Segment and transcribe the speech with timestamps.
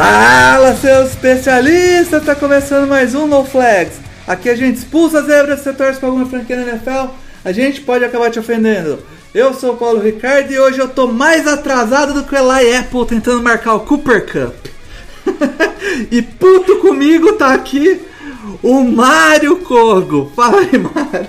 [0.00, 2.24] Fala, seus especialistas!
[2.24, 3.98] Tá começando mais um No Flags.
[4.26, 7.12] Aqui a gente expulsa as zebras se você torce pra alguma franquia na NFL.
[7.44, 9.00] A gente pode acabar te ofendendo.
[9.34, 12.74] Eu sou o Paulo Ricardo e hoje eu tô mais atrasado do que o Eli
[12.76, 14.54] Apple tentando marcar o Cooper Cup.
[16.10, 18.00] e puto comigo tá aqui
[18.62, 20.32] o Mário Corgo.
[20.34, 21.28] Fala aí, Mário.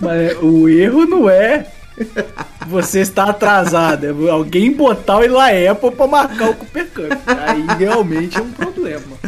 [0.00, 1.66] Mas o erro não é
[2.68, 7.12] você estar atrasado, é alguém botar o Eli Apple pra marcar o Cooper Cup.
[7.26, 9.18] Aí realmente é um problema.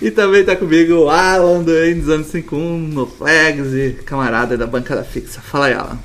[0.00, 4.66] E também tá comigo o Alan do Endes anos 51 no Flags e camarada da
[4.66, 5.40] bancada fixa.
[5.40, 5.98] Fala aí, Alan.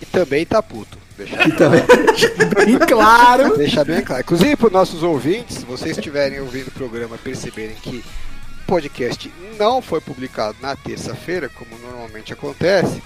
[0.00, 0.98] E também tá puto.
[1.16, 1.82] Deixa, E também.
[2.66, 3.56] Bem claro.
[3.56, 4.22] deixa bem claro.
[4.22, 8.02] Inclusive, para nossos ouvintes, se vocês estiverem ouvindo o programa e perceberem que
[8.70, 13.02] podcast não foi publicado na terça-feira, como normalmente acontece,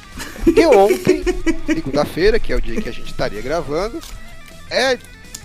[0.46, 1.24] e ontem,
[1.64, 3.98] segunda-feira, que é o dia que a gente estaria gravando,
[4.70, 4.98] é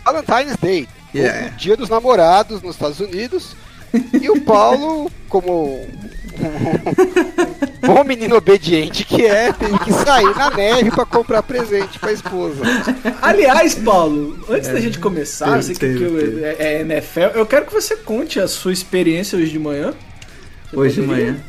[0.04, 1.48] Valentine's Day, Yeah.
[1.48, 3.56] o dia dos namorados nos Estados Unidos.
[4.22, 5.88] E o Paulo, como
[7.84, 12.10] um bom menino obediente que é, teve que sair na neve para comprar presente para
[12.10, 12.62] a esposa.
[13.24, 16.44] Aliás, Paulo, antes da gente começar, sei que, teve, que teve.
[16.44, 19.96] é, é NFL, eu quero que você conte a sua experiência hoje de manhã.
[20.74, 21.32] Hoje de poderia?
[21.32, 21.40] manhã.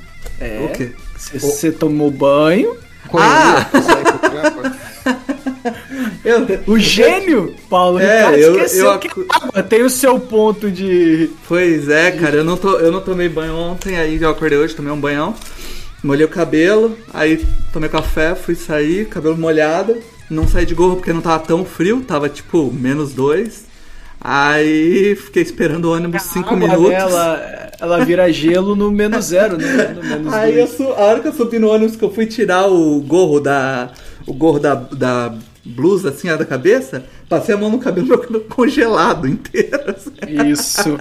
[0.41, 0.65] É.
[0.65, 0.93] O quê?
[1.39, 2.77] Você, tomou banho.
[3.15, 3.67] Ah!
[3.71, 4.81] Correria sair pro trampo.
[6.25, 10.71] Eu, O gênio, Paulo É, Ricardo, eu- esqueceu eu que água tem o seu ponto
[10.71, 11.31] de.
[11.49, 14.75] Pois é, cara, eu não, tô, eu não tomei banho ontem, aí eu acordei hoje,
[14.75, 15.35] tomei um banhão,
[16.05, 19.97] molhei o cabelo, aí tomei café, fui sair, cabelo molhado,
[20.29, 23.65] não saí de gorro porque não tava tão frio, tava tipo menos dois.
[24.21, 26.91] Aí fiquei esperando o ônibus cinco minutos.
[26.93, 29.95] ela, ela vira gelo no menos zero, né?
[29.95, 30.81] No menos Aí eu dois.
[30.81, 33.91] a hora que eu subi no ônibus que eu fui tirar o gorro da.
[34.27, 38.45] O gorro da, da blusa assim, da cabeça, passei a mão no cabelo, meu cabelo
[38.45, 39.95] congelado inteiro.
[39.97, 40.13] assim.
[40.51, 40.99] Isso.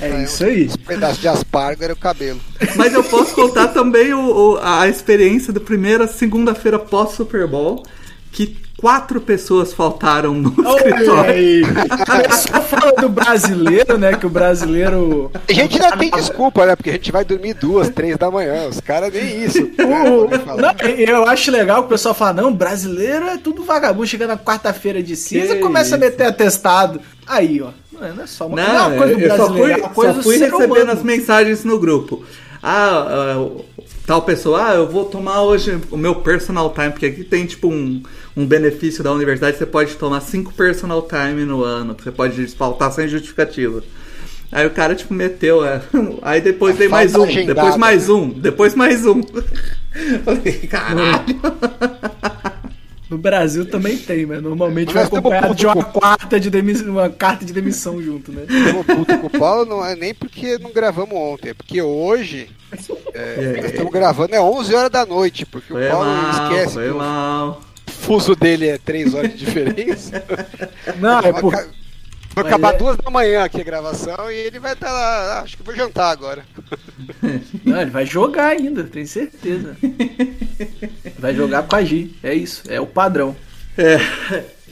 [0.00, 0.66] É isso aí.
[0.66, 2.40] Os pedaços de aspargo era o cabelo.
[2.76, 7.82] Mas eu posso contar também o, o- a experiência da primeira segunda-feira pós-Super Bowl,
[8.32, 11.30] que quatro pessoas faltaram no Olha escritório.
[11.30, 11.62] aí.
[12.04, 14.14] Começou falando do brasileiro, né?
[14.16, 15.30] Que o brasileiro.
[15.48, 16.74] A gente ainda tem desculpa, né?
[16.74, 18.66] Porque a gente vai dormir duas, três da manhã.
[18.68, 19.62] Os caras nem isso.
[19.62, 24.26] O- não, eu acho legal que o pessoal fala, não, brasileiro é tudo vagabundo, chega
[24.26, 25.94] na quarta-feira de cinza e começa isso.
[25.94, 27.00] a meter atestado.
[27.24, 29.28] Aí, ó, não é, não é só uma, não é Não, uma coisa do eu
[29.30, 30.90] só brasileiro, fui, é uma coisa só fui recebendo humano.
[30.92, 32.24] as mensagens no grupo.
[32.60, 33.48] Ah, ah,
[34.06, 37.68] tal pessoa, ah, eu vou tomar hoje o meu personal time, porque aqui tem tipo
[37.68, 38.02] um,
[38.36, 42.92] um benefício da universidade, você pode tomar cinco personal time no ano, você pode faltar
[42.92, 43.82] sem justificativa.
[44.50, 45.80] Aí o cara, tipo, meteu, é.
[46.20, 49.22] Aí depois A veio mais um, agendada, depois mais um, depois mais um.
[50.24, 51.40] Falei, caralho.
[53.12, 56.88] No Brasil também tem, mas normalmente Mas vai acompanhado de uma, com- quarta de demissão,
[56.88, 58.44] uma carta de demissão junto, né?
[58.48, 62.48] Eu puto com o Paulo não é nem porque não gravamos ontem, é porque hoje
[63.12, 66.72] é, nós estamos gravando é 11 horas da noite, porque Foi o Paulo mal, esquece
[66.72, 67.60] foi que o mal.
[67.86, 70.24] fuso dele é 3 horas de diferença.
[70.98, 71.54] Não, é Vai por...
[71.54, 71.68] aca-
[72.34, 75.38] Vai Mas acabar é- duas da manhã aqui a gravação e ele vai estar lá.
[75.38, 76.44] ah, Acho que vou jantar agora.
[77.64, 79.76] Não, ele vai jogar ainda, tenho certeza.
[81.18, 83.36] Vai jogar com a G, é isso, é o padrão.
[83.76, 83.98] É,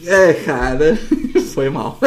[0.07, 0.99] é, cara,
[1.55, 1.99] foi mal.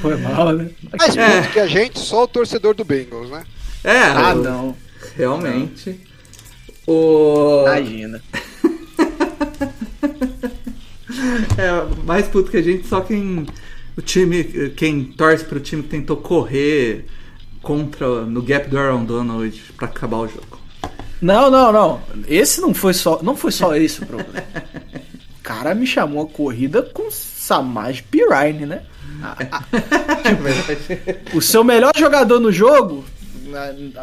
[0.00, 0.70] Foi mal, né?
[0.98, 1.40] Mais É.
[1.42, 3.44] puto que a gente, só o torcedor do Bengals, né?
[3.84, 4.76] É, Ah, não,
[5.16, 6.00] realmente.
[6.86, 7.62] O.
[7.66, 8.20] imagina.
[11.56, 13.46] É, mais puto que a gente, só quem.
[13.96, 14.42] O time.
[14.76, 17.06] Quem torce pro time que tentou correr
[17.62, 18.24] contra.
[18.24, 20.58] no gap do Aaron Donald pra acabar o jogo.
[21.22, 22.00] Não, não, não.
[22.28, 24.42] Esse não foi só, não foi só esse o problema.
[25.38, 28.82] O cara me chamou a corrida com Samaj Pirine, né?
[29.22, 29.64] A- a-
[31.36, 33.04] o seu melhor jogador no jogo,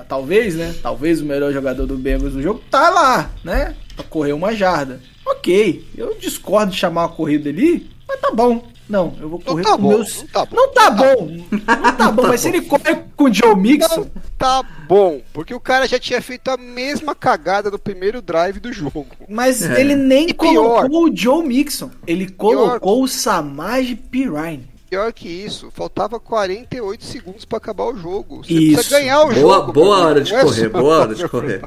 [0.08, 0.74] talvez, né?
[0.82, 3.76] Talvez o melhor jogador do Bengals no jogo tá lá, né?
[3.96, 5.00] Pra correr uma jarda.
[5.26, 8.68] Ok, eu discordo de chamar uma corrida ali, mas tá bom.
[8.92, 10.18] Não, eu vou correr tá com bom, meus.
[10.18, 10.56] não tá bom.
[10.56, 11.38] Não tá bom.
[11.50, 15.54] Não tá bom, mas se ele corre com o Joe Mixon, Não tá bom, porque
[15.54, 19.08] o cara já tinha feito a mesma cagada no primeiro drive do jogo.
[19.30, 19.80] Mas É.
[19.80, 20.82] ele nem E pior.
[20.90, 21.90] colocou o Joe Mixon.
[22.06, 24.70] Ele colocou o Samaj Pirine.
[24.90, 28.44] Pior que isso, faltava 48 segundos pra acabar o jogo.
[28.44, 28.74] Você Isso.
[28.76, 29.72] precisa ganhar o Boa, jogo.
[29.72, 31.62] boa hora de Não é correr, boa hora de correr.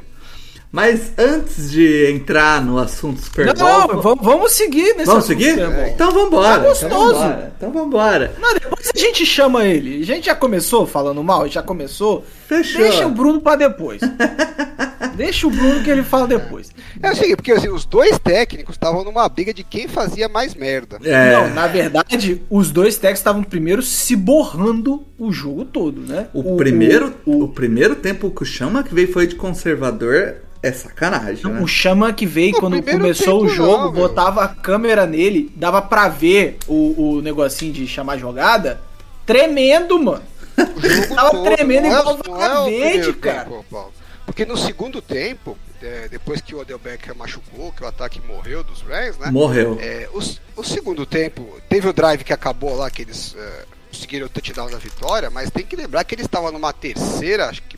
[0.75, 5.23] Mas antes de entrar no assunto Super Não, Bowl, não, vamos, vamos seguir nesse vamos
[5.23, 5.55] seguir?
[5.55, 5.85] Bowl.
[5.85, 6.49] Então vambora.
[6.49, 6.85] Tá gostoso.
[6.85, 7.53] Então vambora.
[7.55, 8.35] Então vambora.
[8.41, 10.01] Não, depois a gente chama ele.
[10.01, 12.25] A gente já começou falando mal, já começou.
[12.47, 12.81] Fechou.
[12.81, 14.01] Deixa o Bruno pra depois.
[15.15, 16.71] Deixa o Bruno que ele fala depois.
[17.01, 20.53] É o seguinte, porque assim, os dois técnicos estavam numa briga de quem fazia mais
[20.53, 20.99] merda.
[21.03, 26.27] É, Não, na verdade, os dois técnicos estavam primeiro se borrando o jogo todo, né?
[26.33, 30.71] o, primeiro, o, o, primeiro tempo que o Chama que veio foi de conservador é
[30.71, 31.61] sacanagem, né?
[31.61, 35.81] o Chama que veio No quando começou o jogo, não, botava a câmera nele, dava
[35.81, 38.81] pra ver o, o negocinho de chamar jogada.
[39.25, 40.21] Tremendo, mano.
[40.57, 42.07] O jogo Tava todo, tremendo é- igual
[42.41, 43.43] é o verde, primeiro cara.
[43.45, 43.93] tempo, Paulo.
[44.25, 48.63] Porque no segundo tempo, é, depois que o Odell Beckham machucou, que o ataque morreu
[48.63, 49.29] dos Rams, né?
[49.29, 49.77] Morreu.
[49.79, 50.19] É, o,
[50.59, 54.69] o segundo tempo, teve o drive que acabou lá, que eles é, conseguiram o touchdown
[54.69, 57.77] da vitória, mas tem que lembrar que eles estavam numa terceira, acho que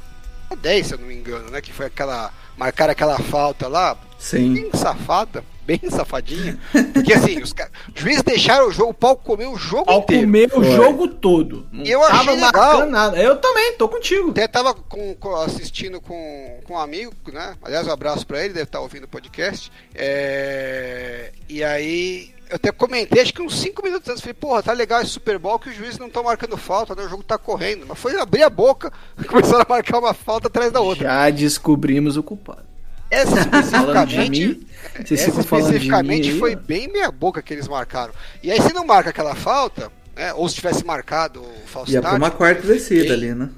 [0.62, 1.60] 10, se eu não me engano, né?
[1.62, 2.32] Que foi aquela.
[2.56, 4.54] Marcaram aquela falta lá, Sim.
[4.54, 6.58] bem safada, bem safadinha.
[6.94, 7.54] Porque assim, os
[7.94, 10.24] juízes deixaram o jogo, o pau comeu o jogo Ao inteiro.
[10.26, 11.68] comer o jogo todo.
[11.72, 12.52] Não Eu achei tava legal.
[12.54, 13.18] marcando nada.
[13.22, 14.32] Eu também, tô contigo.
[14.32, 17.56] Até tava com- com- assistindo com, com um amigo, né?
[17.62, 19.70] Aliás, um abraço pra ele, deve estar ouvindo o podcast.
[19.94, 24.72] É, E aí, eu até comentei, acho que uns 5 minutos antes, falei, porra, tá
[24.74, 27.04] legal esse Super Bowl que os juízes não estão marcando falta, né?
[27.04, 27.86] O jogo tá correndo.
[27.88, 28.92] Mas foi abrir a boca,
[29.28, 31.04] começaram a marcar uma falta atrás da outra.
[31.06, 32.67] Já descobrimos o culpado.
[33.10, 34.68] Essa especificamente.
[35.06, 38.14] vocês Essa especificamente mim foi bem meia boca que eles marcaram.
[38.44, 42.02] E aí, se não marca aquela falta, né, ou se tivesse marcado o false Ia
[42.02, 43.50] pra uma quarta descida ali, né?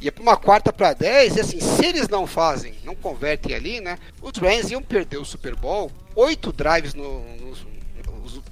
[0.00, 3.80] ia pra uma quarta pra 10, e assim, se eles não fazem, não convertem ali,
[3.80, 3.96] né?
[4.20, 7.66] Os Rams iam perder o Super Bowl, oito drives no, nos-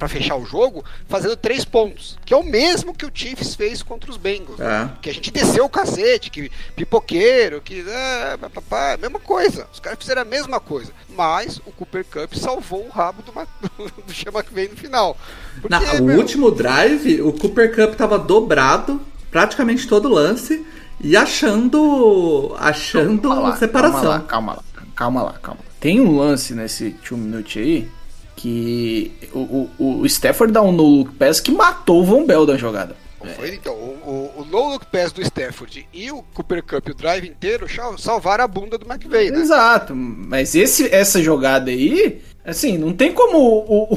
[0.03, 3.85] pra fechar o jogo, fazendo três pontos, que é o mesmo que o Chiefs fez
[3.85, 4.59] contra os Bengals.
[4.59, 4.91] né?
[4.97, 4.99] É.
[5.01, 7.85] Que a gente desceu o cacete, que pipoqueiro, que.
[7.89, 9.69] Ah, papapá, mesma coisa.
[9.73, 10.91] Os caras fizeram a mesma coisa.
[11.17, 13.31] Mas o Cooper Cup salvou o rabo do,
[14.03, 15.17] do Chama que veio no final.
[15.61, 19.01] Porque, Na- o meu, último drive, o Cooper Cup tava dobrado,
[19.31, 20.67] praticamente todo lance,
[21.01, 22.57] e achando.
[22.59, 24.03] achando Calma lá, separação.
[24.03, 24.63] Calma lá, calma lá,
[24.97, 25.73] calma lá, calma lá.
[25.79, 27.89] Tem um lance nesse 2 minute aí
[28.37, 32.46] que o, o, o Stafford dá um no look pass que matou o Von Bell
[32.46, 32.96] da jogada.
[33.37, 36.94] Foi, então, o, o, o low look pass do Stafford e o Cooper Cup, o
[36.94, 39.38] drive inteiro, sal- salvaram a bunda do McVay, né?
[39.38, 43.94] Exato, mas esse, essa jogada aí, assim, não tem como o,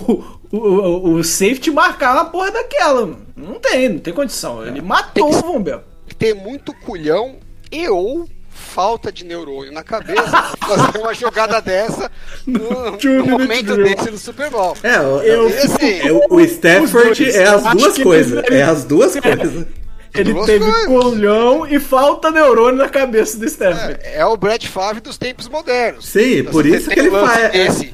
[0.51, 3.25] o, o, o, safety marcar uma porra daquela, mano.
[3.35, 4.63] Não tem, não tem condição.
[4.65, 5.81] Ele matou Tem que- o Von Bell.
[6.19, 7.37] Ter muito culhão
[7.71, 12.09] e ou falta de neurônio na cabeça fazer uma jogada dessa
[12.47, 13.95] no, no momento drill.
[13.95, 14.75] desse no Super Bowl.
[14.81, 17.35] É, o, Eu é, assim, é, o, Stafford dois.
[17.35, 18.43] é as duas coisas.
[18.49, 19.67] É as duas coisas.
[20.13, 20.85] Ele Duas teve coisas.
[20.87, 23.99] colhão e falta neurônio na cabeça do Stafford.
[24.01, 26.05] É, é o Brett Favre dos tempos modernos.
[26.07, 27.51] Sim, Então, por isso que ele faz.
[27.51, 27.93] Desse,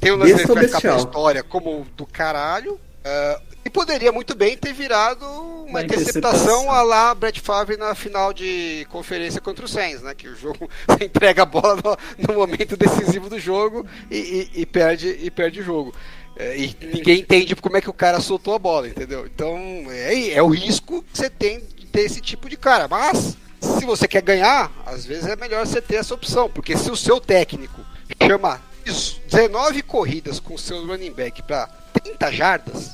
[0.00, 2.80] tem um lance que vai ficar pra história como o do caralho.
[3.04, 7.94] ah, e poderia muito bem ter virado uma Uma interceptação a lá Brett Favre na
[7.94, 10.14] final de conferência contra o Saints, né?
[10.14, 10.68] Que o jogo
[11.00, 11.96] entrega a bola no,
[12.28, 15.94] no momento decisivo do jogo e, e- e perde, e perde o jogo.
[16.36, 19.24] É, e ninguém entende como é que o cara soltou a bola, entendeu?
[19.24, 19.56] Então
[19.88, 22.86] é, é o risco que você tem de ter esse tipo de cara.
[22.88, 26.90] Mas se você quer ganhar, às vezes é melhor você ter essa opção, porque se
[26.90, 27.80] o seu técnico
[28.26, 31.66] chama 19 corridas com o seu running back para
[32.02, 32.90] 30 jardas,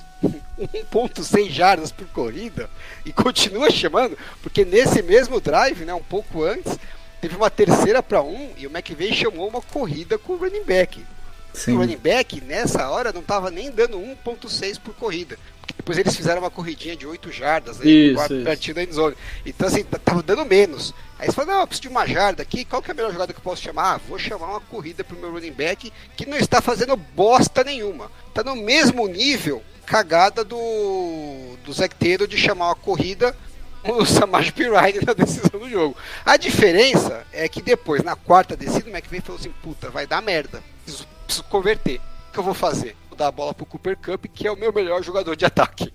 [0.67, 2.69] 1.6 jardas por corrida,
[3.05, 6.79] e continua chamando, porque nesse mesmo drive, né, um pouco antes,
[7.21, 11.05] teve uma terceira para um e o McVay chamou uma corrida com o running back.
[11.53, 11.77] O Sim.
[11.77, 15.37] running back, nessa hora, não estava nem dando 1.6 por corrida.
[15.77, 19.17] Depois eles fizeram uma corridinha de 8 jardas aí, Isso, pertinho da endzone.
[19.45, 20.95] Então, assim, tava dando menos.
[21.19, 23.13] Aí você falou, não, eu preciso de uma jarda aqui, qual que é a melhor
[23.13, 23.95] jogada que eu posso chamar?
[23.95, 28.11] Ah, vou chamar uma corrida pro meu running back que não está fazendo bosta nenhuma.
[28.33, 33.37] Tá no mesmo nível cagada do, do Zac Taylor de chamar uma corrida
[33.83, 35.97] o Samaj Pirine na decisão do jogo.
[36.25, 40.23] A diferença é que depois, na quarta descida, o McVay falou assim: puta, vai dar
[40.23, 40.63] merda.
[40.85, 42.01] Preciso, preciso converter.
[42.29, 42.95] O que eu vou fazer?
[43.09, 45.93] Vou dar a bola pro Cooper Cup, que é o meu melhor jogador de ataque.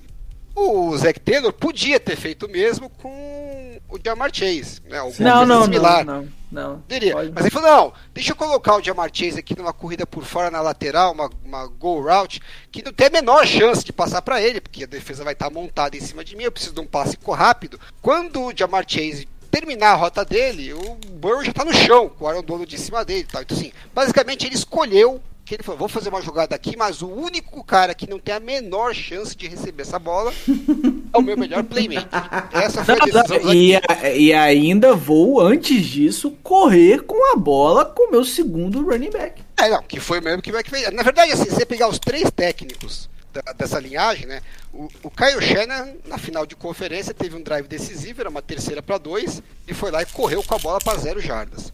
[0.53, 4.97] O Zac Taylor podia ter feito o mesmo com o Jamar Chase, né?
[4.97, 6.05] Alguma Não, coisa não, similar.
[6.05, 6.79] não, não, não.
[6.79, 7.13] Poderia.
[7.13, 10.23] Pode- Mas ele falou, não, deixa eu colocar o Jamar Chase aqui numa corrida por
[10.23, 14.21] fora na lateral, uma, uma go route, que não tem a menor chance de passar
[14.21, 16.81] para ele, porque a defesa vai estar montada em cima de mim, eu preciso de
[16.81, 17.79] um passe rápido.
[18.01, 22.25] Quando o Jamar Chase terminar a rota dele, o Burrow já tá no chão, com
[22.25, 23.41] o Aaron Donald em cima dele e tal.
[23.41, 27.07] Então, assim, basicamente ele escolheu que ele falou, vou fazer uma jogada aqui, mas o
[27.07, 30.33] único cara que não tem a menor chance de receber essa bola
[31.13, 32.09] é o meu melhor playmaker.
[32.51, 33.53] Essa foi a decisão.
[33.53, 33.79] e,
[34.17, 39.43] e ainda vou, antes disso, correr com a bola com o meu segundo running back.
[39.57, 40.91] É, não, que foi mesmo que o fez.
[40.91, 44.41] Na verdade, assim, se você pegar os três técnicos da, dessa linhagem, né?
[44.73, 48.81] O, o Kyle Shannon, na final de conferência, teve um drive decisivo, era uma terceira
[48.81, 51.71] para dois, e foi lá e correu com a bola para zero jardas.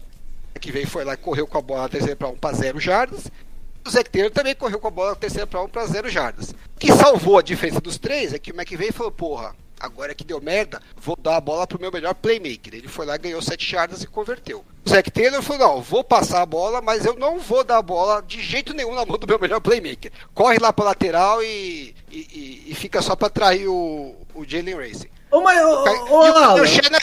[0.60, 3.28] Que veio foi lá e correu com a bola terceira para um para zero jardas.
[3.84, 6.50] O Zé Taylor também correu com a bola terceira para um para zero jardas.
[6.50, 10.22] O que salvou a diferença dos três é que o McVeigh falou, porra, agora que
[10.22, 12.74] deu merda, vou dar a bola pro meu melhor playmaker.
[12.74, 14.64] Ele foi lá, ganhou 7 jardas e converteu.
[14.84, 17.82] O Zach Taylor falou, não, vou passar a bola, mas eu não vou dar a
[17.82, 20.12] bola de jeito nenhum na mão do meu melhor playmaker.
[20.32, 25.10] Corre lá pra lateral e, e, e fica só pra trair o, o Jalen Racing.
[25.32, 26.98] Ô, mas, ô, ô, e o, o Shannon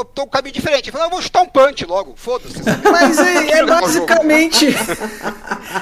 [0.00, 0.88] optou um caminho diferente.
[0.88, 2.62] Ele falou, eu vou chutar um punch logo, foda-se.
[2.90, 4.74] Mas é, é basicamente.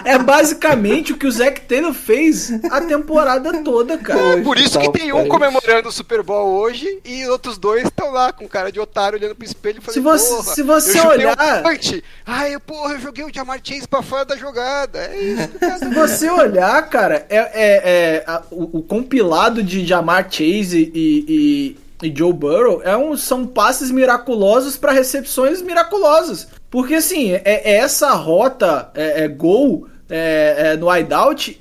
[0.04, 4.42] é basicamente o que o Zac Taylor fez a temporada toda, cara.
[4.42, 8.32] Por isso que tem um comemorando o Super Bowl hoje e outros dois estão lá
[8.32, 11.36] com cara de otário olhando pro espelho e falando, se você, se você olhar.
[11.60, 12.02] Um punch.
[12.26, 14.98] Ai, porra, eu joguei o Jamar Chase pra fora da jogada.
[14.98, 15.48] É isso,
[15.78, 21.24] Se você olhar, cara, é, é, é a, o, o, compilado de Jamar Chase e,
[21.28, 21.59] e
[22.02, 26.48] e Joe Burrow é um, são passes miraculosos para recepções miraculosas.
[26.70, 31.60] Porque assim, é, é essa rota é, é gol é, é, no wideout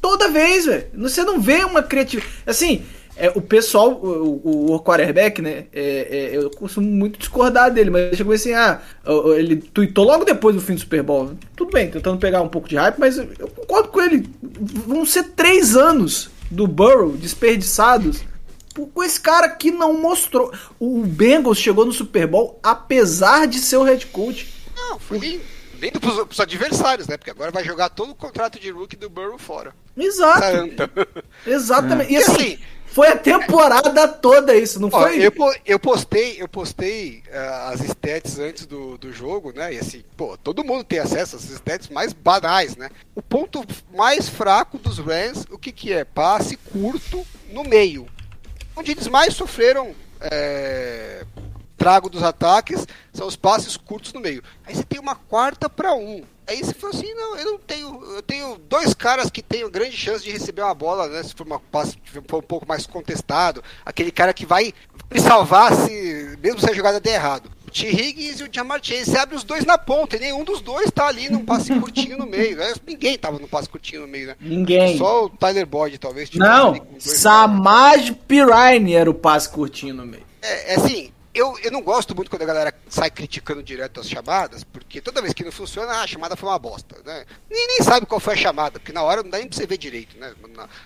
[0.00, 0.86] toda vez, velho.
[0.94, 2.32] Você não vê uma criatividade.
[2.46, 2.82] Assim,
[3.16, 5.64] é, o pessoal, o, o quarterback, né?
[5.72, 8.80] É, é, eu costumo muito discordar dele, mas chegou assim, ah,
[9.36, 11.30] ele tweetou logo depois do fim do Super Bowl.
[11.56, 14.28] Tudo bem, tentando pegar um pouco de hype, mas eu concordo com ele.
[14.86, 18.22] Vão ser três anos do Burrow desperdiçados
[18.84, 20.52] com esse cara que não mostrou.
[20.78, 24.52] O Bengals chegou no Super Bowl apesar de ser o head coach.
[24.74, 26.00] Não, foi lindo.
[26.00, 27.16] Pros, pros adversários, né?
[27.16, 29.74] Porque agora vai jogar todo o contrato de rookie do Burrow fora.
[29.96, 30.70] Exato.
[31.46, 32.14] Exatamente.
[32.14, 32.18] É.
[32.18, 35.18] E assim, assim, foi a temporada toda isso, não ó, foi?
[35.18, 35.32] Eu,
[35.66, 39.74] eu postei, eu postei uh, as stats antes do, do jogo, né?
[39.74, 42.88] E assim, pô, todo mundo tem acesso às stats mais banais, né?
[43.14, 43.62] O ponto
[43.94, 46.04] mais fraco dos Rams, o que que é?
[46.04, 48.06] Passe curto no meio
[48.76, 51.24] onde eles mais sofreram é,
[51.76, 54.42] trago dos ataques são os passes curtos no meio.
[54.66, 56.24] Aí você tem uma quarta para um.
[56.46, 58.04] Aí você fala assim, não, eu não tenho.
[58.14, 61.22] Eu tenho dois caras que têm grande chance de receber uma bola, né?
[61.22, 63.62] Se for uma passe for um pouco mais contestado.
[63.84, 64.72] Aquele cara que vai
[65.10, 67.50] me salvar se mesmo se a jogada der errado.
[67.76, 67.88] T.
[67.88, 69.10] Higgins e o Jamar Chase.
[69.10, 72.16] Você abre os dois na ponta e nenhum dos dois tá ali num passe curtinho
[72.16, 72.56] no meio.
[72.56, 72.72] Né?
[72.86, 74.36] Ninguém tava no passe curtinho no meio, né?
[74.40, 74.96] Ninguém.
[74.96, 76.30] Só o Tyler Boyd, talvez.
[76.32, 80.24] Não, Samaj Pirine era o passe curtinho no meio.
[80.40, 84.08] É, é assim, eu, eu não gosto muito quando a galera sai criticando direto as
[84.08, 86.96] chamadas, porque toda vez que não funciona, ah, a chamada foi uma bosta.
[87.04, 87.26] Né?
[87.50, 89.66] Nem, nem sabe qual foi a chamada, porque na hora não dá nem pra você
[89.66, 90.34] ver direito, né?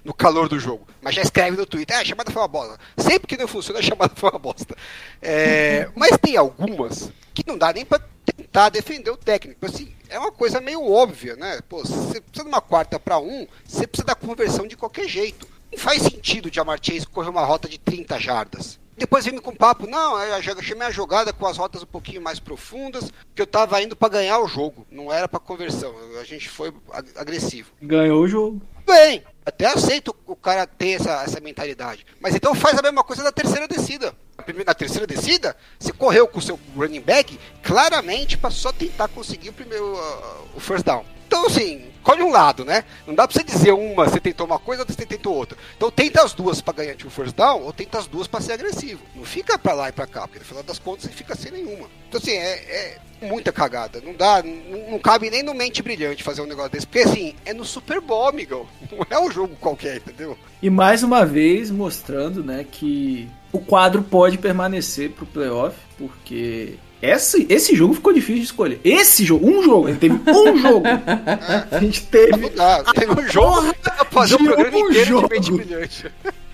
[0.04, 0.86] No, calor do jogo.
[1.00, 2.80] Mas já escreve no Twitter, ah, a chamada foi uma bosta.
[2.98, 4.76] Sempre que não funciona, a chamada foi uma bosta.
[5.22, 9.64] É, mas tem algumas que não dá nem pra tentar defender o técnico.
[9.64, 11.60] Assim, é uma coisa meio óbvia, né?
[11.68, 15.46] Pô, você precisa de uma quarta para um, você precisa da conversão de qualquer jeito.
[15.70, 18.80] Não faz sentido o Jamar Chase correr uma rota de 30 jardas.
[19.00, 22.38] Depois vem com papo, não, eu chamei a jogada com as rotas um pouquinho mais
[22.38, 25.94] profundas, que eu tava indo para ganhar o jogo, não era para conversão.
[26.20, 26.70] A gente foi
[27.16, 27.70] agressivo.
[27.80, 28.60] Ganhou o jogo.
[28.86, 32.04] Bem, até aceito o cara ter essa, essa mentalidade.
[32.20, 34.14] Mas então faz a mesma coisa na terceira descida.
[34.66, 39.48] Na terceira descida, você correu com o seu running back claramente para só tentar conseguir
[39.48, 41.06] o primeiro uh, o first down.
[41.30, 42.82] Então, assim, escolhe um lado, né?
[43.06, 45.56] Não dá pra você dizer uma, você tentou uma coisa, outra você tentou outra.
[45.76, 48.54] Então tenta as duas para ganhar o first down, ou tenta as duas para ser
[48.54, 49.00] agressivo.
[49.14, 51.52] Não fica pra lá e pra cá, porque no final das contas você fica sem
[51.52, 51.86] nenhuma.
[52.08, 54.00] Então, assim, é, é muita cagada.
[54.00, 56.84] Não dá, não, não, cabe nem no mente brilhante fazer um negócio desse.
[56.84, 58.66] Porque, assim, é no Super Bowl, amigão.
[58.90, 60.36] Não é um jogo qualquer, entendeu?
[60.60, 67.46] E mais uma vez mostrando, né, que o quadro pode permanecer pro playoff, porque esse,
[67.48, 68.80] esse jogo ficou difícil de escolher.
[68.84, 70.84] Esse jogo, um jogo, ele teve um jogo.
[71.70, 72.50] A gente teve.
[72.94, 73.74] teve um jogo
[74.10, 75.28] fazer o programa um inteiro jogo.
[75.28, 76.12] de mente brilhante.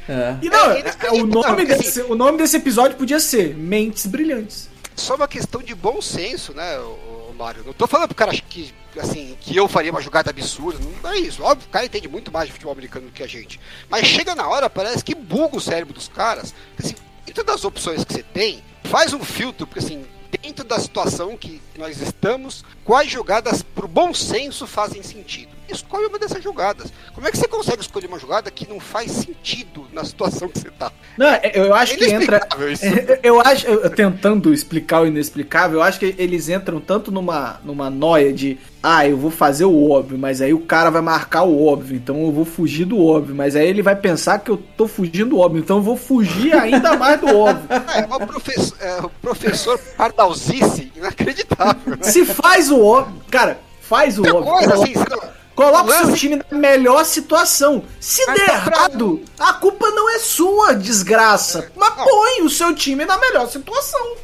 [0.08, 0.36] É.
[0.40, 3.56] E não, é, é o, nome não, desse, assim, o nome desse episódio podia ser
[3.56, 4.68] Mentes Brilhantes.
[4.94, 7.64] Só uma questão de bom senso, né, o, o Mário?
[7.66, 10.78] Não tô falando pro cara que, assim, que eu faria uma jogada absurda.
[11.02, 11.42] Não é isso.
[11.42, 13.60] Óbvio, o cara entende muito mais de futebol americano do que a gente.
[13.90, 16.54] Mas chega na hora, parece que buga o cérebro dos caras.
[16.78, 16.94] Assim,
[17.26, 20.04] entre das opções que você tem, faz um filtro, porque assim,
[20.38, 25.55] dentro da situação que nós estamos, quais jogadas pro bom senso fazem sentido.
[25.68, 26.92] Escolhe uma dessas jogadas.
[27.14, 30.58] Como é que você consegue escolher uma jogada que não faz sentido na situação que
[30.58, 30.90] você tá?
[31.16, 32.16] Não, é, eu acho É que entra.
[32.36, 32.84] inexplicável isso.
[33.22, 37.90] Eu acho, eu- tentando explicar o inexplicável, eu acho que eles entram tanto numa, numa
[37.90, 41.66] noia de ah, eu vou fazer o óbvio, mas aí o cara vai marcar o
[41.66, 44.86] óbvio, então eu vou fugir do óbvio, mas aí ele vai pensar que eu tô
[44.86, 47.66] fugindo do óbvio, então eu vou fugir ainda mais do óbvio.
[47.70, 51.96] Ah, é, uma professor, é, o professor Pardalzice inacreditável.
[51.96, 52.02] Né?
[52.02, 54.52] Se faz o óbvio, cara, faz o Outra óbvio.
[54.68, 57.82] coisa, assim, você não- Coloca o seu time na melhor situação.
[57.98, 61.72] Se Mas der tá pra errado, a culpa não é sua, desgraça.
[61.74, 62.04] Mas Não.
[62.04, 64.16] põe o seu time na melhor situação.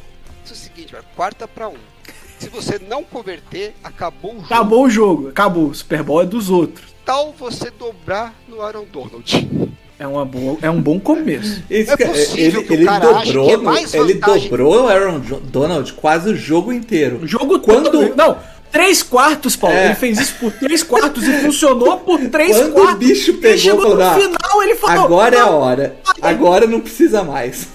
[0.47, 1.75] é o seguinte, velho, quarta pra um.
[2.37, 4.45] Se você não converter, acabou o jogo.
[4.53, 5.65] Acabou o jogo, acabou.
[5.69, 6.93] O Super Bowl é dos outros.
[7.05, 9.69] Tal você dobrar no Aaron Donald.
[9.97, 11.63] É, uma boa, é um bom começo.
[11.69, 15.93] Isso É que- possível ele, que ele dobrou, que é ele dobrou o Aaron Donald
[15.93, 17.19] quase o jogo inteiro.
[17.23, 18.15] O jogo Quando- todo.
[18.15, 18.37] Não,
[18.73, 19.77] três quartos, Paulo.
[19.77, 19.85] É.
[19.85, 22.93] Ele fez isso por três quartos e funcionou por três Quando quartos.
[22.95, 25.05] o bicho Ele pegou, chegou falou, no "Ah, final, ele falou.
[25.05, 25.95] Agora é a "Não, hora.
[26.21, 27.67] Agora não precisa mais.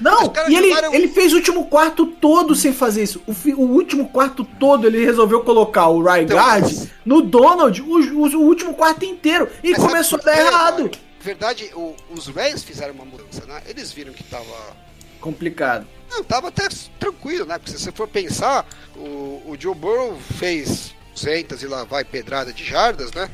[0.00, 3.20] Não, e ele, jogaram- ele fez o último quarto todo sem fazer isso.
[3.26, 7.84] O, fi- o último quarto todo ele resolveu colocar o Rygard Então, no Donald o,
[7.86, 9.46] o- o último quarto inteiro.
[9.62, 10.84] E começou a dar errado.
[10.84, 13.60] Na verdade, o- os Rams fizeram uma mudança, né?
[13.68, 14.44] Eles viram que tava
[15.20, 15.86] Complicado.
[16.10, 17.56] Não, tava até tranquilo, né?
[17.56, 22.52] Porque se você for pensar, o, o Joe Burrow fez 200 e lá vai pedrada
[22.52, 23.30] de jardas, né?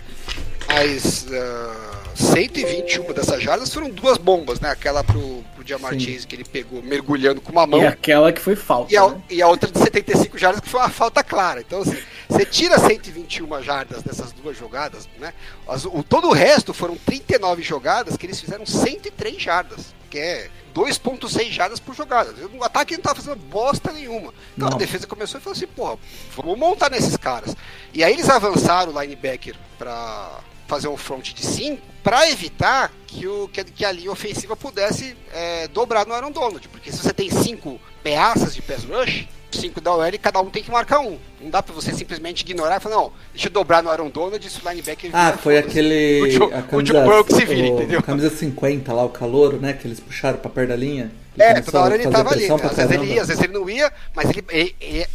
[0.69, 4.71] Mas ah, 121 dessas jardas foram duas bombas, né?
[4.71, 6.01] Aquela pro, pro Jamar Sim.
[6.01, 7.83] Chase que ele pegou mergulhando com uma mão.
[7.83, 8.93] E aquela que foi falta.
[8.93, 9.23] E a, né?
[9.31, 11.61] e a outra de 75 jardas que foi uma falta clara.
[11.61, 11.97] Então, assim,
[12.29, 15.33] você tira 121 jardas dessas duas jogadas, né?
[15.69, 20.49] As- o, todo o resto foram 39 jogadas que eles fizeram 103 jardas, que é
[20.75, 22.33] 2.6 jardas por jogada.
[22.59, 24.33] O ataque não tava fazendo bosta nenhuma.
[24.57, 24.77] Então Não.
[24.77, 25.99] a defesa começou e falou assim, porra,
[26.37, 27.55] vamos montar nesses caras.
[27.93, 33.27] E aí eles avançaram o linebacker pra fazer um front de 5 para evitar que,
[33.27, 36.69] o, que, a- que a linha ofensiva pudesse é, dobrar no Aaron Donald.
[36.69, 40.63] Porque se você tem cinco peças de pass rush, cinco da OL, cada um tem
[40.63, 41.19] que marcar um.
[41.41, 44.47] Não dá pra você simplesmente ignorar e falar, não, deixa eu dobrar no Aaron Donald
[44.47, 45.11] e se o linebacker...
[45.13, 46.23] Ah, foi foda-se." aquele.
[46.23, 48.01] O Joe, a o Joe Burrow se vira, entendeu?
[48.05, 49.73] Camisa 50 lá, o calouro, né?
[49.73, 51.11] Que eles puxaram pra perto da linha.
[51.37, 52.47] É, toda hora ele tava ali.
[52.49, 55.07] Às vezes ele ia, às vezes ele não ia, mas ele, ele- ele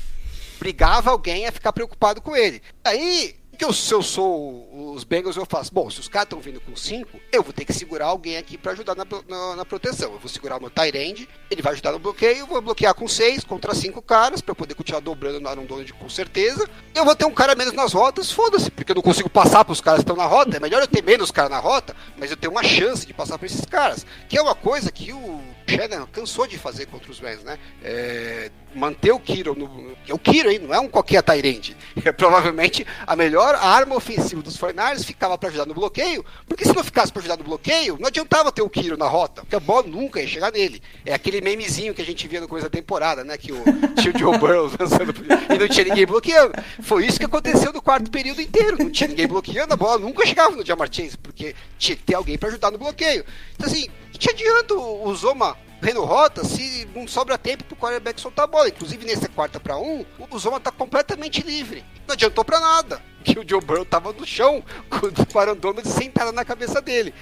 [0.60, 2.62] brigava alguém a ficar preocupado com ele.
[2.84, 6.39] Aí, que eu, se eu sou os Bengals, eu faço, bom, se os caras estão
[6.39, 9.63] vindo com 5, eu vou ter que segurar alguém aqui pra ajudar na, na, na
[9.63, 10.13] proteção.
[10.13, 13.08] Eu vou segurar o meu Tyrande, ele vai ajudar no bloqueio, eu vou bloquear com
[13.08, 16.67] 6 contra 5 caras, eu poder continuar dobrando no Aaron Donald com certeza.
[16.95, 19.80] Eu vou ter um cara menos nas rotas, foda-se, porque eu não consigo passar pros
[19.80, 20.58] caras que estão na rota.
[20.58, 23.38] É melhor eu ter menos caras na rota, mas eu tenho uma chance de passar
[23.38, 24.08] por esses caras.
[24.28, 25.39] Que é uma coisa que o
[25.72, 27.58] Shannon cansou de fazer contra os Rams, né?
[27.84, 29.96] É, manter o Kiro no.
[30.08, 30.60] É o Kiro, hein?
[30.60, 31.76] Não é um qualquer Tyrande.
[32.04, 36.74] É provavelmente a melhor arma ofensiva dos 49ers ficava pra ajudar no bloqueio, porque se
[36.74, 39.60] não ficasse pra ajudar no bloqueio, não adiantava ter o Kiro na rota, porque a
[39.60, 40.82] bola nunca ia chegar nele.
[41.06, 43.38] É aquele memezinho que a gente via no começo da temporada, né?
[43.38, 43.64] Que o
[44.02, 45.14] tinha o Joe Burrow lançando
[45.54, 46.54] e não tinha ninguém bloqueando.
[46.82, 48.78] Foi isso que aconteceu no quarto período inteiro.
[48.80, 52.16] Não tinha ninguém bloqueando, a bola nunca chegava no Jamar Chase, porque tinha que ter
[52.16, 53.24] alguém pra ajudar no bloqueio.
[53.56, 53.88] Então, assim,
[54.22, 58.70] que adianta o Zoma Reno Rota se não sobra tempo pro quarterback soltar a bola.
[58.70, 61.84] Inclusive, nessa quarta para um, o Zoma tá completamente livre.
[62.08, 63.02] Não adiantou pra nada.
[63.24, 67.14] Que o Joe Burrow tava no chão com o Aaron Donald sentado na cabeça dele.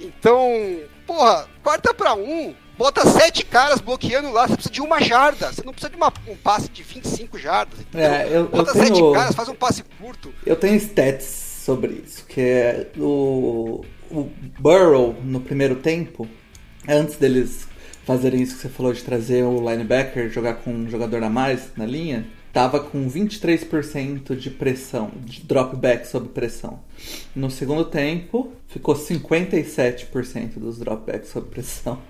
[0.00, 5.52] Então, porra, quarta para um, bota sete caras bloqueando lá, você precisa de uma jarda.
[5.52, 7.80] Você não precisa de uma- um passe de 25 jardas.
[7.80, 8.10] entendeu?
[8.10, 10.32] É, eu- eu bota tenho- sete caras, faz um passe curto.
[10.44, 11.24] Eu tenho stats
[11.64, 16.28] sobre isso, que é o, o Burrow no primeiro tempo,
[16.88, 17.66] antes deles
[18.04, 21.72] fazerem isso que você falou de trazer o linebacker, jogar com um jogador a mais
[21.76, 22.24] na linha,
[22.56, 26.80] tava com 23% de pressão, de dropback sob pressão.
[27.34, 32.00] No segundo tempo, ficou 57% dos dropbacks sob pressão.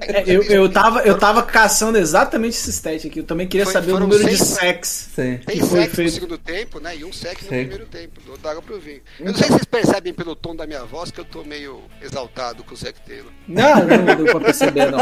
[0.00, 3.18] É, eu, eu, tava, eu tava caçando exatamente esse stat aqui.
[3.20, 5.10] Eu também queria Foi- saber o número de seis- sacks.
[5.14, 5.38] Sim.
[5.44, 6.96] Tem sec no segundo tempo, né?
[6.96, 8.20] E um sec no primeiro tempo.
[8.26, 9.02] Dou água pro vinho.
[9.20, 11.82] Eu não sei se vocês percebem pelo tom da minha voz que eu tô meio
[12.02, 13.30] exaltado com o Zac Taylor.
[13.46, 14.98] Não, não deu pra perceber, não.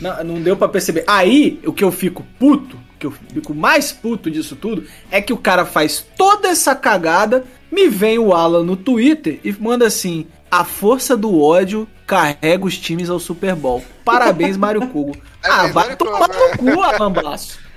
[0.00, 0.24] não.
[0.24, 1.02] Não deu pra perceber.
[1.08, 5.32] Aí, o que eu fico puto, que eu fico mais puto disso tudo, é que
[5.32, 10.26] o cara faz toda essa cagada, me vem o Alan no Twitter e manda assim:
[10.50, 13.84] a força do ódio carrega os times ao Super Bowl.
[14.04, 15.16] Parabéns, Mário Cugo.
[15.42, 17.67] Ah, Parabéns, vai Mário tomar no cu, Alan Basso.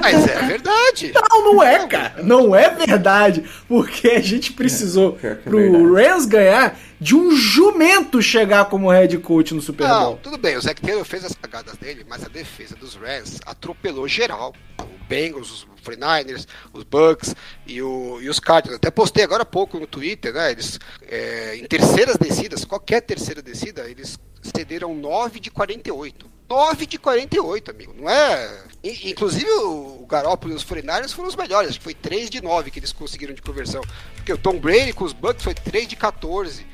[0.00, 1.12] Mas é verdade.
[1.14, 2.22] Não, não é, cara.
[2.22, 3.44] Não é verdade.
[3.66, 9.16] Porque a gente precisou que é pro Rams ganhar de um jumento chegar como head
[9.18, 10.20] coach no Super Não, Bowl.
[10.22, 14.08] tudo bem, o Zac Taylor fez as cagadas dele, mas a defesa dos Rams atropelou
[14.08, 14.52] geral.
[14.80, 17.34] O Bengals, os 49ers, os Bucks
[17.66, 18.76] e, o, e os Cardinals.
[18.76, 20.50] Até postei agora há pouco no Twitter, né?
[20.50, 26.26] Eles, é, em terceiras descidas, qualquer terceira descida, eles cederam 9 de 48.
[26.48, 27.94] 9 de 48, amigo.
[27.96, 28.64] Não é.
[28.82, 31.70] Inclusive o Garoppolo e os 49ers foram os melhores.
[31.70, 33.82] Acho que foi 3 de 9 que eles conseguiram de conversão.
[34.14, 36.66] Porque o Tom Brady com os Bucks foi 3 de 14.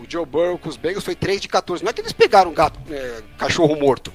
[0.00, 1.84] O Joe Burrow com os Bengals foi 3 de 14.
[1.84, 4.12] Não é que eles pegaram um gato, é, cachorro morto.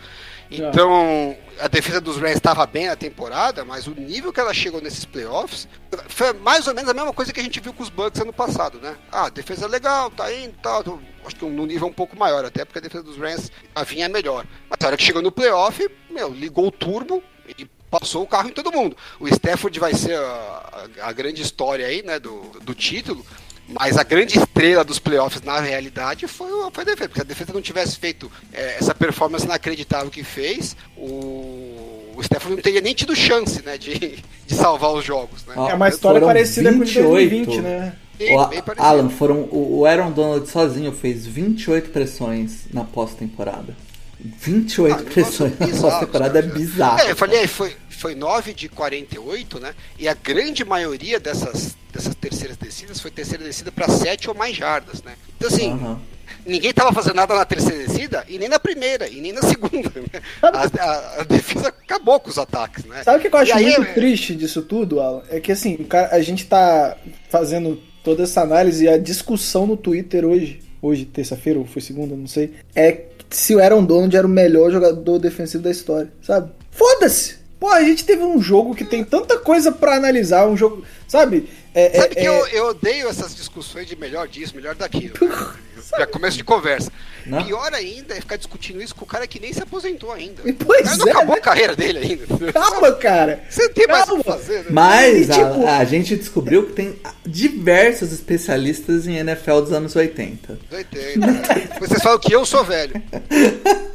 [0.52, 4.82] Então, a defesa dos Rams estava bem na temporada, mas o nível que ela chegou
[4.82, 5.68] nesses playoffs
[6.08, 8.32] foi mais ou menos a mesma coisa que a gente viu com os Bucks ano
[8.34, 8.96] passado, né?
[9.12, 10.92] Ah, defesa legal, tá indo, tal, tá,
[11.26, 13.52] acho que num nível um pouco maior, até porque a defesa dos Rams
[13.88, 14.46] vinha melhor.
[14.70, 17.24] Mas a hora que chegou no playoff, meu, ligou o turbo
[17.58, 18.96] e passou o carro em todo mundo.
[19.20, 20.22] O Stafford vai ser a,
[21.02, 23.26] a- a grande história aí, né, do, do título.
[23.68, 27.10] Mas a grande estrela dos playoffs, na realidade, foi, o- foi a defesa.
[27.10, 32.22] Porque se a defesa não tivesse feito é, essa performance inacreditável que fez, o, o
[32.50, 35.46] não teria nem tido chance né, de, de salvar os jogos.
[35.46, 35.54] Né?
[35.58, 37.10] Ó, É uma história Foram parecida com o de 28.
[37.10, 37.94] 2020, né?
[38.18, 38.88] Parecido.
[38.88, 43.76] Alan, foram, o o Aaron Donald sozinho fez 28 pressões na pós-temporada.
[44.40, 46.54] 28 Ah, pressões na bizarro, pós-temporada é cara.
[46.54, 47.00] bizarro.
[47.02, 49.74] É, eu falei, foi, foi 9 de 48, né?
[50.00, 54.56] E a grande maioria dessas, dessas terceiras descidas foi terceira descida para 7 ou mais
[54.56, 55.14] jardas, né?
[55.38, 56.00] Então, assim, Aham.
[56.46, 59.92] ninguém tava fazendo nada na terceira descida e nem na primeira, e nem na segunda.
[59.96, 60.22] Né?
[60.42, 63.04] A, a- a defesa acabou com os ataques, né?
[63.04, 65.24] Sabe o que eu acho E aí, muito é- triste disso tudo, Alan?
[65.30, 66.98] É que assim, a gente tá
[67.30, 72.16] fazendo toda essa análise e a discussão no Twitter hoje, hoje, terça-feira, ou foi segunda,
[72.16, 76.52] não sei, é se o Aaron Donald era o melhor jogador defensivo da história, sabe?
[76.72, 77.45] Foda-se!
[77.60, 81.50] Pô, a gente teve um jogo que tem tanta coisa pra analisar, um jogo, sabe?
[81.74, 85.14] É, Sabe é- que é- eu, eu odeio essas discussões de melhor disso, melhor daquilo.
[85.98, 86.92] Já começo de conversa.
[87.26, 87.44] Não?
[87.44, 90.42] Pior ainda é ficar discutindo isso com o cara que nem se aposentou ainda.
[90.66, 91.40] Pois o cara não é, acabou né?
[91.40, 92.54] a carreira dele ainda.
[92.54, 93.44] Calma, cara!
[93.50, 94.24] Você tem mais o Calma.
[94.24, 94.66] que fazer, né?
[94.70, 99.96] Mas E, tipo- a, a gente descobriu que tem diversos especialistas em NFL dos anos
[99.96, 100.60] 80.
[100.72, 101.80] 80.
[101.80, 102.94] Vocês falam que eu sou velho.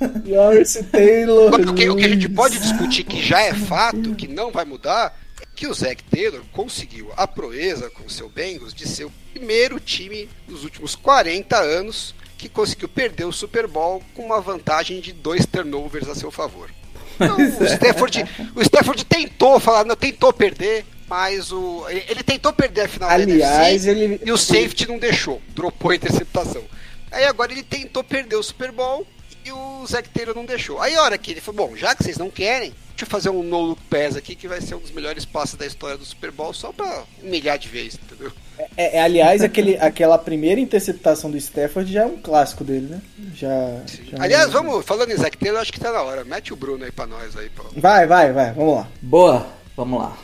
[0.26, 1.50] Lawrence Taylor.
[1.50, 4.50] Mas o que, o que a gente pode discutir que já é fato, que não
[4.50, 8.86] vai mudar, é que o Zac Taylor conseguiu a proeza com o seu Bengals de
[8.86, 14.22] ser o primeiro time dos últimos 40 anos que conseguiu perder o Super Bowl com
[14.22, 16.70] uma vantagem de dois turnovers a seu favor.
[17.14, 22.82] Então, o, Stafford, o Stafford tentou falar, não, tentou perder, mas o, ele, tentou perder
[22.82, 24.20] a final da Aliás, NFC, ele.
[24.24, 26.62] e o safety não deixou, dropou a interceptação.
[27.10, 29.06] Aí agora ele tentou perder o Super Bowl
[29.46, 30.80] e o Zac Taylor não deixou.
[30.80, 33.30] Aí a hora que ele falou, bom, já que vocês não querem, deixa eu fazer
[33.30, 36.04] um no look pass aqui que vai ser um dos melhores passes da história do
[36.04, 38.32] Super Bowl só pra humilhar de vez, entendeu?
[38.76, 43.02] É, é, aliás, aquele, aquela primeira interceptação do Stafford já é um clássico dele, né?
[43.34, 43.48] Já.
[43.86, 46.24] já- Aliás, vamos, falando em Zac Taylor, acho que tá na hora.
[46.24, 47.64] Mete o Bruno aí pra nós aí, pô.
[47.76, 48.88] Vai, vai, vai, vamos lá.
[49.02, 50.16] Boa, vamos lá.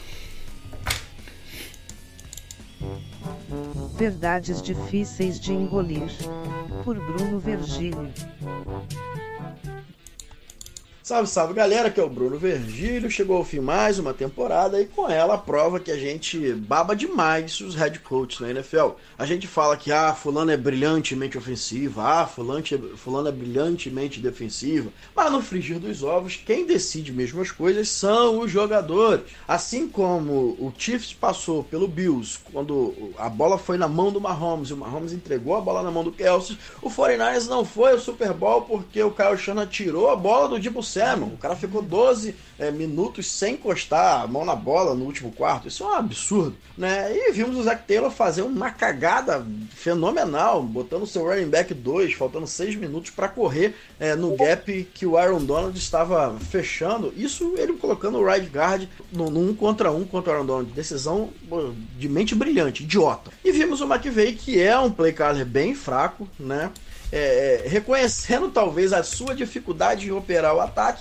[3.98, 6.02] Verdades difíceis de engolir.
[6.84, 8.10] Por Bruno Vergílio.
[11.12, 13.10] Salve, salve galera, que é o Bruno Vergílio.
[13.10, 16.96] Chegou ao fim mais uma temporada e com ela a prova que a gente baba
[16.96, 18.92] demais os head coaches na NFL.
[19.18, 24.20] A gente fala que ah, fulano é brilhantemente ofensiva, ah, fulano é, fulano é brilhantemente
[24.20, 29.26] defensiva, mas no frigir dos ovos, quem decide mesmo as coisas são os jogadores.
[29.46, 34.70] Assim como o Chiefs passou pelo Bills quando a bola foi na mão do Mahomes
[34.70, 37.98] e o Mahomes entregou a bola na mão do Kelsey, o 49ers não foi ao
[37.98, 41.32] Super Bowl porque o Kyle Shanahan tirou a bola do Debo Samuel.
[41.34, 45.68] O cara ficou 12 é, minutos sem encostar a mão na bola no último quarto.
[45.68, 47.12] Isso é um absurdo, né?
[47.14, 52.46] E vimos o Zach Taylor fazer uma cagada fenomenal, botando seu running back 2, faltando
[52.46, 57.12] 6 minutos para correr é, no gap que o Aaron Donald estava fechando.
[57.16, 60.72] Isso ele colocando o right guard no, no um contra um contra o Aaron Donald.
[60.72, 61.30] Decisão
[61.98, 63.30] de mente brilhante, idiota.
[63.44, 66.70] E vimos o McVay, que é um play caller bem fraco, né?
[67.14, 70.91] É, é, reconhecendo talvez a sua dificuldade em operar o ataque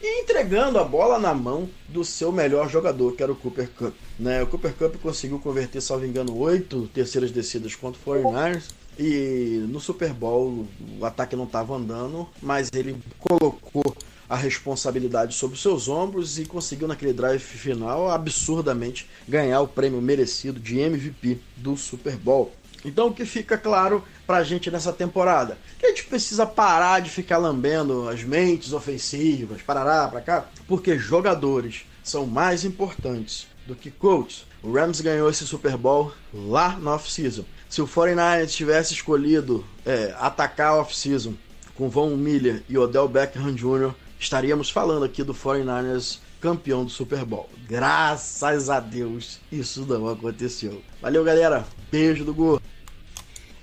[0.00, 3.94] e entregando a bola na mão do seu melhor jogador, que era o Cooper Cup.
[4.18, 4.42] Né?
[4.42, 8.64] O Cooper Cup conseguiu converter, salvo engano, oito terceiras descidas contra o 49ers.
[8.98, 10.66] E no Super Bowl
[10.98, 13.96] o ataque não estava andando, mas ele colocou
[14.28, 20.02] a responsabilidade sobre os seus ombros e conseguiu naquele drive final absurdamente ganhar o prêmio
[20.02, 22.52] merecido de MVP do Super Bowl.
[22.84, 25.58] Então o que fica claro pra gente nessa temporada?
[25.78, 30.98] Que a gente precisa parar de ficar lambendo as mentes ofensivas, parará pra cá, porque
[30.98, 34.46] jogadores são mais importantes do que coaches.
[34.62, 37.44] O Rams ganhou esse Super Bowl lá na off-season.
[37.68, 41.34] Se o 49ers tivesse escolhido é, atacar a off-season
[41.74, 47.24] com Von Miller e Odell Beckham Jr., estaríamos falando aqui do 49ers campeão do Super
[47.24, 47.48] Bowl.
[47.68, 50.80] Graças a Deus, isso não aconteceu.
[51.00, 51.66] Valeu, galera.
[51.90, 52.62] Beijo do Gordo.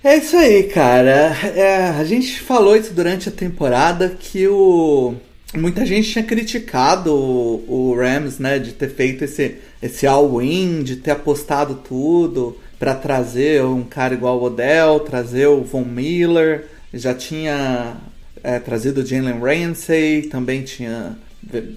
[0.02, 1.36] É isso aí, cara.
[1.54, 5.14] É, a gente falou isso durante a temporada que o
[5.54, 10.96] muita gente tinha criticado o, o Rams, né, de ter feito esse esse all-in, de
[10.96, 17.14] ter apostado tudo para trazer um cara igual o Odell, trazer o Von Miller, já
[17.14, 17.96] tinha
[18.42, 21.16] é, trazido o Jalen Ramsey, também tinha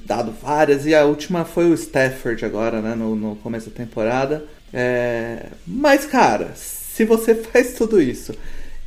[0.06, 4.46] dado várias, e a última foi o Stafford agora, né, no, no começo da temporada.
[4.74, 8.34] É, mas, cara, se você faz tudo isso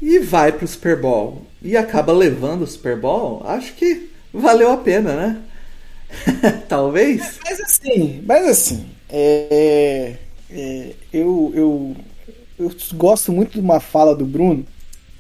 [0.01, 4.77] e vai pro Super Bowl e acaba levando o Super Bowl, acho que valeu a
[4.77, 5.43] pena, né?
[6.69, 7.39] Talvez.
[7.45, 10.17] Mas assim, mas assim, é,
[10.51, 11.97] é, eu, eu,
[12.59, 14.67] eu gosto muito de uma fala do Bruno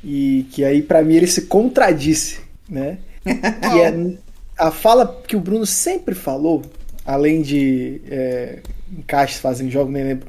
[0.04, 2.98] e que aí para mim ele se contradisse, né?
[3.24, 4.16] que é
[4.62, 6.62] a fala que o Bruno sempre falou,
[7.04, 8.60] além de é,
[8.96, 10.28] encaixes fazem jogo, nem lembro,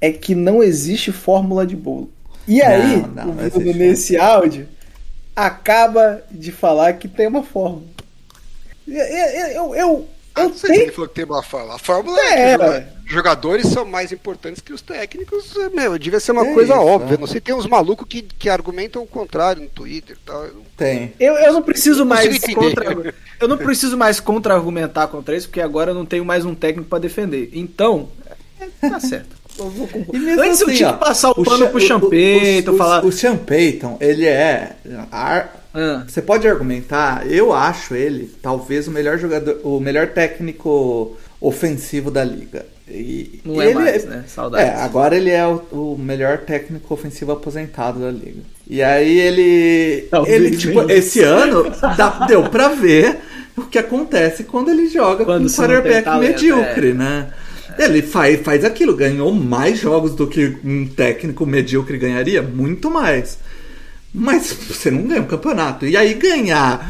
[0.00, 2.10] é que não existe fórmula de bolo.
[2.48, 4.66] E aí, não, o Bruno nesse áudio
[5.36, 7.84] acaba de falar que tem uma fórmula.
[8.88, 11.74] Eu, eu, eu, Ah, eu não sei se ele falou que tem uma fórmula.
[11.74, 12.86] A fórmula É, é, ué.
[13.06, 15.54] Jogadores são mais importantes que os técnicos.
[15.56, 17.14] é, Meu, devia ser uma É coisa isso, óbvia.
[17.14, 17.18] é.
[17.18, 20.44] Não sei, tem uns malucos que, que argumentam o contrário no Twitter e tal.
[20.44, 21.12] Eu Tem.
[21.20, 25.90] Eu, eu não preciso mais contra, eu não preciso mais contra-argumentar contra isso, porque agora
[25.90, 27.50] eu não tenho mais um técnico pra defender.
[27.52, 28.08] Então,
[28.60, 29.34] é, tá certo.
[29.56, 29.68] Eu
[30.42, 33.04] Antes eu assim, tinha ó, que passar o, pano pro o- o- Payton, o- falar.
[33.04, 34.74] O Sean Payton, ele é.
[35.12, 41.16] ar- Ah, Você pode argumentar, eu acho ele talvez o melhor jogador, o melhor técnico
[41.40, 42.66] ofensivo da liga.
[42.88, 44.24] E Não é mais, né?
[44.26, 44.66] Saudades.
[44.66, 48.42] É, agora ele é o, o melhor técnico ofensivo aposentado da liga.
[48.68, 51.64] E aí ele, Talvez ele tipo, nem esse ano
[51.96, 53.18] dá- deu pra ver
[53.56, 56.94] o que acontece quando ele joga Quando com um quarterback talento, medíocre, é.
[56.94, 57.26] né?
[57.78, 63.38] Ele faz, faz aquilo, ganhou mais jogos do que um técnico medíocre ganharia, muito mais.
[64.16, 65.84] Mas você não ganha um campeonato.
[65.86, 66.88] E aí ganhar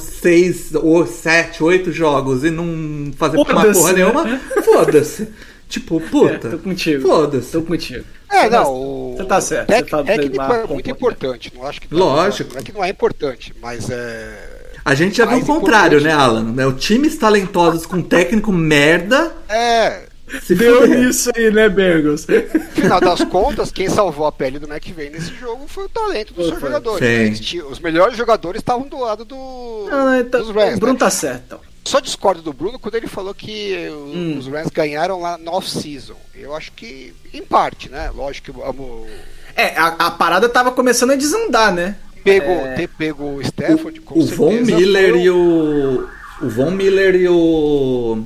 [0.00, 3.92] seis, ou sete, oito jogos e não fazer uma porra né?
[3.92, 5.28] nenhuma, foda-se.
[5.68, 6.46] Tipo, puta.
[6.46, 7.02] É, tô contigo.
[7.02, 7.50] Foda-se.
[7.50, 8.04] Tô contigo.
[8.30, 8.72] É, Você não.
[8.72, 9.66] O Você tá certo.
[9.66, 10.90] tec- você tá técnico é muito comportado.
[10.90, 11.52] importante.
[11.56, 12.52] Não acho que tá- Lógico.
[12.54, 14.68] Não é que não é importante, mas é.
[14.84, 16.04] A gente já viu o contrário, importante.
[16.16, 16.44] né, Alan?
[16.52, 20.02] Né, O times talentosos com técnico merda É.
[20.42, 20.98] se Deu fuder.
[20.98, 22.26] nisso aí, né, Bergos?
[22.74, 26.46] Final das contas, quem salvou a pele do McVay nesse jogo foi o talento dos
[26.48, 27.38] seus jogadores.
[27.38, 27.62] Sim.
[27.62, 30.76] Os melhores jogadores estavam do lado do, Não, não, então, dos Rams.
[30.76, 30.98] o Bruno né?
[30.98, 31.42] tá certo.
[31.46, 31.60] Então.
[31.84, 34.36] Só discordo do Bruno quando ele falou que Hum.
[34.38, 36.16] os Rams ganharam lá na off-season.
[36.34, 38.10] Eu acho que, em parte, né?
[38.14, 39.06] Lógico que o, o-
[39.54, 41.96] É, a, a parada tava começando a desandar, né?
[42.24, 42.74] pego, É.
[42.74, 46.08] ter pego o Stafford, com O Von certeza, Miller foi e o.
[46.42, 48.24] O Von Miller e o.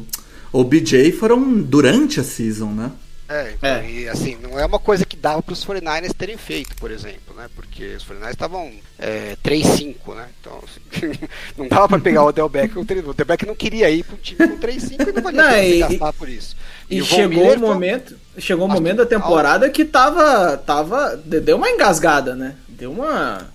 [0.53, 2.91] O BJ foram durante a season, né?
[3.29, 3.89] É, então, É.
[3.89, 7.33] e assim, não é uma coisa que dava para os 49ers terem feito, por exemplo,
[7.37, 7.47] né?
[7.55, 10.27] Porque os 49ers estavam é, 3-5, né?
[10.41, 11.13] Então, assim,
[11.57, 14.19] não dava para pegar o Odell Beckham, o Odell Beckham não queria ir para um
[14.19, 16.57] time com 3-5 e não valia Não, e- gastar por isso.
[16.91, 20.57] E, o Von chegou Miller o foi- momento, chegou o momento da temporada que tava,
[20.57, 22.57] tava, deu uma engasgada, né?
[22.69, 23.49] Deu uma,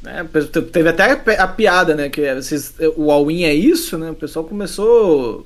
[0.00, 0.24] né?
[0.72, 2.08] Teve até a pi- a piada, né?
[2.08, 4.12] Que vocês, o all-in é isso, né?
[4.12, 5.44] O pessoal começou.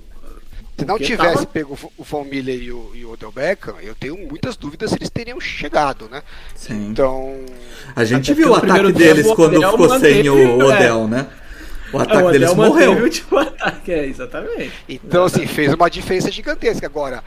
[0.76, 3.94] Se não tivesse tava- pego o Von Miller e o, e o Odell Beckham, eu
[3.94, 6.22] tenho muitas dúvidas se eles teriam chegado, né?
[6.54, 6.88] Sim.
[6.90, 7.36] Então,
[7.94, 10.64] A gente viu o ataque deles o quando Odell ficou sem o é.
[10.64, 11.26] Odell, né?
[11.92, 13.00] O Ah, ataque o deles Odell manteve morreu.
[13.00, 14.72] o último ataque, é, exatamente.
[14.88, 16.86] Então, assim, fez uma diferença gigantesca.
[16.86, 17.22] Agora,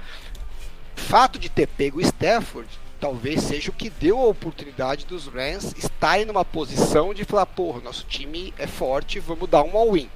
[0.95, 2.67] fato de ter pego o Stafford
[2.99, 7.79] talvez seja o que deu a oportunidade dos Rams estarem numa posição de falar, porra,
[7.79, 10.09] nosso time é forte, vamos dar um all-in.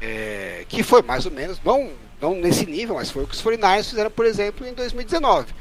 [0.00, 3.42] É, que foi mais ou menos, não, não nesse nível, mas foi o que os
[3.42, 5.52] 49ers fizeram, por exemplo, em 2019.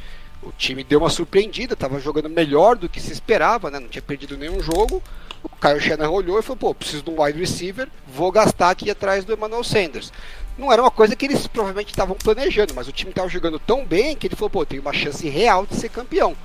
[0.41, 3.79] O time deu uma surpreendida, estava jogando melhor do que se esperava, né?
[3.79, 5.01] não tinha perdido nenhum jogo.
[5.43, 8.89] O Kyle Shanahan olhou e falou: pô, preciso de um wide receiver, vou gastar aqui
[8.89, 10.11] atrás do Emmanuel Sanders.
[10.57, 13.85] Não era uma coisa que eles provavelmente estavam planejando, mas o time estava jogando tão
[13.85, 16.35] bem que ele falou: pô, tem uma chance real de ser campeão.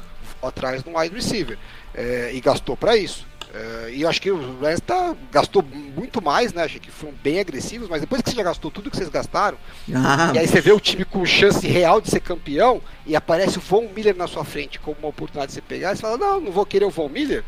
[0.43, 1.59] Atrás de um wide receiver.
[1.95, 3.27] É, e gastou para isso.
[3.53, 6.63] Uh, e eu acho que o Rams tá, gastou muito mais, né?
[6.63, 9.59] Acho que foram bem agressivos, mas depois que você já gastou tudo que vocês gastaram,
[9.93, 13.59] Ah, e aí você vê o time com chance real de ser campeão, e aparece
[13.59, 16.17] o Von Miller na sua frente como uma oportunidade de você pegar, e você fala,
[16.17, 17.43] não, não vou querer o Von Miller.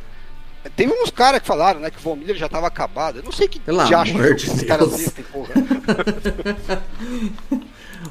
[0.75, 3.19] Teve uns caras que falaram, né, que o Von Miller já tava acabado.
[3.19, 5.51] Eu não sei que Pelo amor que de esses caras existem, porra.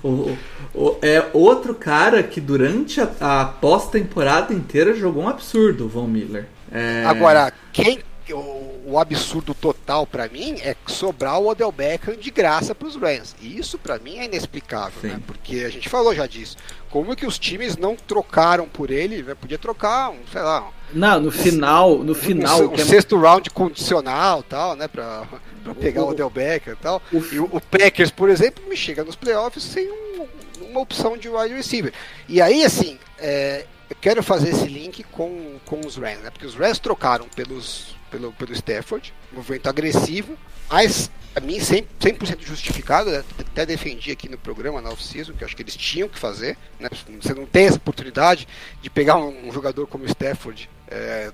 [0.03, 0.37] o-
[0.73, 6.07] o- é outro cara que durante a, a pós-temporada inteira jogou um absurdo, o Von
[6.07, 6.47] Miller.
[6.71, 7.99] É, Agora, quem
[8.31, 13.35] o, o absurdo total pra mim é sobrar o Odell Beckham de graça pros Rams.
[13.41, 15.07] E isso pra mim é inexplicável, Sim.
[15.09, 15.19] né?
[15.27, 16.55] Porque a gente falou já disso.
[16.89, 19.21] Como que os times não trocaram por ele?
[19.21, 19.35] né?
[19.35, 22.85] Podia trocar, um, sei lá, Não, no final, no um, final, um o que é-
[22.85, 25.25] sexto round condicional, tal, né, pra,
[25.63, 27.01] pra pegar o, O- Odell Beckham e tal.
[27.11, 30.27] o- E o, o Packers, por exemplo, me chega nos playoffs sem um-
[30.69, 31.91] uma opção de wide receiver.
[32.29, 36.29] E aí, assim, é, eu quero fazer esse link com, com os Rams, né?
[36.29, 40.37] Porque os Rams trocaram pelos, pelo, pelo Stafford, movimento agressivo,
[40.69, 43.21] mas a mim 100%, 100% justificado, né?
[43.37, 46.87] até defendi aqui no programa, na off-season, que acho que eles tinham que fazer, né?
[47.21, 48.47] Você não tem essa oportunidade
[48.81, 51.29] de pegar um, um jogador como o Stafford é,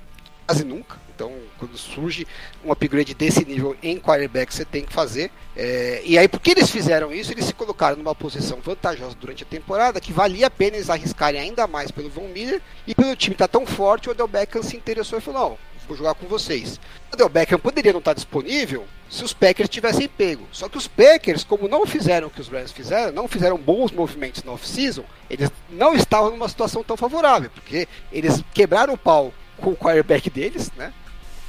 [0.47, 0.97] quase nunca.
[1.17, 2.27] Então, quando surge
[2.63, 5.31] um upgrade desse nível em quarterback, você tem que fazer.
[5.55, 7.31] É, e aí, por que eles fizeram isso?
[7.31, 11.41] Eles se colocaram numa posição vantajosa durante a temporada que valia a pena eles arriscarem
[11.41, 14.77] ainda mais pelo Von Miller e pelo time estar tão forte, o Odell Beckham se
[14.77, 16.79] interessou e falou: não, vou jogar com vocês.
[17.09, 20.47] O Odell Beckham poderia não estar disponível se os Packers tivessem pego.
[20.51, 23.91] Só que os Packers, como não fizeram o que os Rams fizeram, não fizeram bons
[23.91, 29.33] movimentos na off-season, eles não estavam numa situação tão favorável, porque eles quebraram o pau
[29.57, 30.93] com o quarterback deles, né?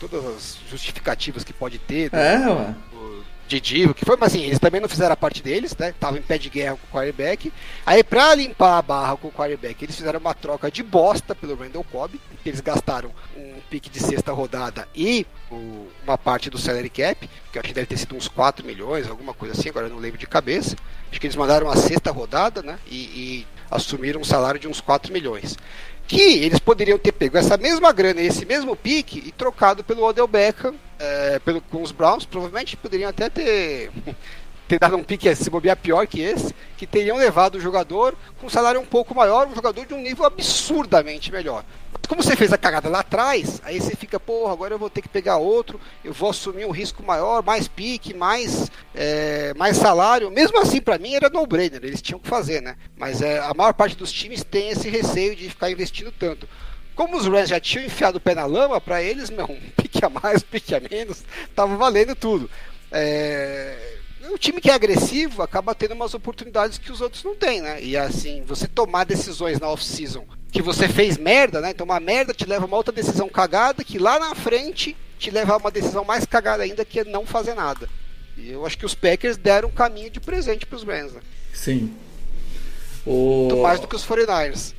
[0.00, 2.34] Todas as justificativas que pode ter, né?
[2.34, 2.74] É, ué.
[3.94, 5.88] que foi, mas assim, eles também não fizeram a parte deles, né?
[5.88, 7.50] Estavam em pé de guerra com o quarterback.
[7.86, 11.54] Aí, pra limpar a barra com o quarterback, eles fizeram uma troca de bosta pelo
[11.56, 16.58] Randall Cobb, que eles gastaram um pique de sexta rodada e o- uma parte do
[16.58, 19.70] salary cap, que eu acho que deve ter sido uns 4 milhões, alguma coisa assim,
[19.70, 20.76] agora eu não lembro de cabeça.
[21.10, 22.78] Acho que eles mandaram a sexta rodada, né?
[22.86, 25.56] E, e assumiram um salário de uns 4 milhões
[26.08, 30.26] que eles poderiam ter pego essa mesma grana, esse mesmo pique e trocado pelo Odell
[30.26, 33.90] Beckham é, pelo, com os Browns, provavelmente poderiam até ter,
[34.68, 38.46] ter dado um pique se bobear pior que esse, que teriam levado o jogador com
[38.46, 41.64] um salário um pouco maior, um jogador de um nível absurdamente melhor.
[42.06, 45.00] Como você fez a cagada lá atrás, aí você fica, porra, agora eu vou ter
[45.02, 50.30] que pegar outro, eu vou assumir um risco maior, mais pique, mais, é, mais salário.
[50.30, 52.76] Mesmo assim, para mim, era no-brainer, eles tinham que fazer, né?
[52.96, 56.48] Mas é, a maior parte dos times tem esse receio de ficar investindo tanto.
[56.94, 60.04] Como os Rams já tinham enfiado o pé na lama, para eles, meu, um pique
[60.04, 62.50] a mais, um pique a menos, tava valendo tudo.
[62.90, 63.97] É,
[64.30, 67.82] o time que é agressivo acaba tendo umas oportunidades que os outros não têm, né?
[67.82, 71.70] E assim, você tomar decisões na off-season que você fez merda, né?
[71.70, 75.30] Então uma merda te leva a uma outra decisão cagada que lá na frente te
[75.30, 77.88] leva a uma decisão mais cagada ainda que é não fazer nada.
[78.36, 81.20] E eu acho que os Packers deram um caminho de presente para os Rams, né?
[81.52, 81.92] Sim.
[83.04, 83.48] O...
[83.48, 84.74] Muito mais do que os 49ers.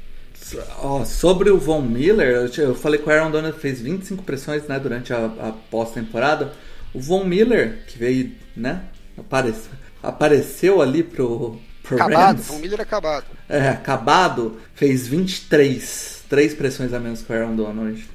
[0.82, 4.80] Ó, sobre o Von Miller, eu falei que o Aaron Donald fez 25 pressões né,
[4.80, 6.54] durante a, a pós-temporada.
[6.94, 8.84] O Von Miller, que veio, né?
[9.20, 12.62] Apareceu, apareceu ali pro, pro Acabado, Rams.
[12.62, 13.26] Miller acabado.
[13.48, 16.24] É, acabado, fez 23.
[16.30, 18.08] Três pressões a menos que o Aaron Donald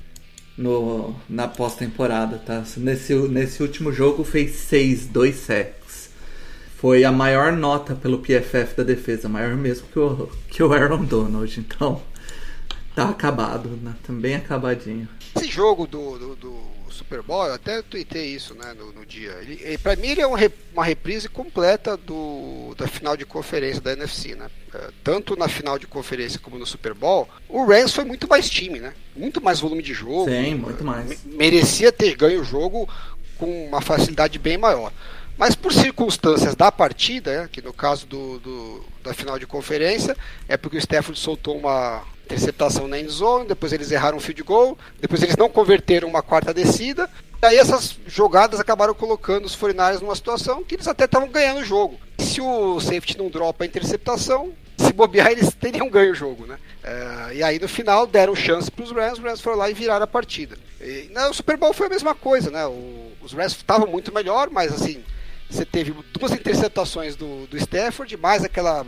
[0.57, 2.63] no, na pós-temporada, tá?
[2.77, 6.11] Nesse, nesse último jogo fez 6, 2 sacks.
[6.77, 11.05] Foi a maior nota pelo PFF da defesa, maior mesmo que o, que o Aaron
[11.05, 11.59] Donald.
[11.59, 12.01] Então,
[12.95, 13.95] tá acabado, né?
[14.03, 15.09] Também acabadinho.
[15.35, 19.33] Esse jogo do, do, do Super Bowl, eu até tuitei isso né, no, no dia.
[19.43, 20.35] Ele, ele, pra mim, ele é um
[20.73, 24.49] uma reprise completa do, da final de conferência da NFC, né?
[24.75, 28.49] É, Tanto na final de conferência como no Super Bowl, o Rams foi muito mais
[28.49, 28.93] time, né?
[29.15, 30.25] Muito mais volume de jogo.
[30.31, 31.07] Sim, muito mais.
[31.07, 32.89] Me- merecia ter ganho o jogo
[33.39, 34.93] com uma facilidade bem maior.
[35.37, 40.17] Mas por circunstâncias da partida, né, que no caso do, do- da final de conferência,
[40.49, 44.79] é porque o Stafford soltou uma interceptação na endzone, depois eles erraram um field goal,
[45.01, 47.09] depois eles não converteram uma quarta descida,
[47.43, 51.61] e aí essas jogadas acabaram colocando os 49ers numa situação que eles até estavam ganhando
[51.61, 51.99] o jogo.
[52.19, 56.59] Se o safety não dropa a interceptação, se bobear, eles teriam ganho o jogo, né?
[56.83, 59.75] É, e aí no final deram chance para os Rams, os Rams foram lá e
[59.75, 60.57] viraram a partida.
[60.81, 62.67] E, né, o Super Bowl foi a mesma coisa, né?
[62.67, 65.03] O- os Rams estavam muito melhor, mas assim,
[65.49, 68.85] você teve duas interceptações do, do Stafford, mais aquela,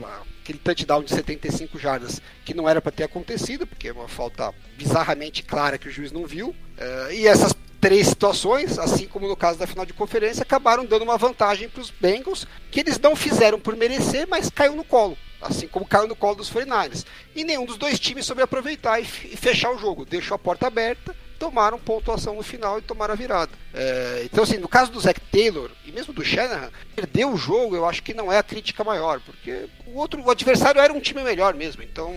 [0.46, 4.54] aquele touchdown de 75 jardas que não era para ter acontecido, porque é uma falta
[4.76, 6.54] bizarramente clara que o juiz não viu.
[6.78, 11.02] É, e essas três situações, assim como no caso da final de conferência, acabaram dando
[11.02, 15.18] uma vantagem para os Bengals, que eles não fizeram por merecer, mas caiu no colo.
[15.40, 17.04] Assim como caiu no colo dos 49ers.
[17.34, 20.04] E nenhum dos dois times soube aproveitar e fechar o jogo.
[20.04, 23.52] Deixou a porta aberta tomaram pontuação no final e tomaram a virada.
[23.72, 27.76] É, então, assim, no caso do Zac Taylor e mesmo do Shanahan, perder o jogo
[27.76, 31.00] eu acho que não é a crítica maior, porque o outro, o adversário era um
[31.00, 32.12] time melhor mesmo, então.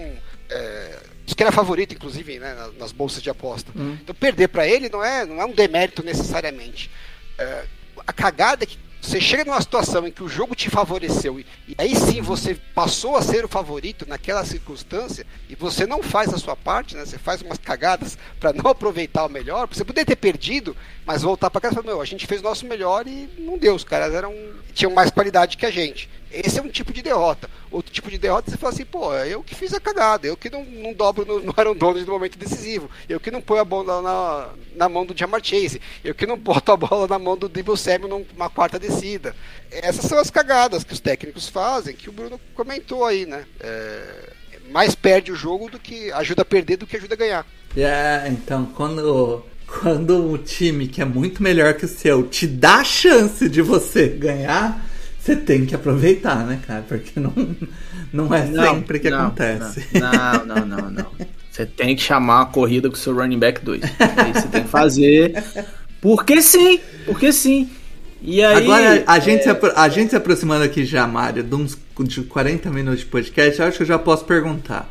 [0.49, 0.99] É,
[1.29, 3.71] Diz que era favorito, inclusive, né, nas, nas bolsas de aposta.
[3.75, 3.95] Hum.
[4.01, 6.89] Então perder para ele não é, não é um demérito necessariamente.
[7.37, 7.65] É,
[8.07, 11.45] a cagada é que você chega numa situação em que o jogo te favoreceu e,
[11.67, 16.33] e aí sim você passou a ser o favorito naquela circunstância e você não faz
[16.33, 17.05] a sua parte, né?
[17.05, 19.67] Você faz umas cagadas para não aproveitar o melhor.
[19.67, 20.75] Você poderia ter perdido,
[21.05, 23.57] mas voltar para casa e falar, meu, a gente fez o nosso melhor e não
[23.57, 23.73] deu.
[23.73, 24.33] Os caras eram
[24.73, 26.09] tinham mais qualidade que a gente.
[26.31, 27.49] Esse é um tipo de derrota.
[27.71, 30.49] Outro tipo de derrota você fala assim, pô, eu que fiz a cagada, eu que
[30.49, 33.65] não, não dobro no, no Aaron Donald no momento decisivo, eu que não ponho a
[33.65, 37.37] bola na, na mão do Jamar Chase, eu que não boto a bola na mão
[37.37, 39.35] do Debo Samuel numa quarta descida.
[39.71, 43.45] Essas são as cagadas que os técnicos fazem, que o Bruno comentou aí, né?
[43.59, 44.33] É,
[44.71, 47.45] mais perde o jogo do que ajuda a perder do que ajuda a ganhar.
[47.75, 52.77] É, então, quando, quando o time que é muito melhor que o seu te dá
[52.77, 54.88] a chance de você ganhar,
[55.29, 56.83] você tem que aproveitar, né, cara?
[56.87, 57.33] Porque não,
[58.11, 59.85] não é Não, sempre que não, acontece.
[59.93, 61.05] Não, não, não, não.
[61.51, 63.81] Você tem que chamar a corrida com o seu running back 2.
[63.83, 65.43] Aí você tem que fazer.
[66.01, 67.69] Porque sim, porque sim.
[68.21, 68.63] E aí.
[68.63, 72.23] Agora, a gente, é, se a gente se aproximando aqui já, Mário, de uns de
[72.23, 74.89] 40 minutos de podcast, eu acho que eu já posso perguntar.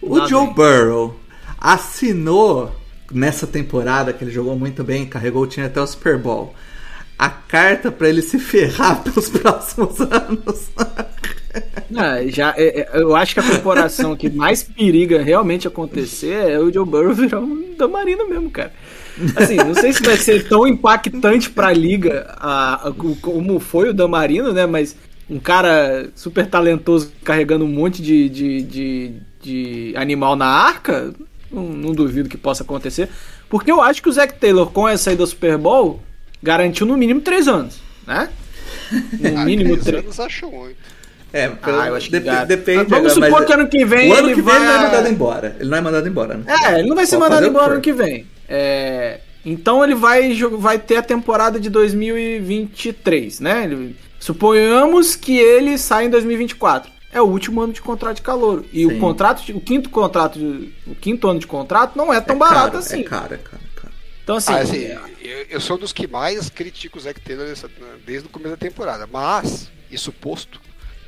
[0.00, 0.54] O Lá Joe vem.
[0.54, 1.18] Burrow
[1.60, 2.74] assinou
[3.12, 6.54] nessa temporada que ele jogou muito bem, carregou o time até o Super Bowl,
[7.18, 10.70] a carta pra ele se ferrar pelos próximos anos.
[11.90, 16.58] não, já, é, é, eu acho que a comparação que mais periga realmente acontecer é
[16.58, 18.72] o Joe Burrow virar um Damarino mesmo, cara.
[19.36, 23.94] Assim, não sei se vai ser tão impactante pra liga a, a- como foi o
[23.94, 24.66] Damarino, né?
[24.66, 24.94] Mas
[25.28, 29.12] um cara super talentoso carregando um monte de, de, de,
[29.42, 31.12] de animal na arca,
[31.50, 33.08] não, não duvido que possa acontecer.
[33.48, 36.00] Porque eu acho que o Zac Taylor, com essa ida ao Super Bowl,
[36.42, 38.28] garantiu no mínimo três anos, né?
[39.20, 40.04] No Ah, mínimo três três.
[40.04, 40.76] anos acho muito.
[41.30, 42.84] É, pelo- Ah, eu acho que dep- depende.
[42.84, 44.70] Vamos agora, supor mas que ano que vem O ano ele que vem ele não
[44.70, 45.56] é vai- mandado embora.
[45.60, 46.34] Ele não é mandado embora.
[46.38, 46.44] né?
[46.48, 48.26] É, ele não vai ser Pode mandado embora ano que vem.
[48.48, 53.64] É, então ele vai, vai ter a temporada de 2023, né?
[53.64, 56.90] Ele- suponhamos que ele sai em 2024.
[57.12, 58.64] É o último ano de contrato de calor.
[58.72, 58.86] E Sim.
[58.86, 62.36] o contrato, de- o quinto contrato, de- o quinto ano de contrato não é tão
[62.36, 63.00] É barato caro, assim.
[63.00, 63.62] É caro, é caro, é caro.
[64.28, 64.84] Então assim, Ah, assim,
[65.22, 67.70] eu, eu sou um dos que mais critico o Zac Taylor nessa-
[68.04, 69.08] desde o começo da temporada.
[69.10, 70.60] Mas, isso posto,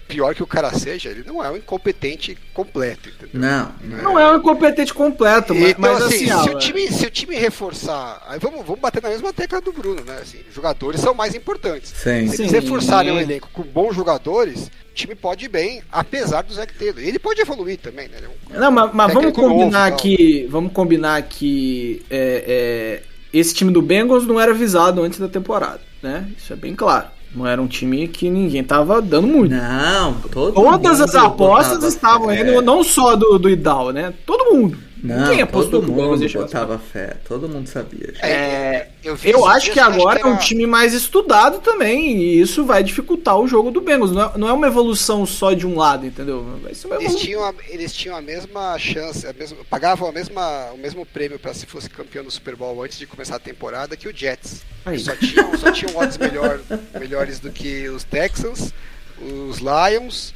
[0.09, 3.39] pior que o cara seja, ele não é um incompetente completo, entendeu?
[3.39, 6.91] Não, não é um incompetente completo, mas, Então, mas assim, assim, se, ó, o time,
[6.91, 8.23] se o time reforçar.
[8.27, 10.19] Aí vamos, vamos bater na mesma tecla do Bruno, né?
[10.23, 11.93] Assim, jogadores são mais importantes.
[11.95, 12.27] Sim.
[12.27, 16.55] Se eles reforçarem o elenco com bons jogadores, o time pode ir bem, apesar do
[16.55, 17.01] Zac Taylor.
[17.01, 18.17] Ele pode evoluir também, né?
[18.17, 19.99] Ele é um- Não, mas, mas vamos novo combinar tal.
[19.99, 20.47] que.
[20.51, 25.81] Vamos combinar que é, é, esse time do Bengals não era avisado antes da temporada,
[26.03, 26.29] né?
[26.37, 27.07] Isso é bem claro.
[27.35, 29.55] Não era um time que ninguém tava dando muito.
[29.55, 32.41] Não, todo Todas as apostas estavam fé.
[32.41, 34.13] indo, não só do, do Idal, né?
[34.27, 34.77] Todo mundo.
[35.03, 37.17] Não, Quem apostou todo mundo botava fé.
[37.27, 38.13] Todo mundo sabia.
[38.15, 38.27] já.
[38.27, 42.65] É, eu vi Eu acho que agora é um time mais estudado também, e isso
[42.65, 44.13] vai dificultar o jogo do Bengals.
[44.13, 46.45] Não é, não é uma evolução só de um lado, entendeu?
[46.63, 50.13] Vai ser uma Eles tinham, a, eles tinham a mesma chance, a mesma, pagavam a
[50.13, 53.41] mesma, o mesmo prêmio para se fosse campeão do Super Bowl antes de começar a
[53.41, 54.63] temporada que o Jets.
[54.99, 56.61] Só tinham, só tinham odds melhor,
[56.99, 58.73] melhores do que os Texans,
[59.21, 60.35] os Lions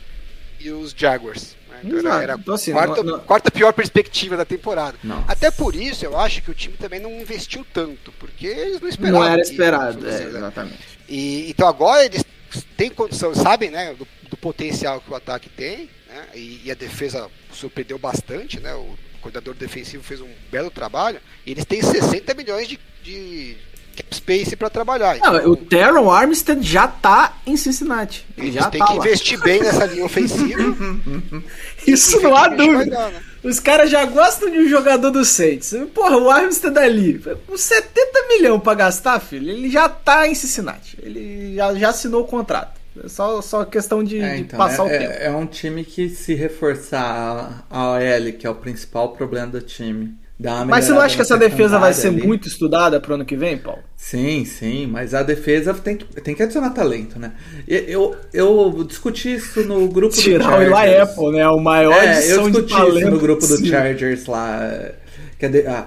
[0.61, 1.57] e os Jaguars.
[1.85, 2.23] Então era, Exato.
[2.23, 4.97] era Então, assim, a quarta, não- não- quarta pior perspectiva da temporada.
[5.29, 8.89] Até por isso eu acho que o time também não investiu tanto, porque eles não
[8.89, 9.21] esperavam.
[9.21, 10.31] Não era esperado, é, assim, né?
[10.39, 10.79] exatamente.
[11.09, 12.25] E, então agora eles
[12.77, 16.75] têm condição, sabem, né, do, do potencial que o ataque tem, né, e, e a
[16.75, 22.33] defesa surpreendeu bastante, né, o coordenador defensivo fez um belo trabalho, e eles têm 60
[22.35, 23.57] milhões de, de
[24.13, 25.17] space para trabalhar.
[25.19, 28.27] Não, Então, o Teron Armstead já tá em Cincinnati.
[28.37, 28.99] Ele eles já têm tá que lá.
[28.99, 30.63] investir bem nessa linha ofensiva.
[31.87, 32.91] Isso não há vai dúvida.
[32.97, 33.21] dar, né?
[33.43, 35.75] Os caras já gostam de um jogador do Saints.
[35.95, 40.99] Porra, o Armstead ali, com 70 milhões pra gastar, filho, ele já tá em Cincinnati.
[41.03, 42.81] Ele já, já assinou o contrato.
[43.05, 45.13] É só, só questão de, É, de então, passar o é, tempo.
[45.13, 49.61] é- é um time que se reforçar a OL, que é o principal problema do
[49.61, 50.15] time.
[50.67, 52.27] Mas você não acha que essa defesa vai ser ali.
[52.27, 53.81] muito estudada pro ano que vem, Paulo?
[53.97, 57.33] Sim, sim, mas a defesa tem que, tem que adicionar talento, né?
[57.69, 61.11] Eu, eu discuti isso no grupo do Tirar o Eli Chargers.
[61.11, 61.49] Apple, né?
[61.49, 63.71] O maior É, eu discuti isso no grupo do possível.
[63.71, 64.61] Chargers lá.
[65.39, 65.87] Que a de- ah,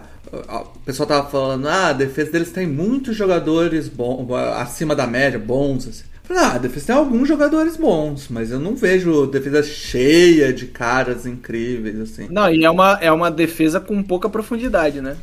[0.76, 5.38] o pessoal tava falando, ah, a defesa deles tem muitos jogadores bons, acima da média,
[5.40, 5.88] bons.
[5.88, 6.04] Assim.
[6.30, 11.26] Ah, a defesa tem alguns jogadores bons, mas eu não vejo defesa cheia de caras
[11.26, 12.28] incríveis, assim.
[12.30, 15.16] Não, e é uma, é uma defesa com pouca profundidade, né?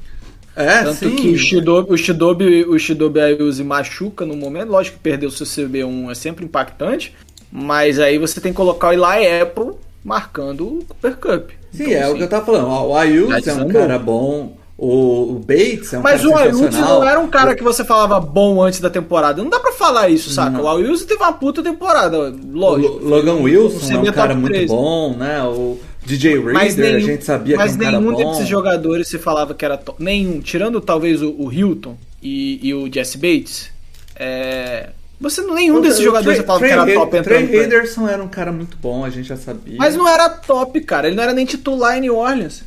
[0.56, 1.16] É, Tanto sim.
[1.16, 4.70] que o Shidobi, o Shidobi, o Shidobi Ayuzi machuca no momento.
[4.70, 7.14] Lógico que perder o seu CB1 é sempre impactante.
[7.50, 9.72] Mas aí você tem que colocar o Eli Apple
[10.04, 11.50] marcando o Cooper Cup.
[11.72, 12.68] Sim, Então, é o assim, que eu tava falando.
[12.68, 14.56] O Ayus Já é um cara bom.
[14.76, 17.00] O, o Bates é um Mas cara o sensacional.
[17.00, 19.40] não era um cara que você falava bom antes da temporada.
[19.42, 20.60] Não dá pra falar isso, saca?
[20.60, 22.94] O Ayuzi teve uma puta temporada, O lógico.
[22.98, 24.68] Lo- Logan Wilson é um cara muito três.
[24.68, 25.42] bom, né?
[25.44, 28.30] O DJ Mas Reader, nenhum, a gente sabia mas que é um cara nenhum bom.
[28.32, 30.02] desses jogadores se falava que era top.
[30.02, 30.40] Nenhum.
[30.40, 33.70] Tirando talvez o, o Hilton e, e o Jesse Bates.
[34.16, 34.90] É...
[35.20, 37.48] Você, nenhum desses jogadores você falava que era top Trey entrando.
[37.48, 39.76] pra- Henderson era um cara muito bom, a gente já sabia.
[39.78, 41.06] Mas não era top, cara.
[41.06, 42.64] Ele não era nem titular em New Orleans.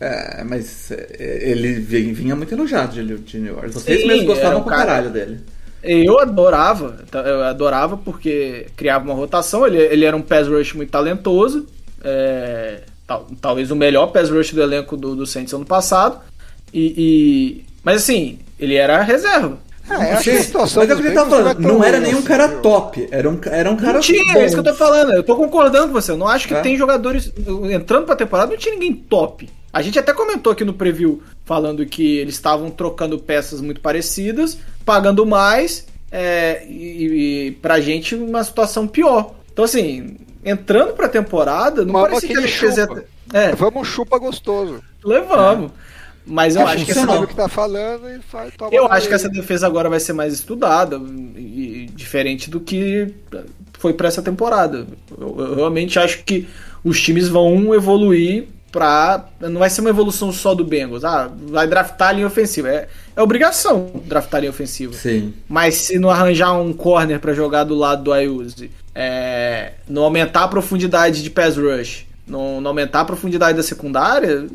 [0.00, 3.74] É, mas é, ele vi- vinha muito elogiado de, de New Orleans.
[3.74, 5.40] Vocês Sim, mesmos gostavam um pra cara- caralho dele.
[5.82, 10.74] Eu adorava, tá, eu adorava porque criava uma rotação, ele, ele era um pass rush
[10.74, 11.66] muito talentoso,
[12.04, 16.18] é, tal- talvez o melhor pass rush do elenco do, do Saints ano passado,
[16.72, 19.58] e, e- mas assim, ele era reserva.
[19.88, 21.54] É, eu acho que a Sim, situação mas é o que ele tava falando, é
[21.54, 24.54] tão não era nenhum cara top, era um, era um cara Não tinha, é isso
[24.54, 26.60] que eu tô falando, eu tô concordando com você, eu não acho que É.
[26.60, 27.32] tem jogadores,
[27.70, 29.48] entrando pra temporada não tinha ninguém top.
[29.72, 34.58] A gente até comentou aqui no preview, falando que eles estavam trocando peças muito parecidas,
[34.84, 39.34] pagando mais, é, e, e pra gente uma situação pior.
[39.52, 42.86] Então assim, entrando pra temporada, não Mas parecia que defesa...
[42.86, 43.04] chupa.
[43.32, 44.82] É, Vamos chupa gostoso.
[45.04, 45.70] levamos.
[46.26, 47.14] Mas eu É, acho que essa funcionou.
[47.14, 50.12] sabe o que tá falando e faz, eu acho que essa defesa agora vai ser
[50.12, 51.00] mais estudada
[51.36, 53.14] e, e diferente do que
[53.78, 54.86] foi pra essa temporada.
[55.18, 56.46] Eu, eu realmente acho que
[56.84, 59.24] os times vão evoluir pra.
[59.40, 61.04] Não vai ser uma evolução só do Bengals.
[61.04, 62.68] Ah, vai draftar a linha ofensiva.
[62.68, 64.92] É, é obrigação draftar a linha ofensiva.
[64.94, 65.34] Sim.
[65.48, 70.44] Mas se não arranjar um corner pra jogar do lado do Ayuzi, é, não aumentar
[70.44, 74.46] a profundidade de pass rush, não, não aumentar a profundidade da secundária,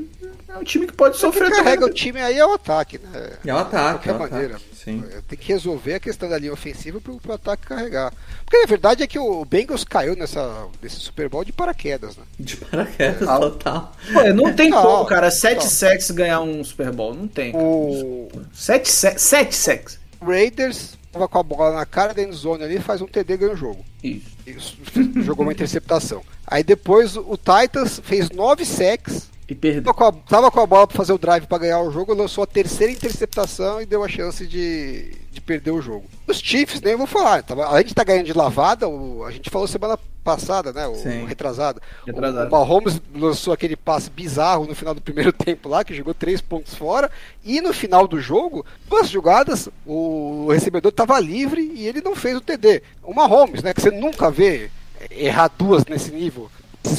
[0.50, 1.64] é um time que pode sofrer Quem também.
[1.64, 3.32] carrega o time aí é o ataque, né?
[3.46, 4.56] É o ataque, De é o qualquer maneira.
[4.56, 4.75] ataque.
[4.86, 5.04] Sim.
[5.28, 8.14] Tem que resolver a questão da linha ofensiva pro, pro ataque carregar.
[8.46, 12.24] Porque a verdade é que o Bengals caiu nessa, nesse Super Bowl de paraquedas, né?
[12.40, 13.42] De paraquedas, Total.
[13.52, 13.96] total.
[14.14, 15.30] Pô, não tem Não, como, cara.
[15.32, 15.70] Sete não.
[15.70, 17.14] sacks ganhar um Super Bowl.
[17.16, 17.52] Não tem.
[17.52, 17.64] cara.
[17.64, 20.00] O Sete, se- sete sacks.
[20.22, 23.54] Raiders tava com a bola na cara da endzone ali, faz um TD e ganha
[23.54, 23.84] o jogo.
[24.04, 24.36] Isso.
[24.46, 24.78] Isso,
[25.24, 26.22] jogou uma interceptação.
[26.46, 29.84] Aí depois o Titans fez nove sacks, E perdeu.
[29.84, 32.14] tava com a, tava com a bola pra fazer o drive pra ganhar o jogo,
[32.16, 36.06] lançou a terceira interceptação e deu a chance de, de perder o jogo.
[36.28, 39.50] Os Chiefs, nem vou falar, tava, além de estar ganhando de lavada, o- a gente
[39.52, 40.88] falou semana passada, né?
[40.88, 41.26] O, Sim.
[41.28, 41.80] retrasado.
[42.08, 42.46] Retrasado.
[42.46, 46.16] O, o Mahomes lançou aquele passe bizarro no final do primeiro tempo lá, que jogou
[46.16, 47.12] três pontos fora,
[47.44, 52.36] e no final do jogo, duas jogadas, o recebedor estava livre e ele não fez
[52.36, 52.82] o TD.
[53.04, 53.76] O Mahomes, né?
[53.76, 54.72] Que você nunca vê
[55.12, 56.50] errar duas nesse nível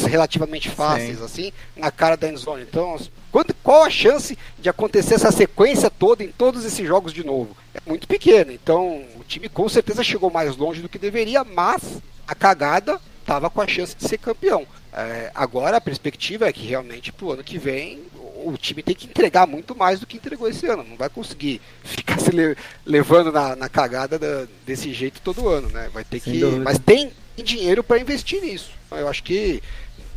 [0.04, 1.24] relativamente fáceis, Sim.
[1.24, 2.62] assim, na cara da endzone.
[2.62, 2.98] Então,
[3.32, 7.56] quando, qual a chance de acontecer essa sequência toda em todos esses jogos de novo?
[7.74, 8.52] É muito pequena.
[8.52, 11.82] Então, o time com certeza chegou mais longe do que deveria, mas
[12.26, 14.66] a cagada estava com a chance de ser campeão.
[14.92, 18.94] É, agora a perspectiva é que realmente pro ano que vem o o time tem
[18.94, 20.84] que entregar muito mais do que entregou esse ano.
[20.88, 25.68] Não vai conseguir ficar se le- levando na, na cagada da- desse jeito todo ano,
[25.70, 25.90] né?
[25.92, 26.38] Vai ter Sem que.
[26.40, 26.62] dúvida.
[26.62, 27.10] Mas tem
[27.42, 28.70] dinheiro para investir nisso.
[28.90, 29.62] Eu acho que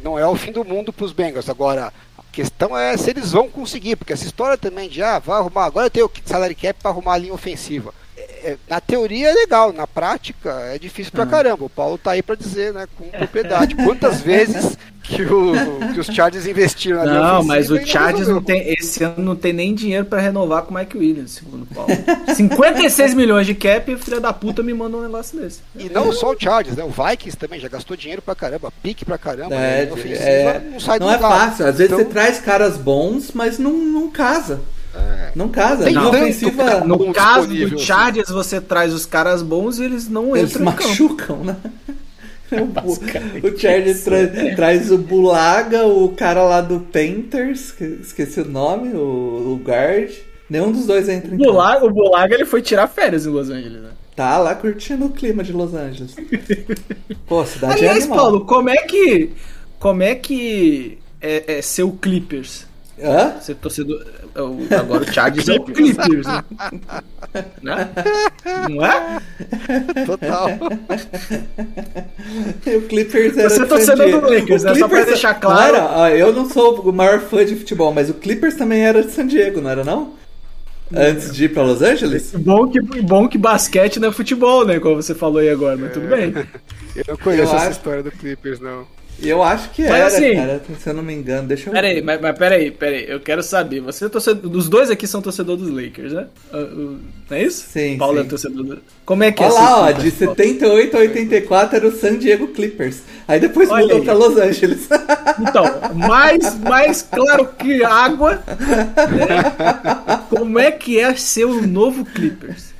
[0.03, 1.49] não é o fim do mundo para os Bengals.
[1.49, 5.37] Agora, a questão é se eles vão conseguir, porque essa história também de ah, vai
[5.37, 7.93] arrumar, agora tem o salary cap para arrumar a linha ofensiva.
[8.43, 11.27] É, é, na teoria é legal, na prática é difícil pra Ah.
[11.27, 11.65] caramba.
[11.65, 13.75] O Paulo tá aí pra dizer, né, com propriedade.
[13.75, 15.53] Quantas vezes que, o,
[15.93, 18.71] que os Chargers investiram na Não, mas o Chargers não tem.
[18.73, 21.91] Esse ano não tem nem dinheiro pra renovar com o Mike Williams, segundo o Paulo.
[22.35, 25.61] 56 milhões de cap e o filho da puta me manda um negócio desse.
[25.75, 26.83] E não só o Chargers, né?
[26.83, 29.49] O Vikings também já gastou dinheiro pra caramba, pique pra caramba.
[29.49, 29.83] né?
[29.83, 31.65] É, ofensiva é, não sai do não é fácil.
[31.67, 34.61] Às vezes Então, você traz caras bons, mas não, não casa.
[34.99, 35.31] É.
[35.35, 35.83] Não casa.
[35.85, 37.77] Tem tanto ofensiva, No caso do assim.
[37.77, 40.87] Chargers, você traz os caras bons e eles não eles entram em campo.
[40.89, 41.55] machucam, né?
[42.51, 48.39] O, Bu- o Chargers tra- traz o Bulaga, o cara lá do Panthers, que esqueci
[48.41, 50.09] o nome, o, o guard.
[50.49, 51.51] Nenhum dos dois entra em O campo.
[51.51, 53.89] Bulaga, o Bulaga ele foi tirar férias em Los Angeles, né?
[54.15, 56.15] Tá lá curtindo o clima de Los Angeles.
[57.27, 58.17] Pô, cidade Aliás, animal.
[58.17, 59.29] Paulo, como é que.
[59.77, 62.65] Como é que é, é ser o Clippers?
[63.01, 63.39] Hã?
[63.41, 64.05] Ser torcedor.
[64.35, 66.43] é Agora o Chargers é o Clippers, né?
[67.61, 67.89] Né?
[68.69, 69.19] Não é?
[70.05, 70.49] Total.
[72.65, 74.21] E o Clippers era Você é de torcedor San Diego.
[74.27, 74.73] do Lakers, O né?
[74.75, 75.75] Só pra Clippers- deixar não claro.
[75.75, 76.03] era?
[76.03, 79.11] Ah, eu não sou o maior fã de futebol, mas o Clippers também era de
[79.11, 80.13] San Diego, não era não?
[80.93, 82.31] Antes de ir pra Los Angeles?
[82.35, 84.79] Bom que, bom que basquete não é futebol, né?
[84.79, 86.33] Como você falou aí agora, mas tudo bem.
[86.95, 88.85] Eu não conheço Eu essa acho- história do Clippers, não.
[89.21, 91.47] Eu acho que Mas era, assim- cara, se eu não me engano.
[91.47, 93.05] Deixa eu Pera aí, mas, mas pera aí, pera aí.
[93.09, 93.81] Eu quero saber.
[93.81, 94.49] Você é torcedor.
[94.49, 96.27] Dos dois aqui são torcedor dos Lakers, né?
[96.53, 96.99] Ah, o-
[97.29, 97.65] Não é isso?
[97.71, 98.25] Sim, Paulo sim.
[98.25, 98.79] é torcedor do...
[99.05, 99.53] Como é que Olha é?
[99.53, 100.35] lá, ó, de Paulo?
[100.35, 102.99] 78 a 84 era o San Diego Clippers.
[103.27, 104.03] Aí depois Olha mudou aí.
[104.03, 104.87] pra Los Angeles.
[105.41, 105.63] Então,
[105.95, 108.43] mais, mais claro que água.
[108.47, 110.19] né?
[110.29, 112.73] Como é que é ser o novo Clippers?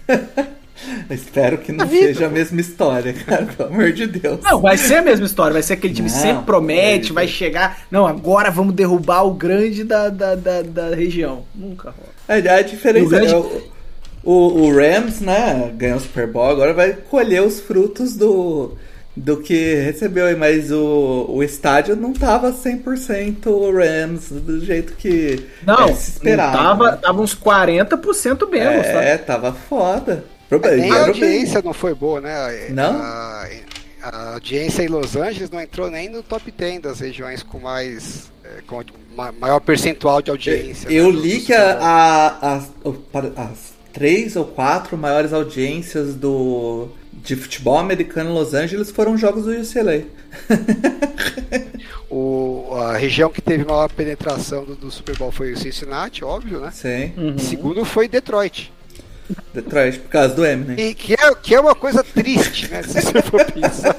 [1.10, 4.40] Espero que não seja a mesma história, cara, pelo amor de Deus.
[4.44, 5.54] Não, vai ser a mesma história.
[5.54, 7.28] Vai ser aquele time que Não, sempre promete, é, vai é.
[7.28, 7.82] chegar.
[7.92, 11.44] Não, agora vamos derrubar o grande da, da, da, da região.
[11.54, 12.10] Nunca rola.
[12.28, 13.62] É, a diferença O grande- é o,
[14.24, 18.78] o, o Rams, né, ganhou o Super Bowl, agora vai colher os frutos do,
[19.16, 24.94] do que recebeu aí, mas o, o estádio não tava 100% o Rams do jeito
[24.94, 26.52] que Não, é, se esperava.
[26.58, 26.98] não tava, né?
[27.02, 28.86] tava uns 40% menos?
[28.86, 30.24] É, tava foda.
[30.52, 32.70] A audiência não foi boa, né?
[32.72, 33.00] Não?
[33.02, 33.48] A,
[34.02, 38.32] a audiência em Los Angeles não entrou nem no top 10 das regiões com mais.
[38.44, 38.82] é, com
[39.16, 40.90] ma- maior percentual de audiência.
[40.90, 42.70] Eu né, do- li que a- as,
[43.36, 49.44] as três ou quatro maiores audiências do de futebol americano em Los Angeles foram jogos
[49.46, 50.04] do UCLA.
[52.10, 56.60] O, a região que teve maior penetração do, do Super Bowl foi o Cincinnati, óbvio,
[56.60, 56.72] né?
[56.74, 57.38] Sim, Uhum.
[57.38, 58.74] Segundo foi Detroit.
[59.54, 60.90] Detroit, por causa do Eminem.
[60.90, 62.84] E que é, que é uma coisa triste, né?
[62.84, 63.96] Se você for pensar.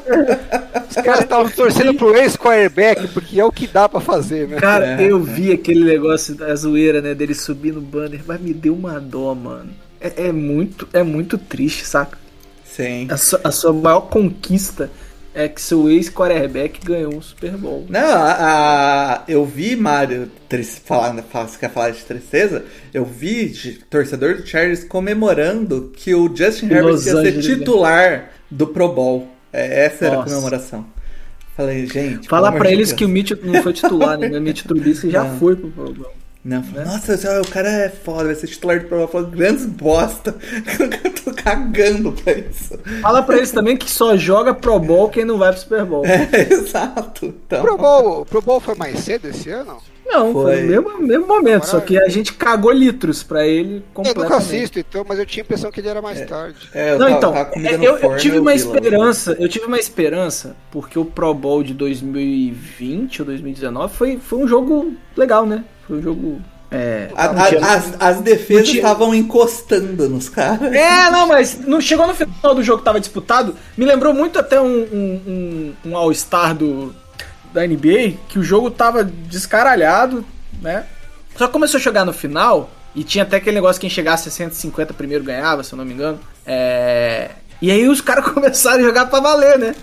[0.89, 4.57] Os caras estavam torcendo pro ex-quarterback, porque é o que dá pra fazer, né?
[4.59, 5.23] Cara, É, eu é.
[5.23, 7.15] vi aquele negócio da zoeira, né?
[7.15, 9.71] Dele subir no banner, mas me deu uma dó, mano.
[10.01, 12.19] É, é muito, é muito triste, saca?
[12.65, 13.07] Sim.
[13.11, 14.91] A sua, a sua maior conquista
[15.35, 17.87] é que seu ex-quarterback ganhou um Super Bowl.
[17.89, 18.35] Não, a,
[19.19, 20.31] a- eu vi Mário
[20.85, 22.65] falando, fala- você quer falar de tristeza?
[22.93, 27.19] Eu vi de- torcedor do Chargers comemorando que o Justin O Herbert Los ia ser
[27.19, 27.55] Angeles, né?
[27.57, 29.29] titular do Pro Bowl.
[29.53, 30.31] É, essa era a Nossa.
[30.35, 30.87] comemoração.
[31.57, 32.29] Falei, gente.
[32.29, 32.99] Falar de eles Deus.
[32.99, 34.29] que o Mitch não foi titular, né?
[34.37, 35.39] O Mitch Trubisky já Não.
[35.39, 36.20] foi pro programa.
[36.43, 39.09] Não, falei, nossa, senhora, o cara é foda, vai ser titular do Pro Bowl.
[39.09, 40.35] Falei, grandes bosta.
[41.05, 42.79] Eu tô cagando pra isso.
[43.03, 46.07] Fala pra eles também que só joga Pro Bowl quem não vai pro Super Bowl.
[46.07, 47.27] É, exato.
[47.27, 49.77] Então, O Pro Bowl, Pro Bowl foi mais cedo esse ano?
[50.07, 50.65] Não, foi, Foi.
[50.65, 54.29] o mesmo, mesmo momento, só que a gente cagou litros pra ele Eu completamente.
[54.31, 56.69] nunca assisto, então, mas eu tinha a impressão que ele era mais tarde.
[56.75, 58.65] é, eu Não, tava- então, é, no eu, eu forno, tive eu uma vi lá.
[58.75, 64.39] esperança, eu tive uma esperança, porque o Pro Bowl de 2020 ou 2019 foi, foi
[64.41, 65.65] um jogo legal, né?
[65.91, 66.41] Foi um jogo.
[66.71, 70.73] É, A- a- as, as defesas estavam encostando nos caras.
[70.73, 73.57] É, não, mas não chegou no final do jogo que tava disputado.
[73.77, 75.21] Me lembrou muito até um, um,
[75.85, 76.95] um- um All-Star do,
[77.53, 80.25] da NBA, que o jogo tava descaralhado,
[80.63, 80.85] né?
[81.37, 84.29] Só que começou a jogar no final, e tinha até aquele negócio que quem chegasse
[84.29, 86.21] a 150 primeiro ganhava, se eu não me engano.
[86.47, 87.31] É...
[87.61, 89.75] E aí os caras começaram a jogar pra valer, né?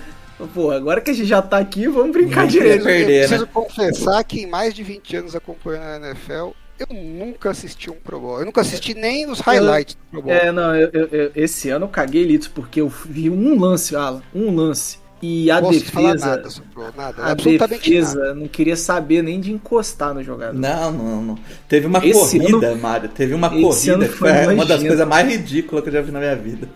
[0.54, 2.84] Pô, agora que a gente já tá aqui, vamos brincar Ninguém direito.
[2.84, 3.50] perder, eu preciso né?
[3.54, 8.20] confessar que em mais de 20 anos acompanhando a NFL, eu nunca assisti um Pro
[8.20, 8.40] Bowl.
[8.40, 10.34] Eu nunca assisti nem os highlights do Pro Bowl.
[10.34, 13.96] É, não, eu- eu- eu- esse ano eu caguei litos, porque eu vi um lance,
[13.96, 15.00] Alan, um lance.
[15.20, 16.26] E a não posso defesa.
[16.28, 16.50] nada
[16.96, 17.24] nada.
[17.24, 18.34] A absolutamente defesa nada.
[18.36, 20.54] não queria saber nem de encostar no jogador.
[20.54, 21.40] Não, não, não.
[21.68, 23.10] Teve uma Esse corrida, ano- Mário.
[23.10, 26.20] Teve uma corrida que foi uma das coisas mais ridículas que eu já vi na
[26.20, 26.70] minha vida.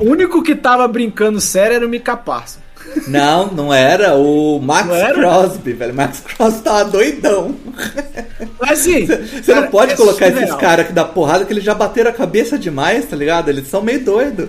[0.00, 2.62] O único que tava brincando sério era o Mika Parsons.
[3.06, 5.14] Não, não era o Max era?
[5.14, 5.94] Crosby, velho.
[5.94, 7.54] Max Crosby tava doidão.
[8.60, 9.06] Mas assim.
[9.06, 10.58] Você não pode é colocar esses surreal.
[10.58, 13.48] caras que dá porrada que eles já bateram a cabeça demais, tá ligado?
[13.48, 14.48] Eles são meio doidos.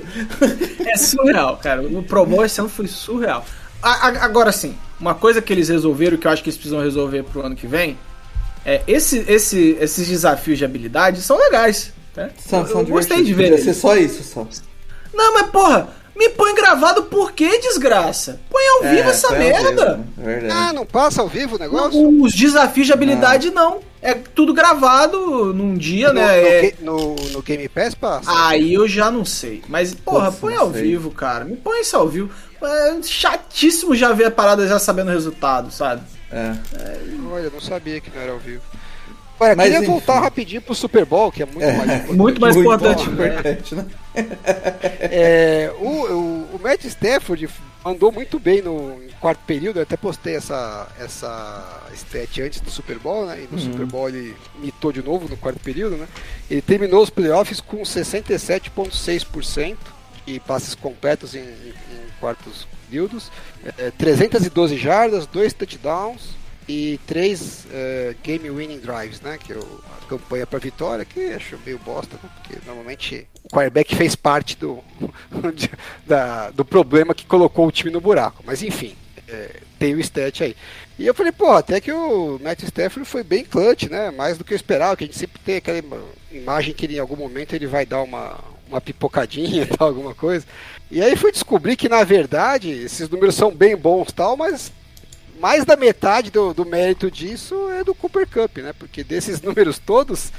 [0.85, 1.81] É surreal, cara.
[1.81, 3.45] O Pro Bowl esse ano foi surreal.
[3.81, 7.45] Agora sim, uma coisa que eles resolveram, que eu acho que eles precisam resolver pro
[7.45, 7.97] ano que vem,
[8.65, 11.93] é esse, esse, esses desafios de habilidade são legais.
[12.15, 12.29] Né?
[12.37, 13.51] São, eu, são eu gostei de ver.
[13.51, 14.45] Podia ser só isso, só.
[15.13, 18.39] Não, mas porra, me põe gravado por quê, desgraça?
[18.49, 19.95] Põe ao vivo É, essa foi ao merda.
[20.17, 20.49] vivo, é.
[20.51, 21.99] Ah, não passa ao vivo o negócio?
[22.01, 23.79] Não, Os desafios de habilidade não.
[24.01, 26.41] É tudo gravado num dia, no, né?
[26.41, 28.29] no, É- no, no Game Pass passa?
[28.47, 29.61] Aí eu já não sei.
[29.67, 30.83] Mas, porra, põe ao sei.
[30.83, 31.43] vivo, cara.
[31.45, 32.29] Me põe isso ao vivo.
[32.61, 36.01] É chatíssimo já ver a parada já sabendo o resultado, sabe?
[36.31, 36.53] É.
[37.31, 38.61] Olha, eu não sabia que não era ao vivo.
[39.41, 39.87] Olha, Mas, queria enfim.
[39.91, 41.71] voltar rapidinho pro Super Bowl, que é muito É.
[41.77, 42.17] mais importante.
[42.17, 43.05] Muito mais importante.
[43.05, 43.85] bom, importante, né?
[45.01, 47.49] É, o, o, o Matt Stafford
[47.85, 52.97] andou muito bem no quarto período, eu até postei essa, essa stat antes do Super
[52.99, 53.41] Bowl, né?
[53.43, 56.07] E no Super Bowl ele mitou de novo no quarto período, né?
[56.49, 59.77] Ele terminou os playoffs com 67,6%
[60.25, 63.31] de passes completos em, em- em quartos períodos,
[63.77, 66.37] é, 312 jardas, 2 touchdowns
[66.69, 67.65] e 3
[68.23, 69.39] game winning drives, né?
[69.39, 72.29] Que é a campanha para vitória, que acho meio bosta, né?
[72.35, 74.79] Porque normalmente o quarterback fez parte do,
[76.05, 78.43] da- do problema que colocou o time no buraco.
[78.45, 78.95] Mas enfim,
[79.27, 80.55] é, tem o stat aí.
[80.97, 84.11] E eu falei, pô, até que o Matt Stafford foi bem clutch, né?
[84.11, 85.81] Mais do que eu esperava, que a gente sempre tem aquela
[86.31, 90.45] imagem que ele, em algum momento ele vai dar uma, uma pipocadinha tal, alguma coisa.
[90.91, 94.71] E aí fui descobrir que, na verdade, esses números são bem bons tal, mas
[95.39, 98.73] mais da metade do, do mérito disso é do Cooper Cup, né?
[98.77, 100.31] Porque desses números todos,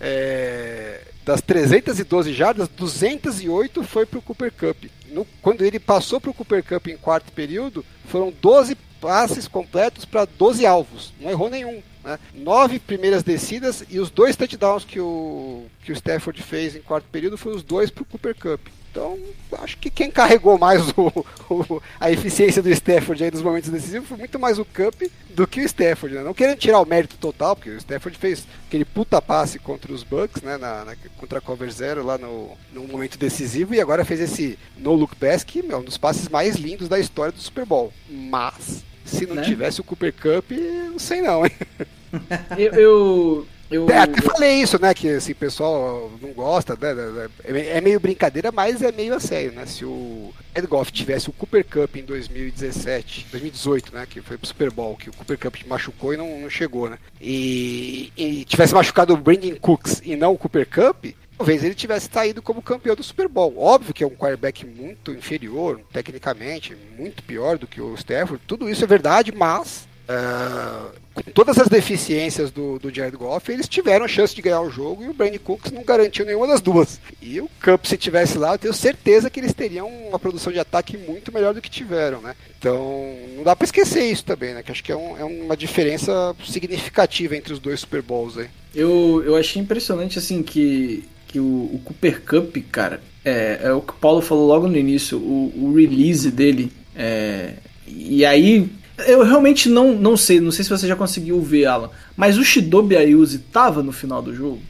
[0.00, 4.84] é, das 312 jardas, 208 foi para o Cooper Cup.
[5.10, 10.04] No, quando ele passou para o Cooper Cup em quarto período, foram 12 passes completos
[10.04, 11.12] para 12 alvos.
[11.20, 11.82] Não errou nenhum.
[12.02, 12.18] Né?
[12.34, 17.06] Nove primeiras descidas e os dois touchdowns que o, que o Stafford fez em quarto
[17.10, 18.60] período foram os dois para o Cooper Cup.
[18.94, 19.18] Então,
[19.58, 24.08] acho que quem carregou mais o, o, a eficiência do Stafford aí nos momentos decisivos
[24.08, 26.14] foi muito mais o Cup do que o Stafford.
[26.14, 26.22] Né?
[26.22, 30.04] Não querendo tirar o mérito total, porque o Stafford fez aquele puta passe contra os
[30.04, 30.56] Bucks, né?
[30.56, 34.56] Na, na, contra a Cover Zero lá no, no momento decisivo, e agora fez esse
[34.78, 37.92] no look pass, que é um dos passes mais lindos da história do Super Bowl.
[38.08, 39.42] Mas, se não né?
[39.42, 40.52] tivesse o Cooper Cup,
[40.92, 41.52] não sei não, hein?
[42.56, 44.92] eu, eu, eu, é, até falei isso, né?
[44.92, 47.28] Que assim, o pessoal não gosta, né?
[47.44, 49.66] É meio brincadeira, mas é meio a sério, né?
[49.66, 54.06] Se o Ed Goff tivesse o Cooper Cup em 2017, 2018, né?
[54.08, 56.98] Que foi pro Super Bowl, que o Cooper Cup machucou e não, não chegou, né?
[57.20, 61.06] E, e tivesse machucado o Brandon Cooks e não o Cooper Cup,
[61.36, 63.58] talvez ele tivesse saído como campeão do Super Bowl.
[63.58, 68.42] Óbvio que é um quarterback muito inferior, tecnicamente, muito pior do que o Stafford.
[68.46, 73.68] Tudo isso é verdade, mas Uh, com todas as deficiências do, do Jared Goff, eles
[73.68, 76.60] tiveram a chance de ganhar o jogo e o Brandon Cooks não garantiu nenhuma das
[76.60, 77.00] duas.
[77.22, 80.58] E o Cup, se tivesse lá, eu tenho certeza que eles teriam uma produção de
[80.58, 82.34] ataque muito melhor do que tiveram, né?
[82.58, 84.62] Então, não dá para esquecer isso também, né?
[84.62, 88.48] Que acho que é, um, é, uma diferença significativa entre os dois Super Bowls aí.
[88.74, 93.80] Eu, eu achei impressionante, assim, que, que o, o Cooper Cup, cara, é, é, o
[93.80, 96.72] que o Paulo falou logo no início, o, o release dele.
[96.96, 97.54] É,
[97.86, 98.68] e aí
[98.98, 102.44] eu realmente não, não sei, não sei se você já conseguiu ver, Alan, mas o
[102.44, 104.60] Shidobi Ayuzi tava no final do jogo?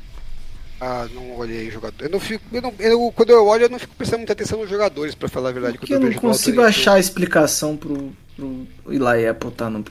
[0.81, 2.05] Ah, não olhei jogador.
[2.05, 4.59] Eu não fico, eu não, eu, quando eu olho, eu não fico prestando muita atenção
[4.59, 5.79] nos jogadores, para falar a verdade.
[5.79, 9.85] Porque eu, eu não consigo achar a explicação pro, pro Eli Apple tá no.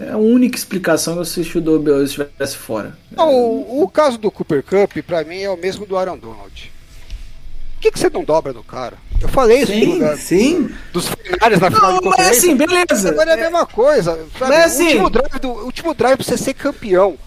[0.00, 2.96] É a única explicação é se o Shidobi Ayuzi estivesse fora.
[3.10, 6.73] Não, o, o, caso do Cooper Cup, para mim, é o mesmo do Aaron Donald
[7.84, 8.96] que, que você não dobra no cara?
[9.20, 10.74] Eu falei isso sim, do, sim.
[10.92, 12.24] dos finais na final não, de conferência.
[12.24, 13.08] Mas assim, beleza.
[13.10, 14.12] Agora é a mesma coisa.
[14.38, 14.52] Sabe?
[14.52, 17.18] Mas assim, o último drive, do, o último drive pra você ser campeão.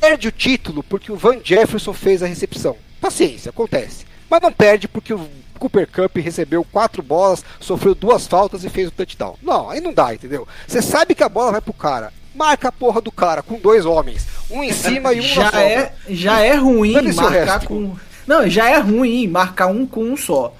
[0.00, 2.76] Perde o título porque o Van Jefferson fez a recepção.
[3.00, 4.06] Paciência, acontece.
[4.30, 5.28] Mas não perde porque o
[5.58, 9.36] Cooper Cup recebeu quatro bolas, sofreu duas faltas e fez o touchdown.
[9.42, 10.46] Não, aí não dá, entendeu?
[10.66, 12.12] Você sabe que a bola vai pro cara.
[12.32, 14.26] Marca a porra do cara com dois homens.
[14.48, 17.96] Um em cima e um já na é Já é ruim marcar com
[18.28, 20.54] não, já é ruim marcar um com um só.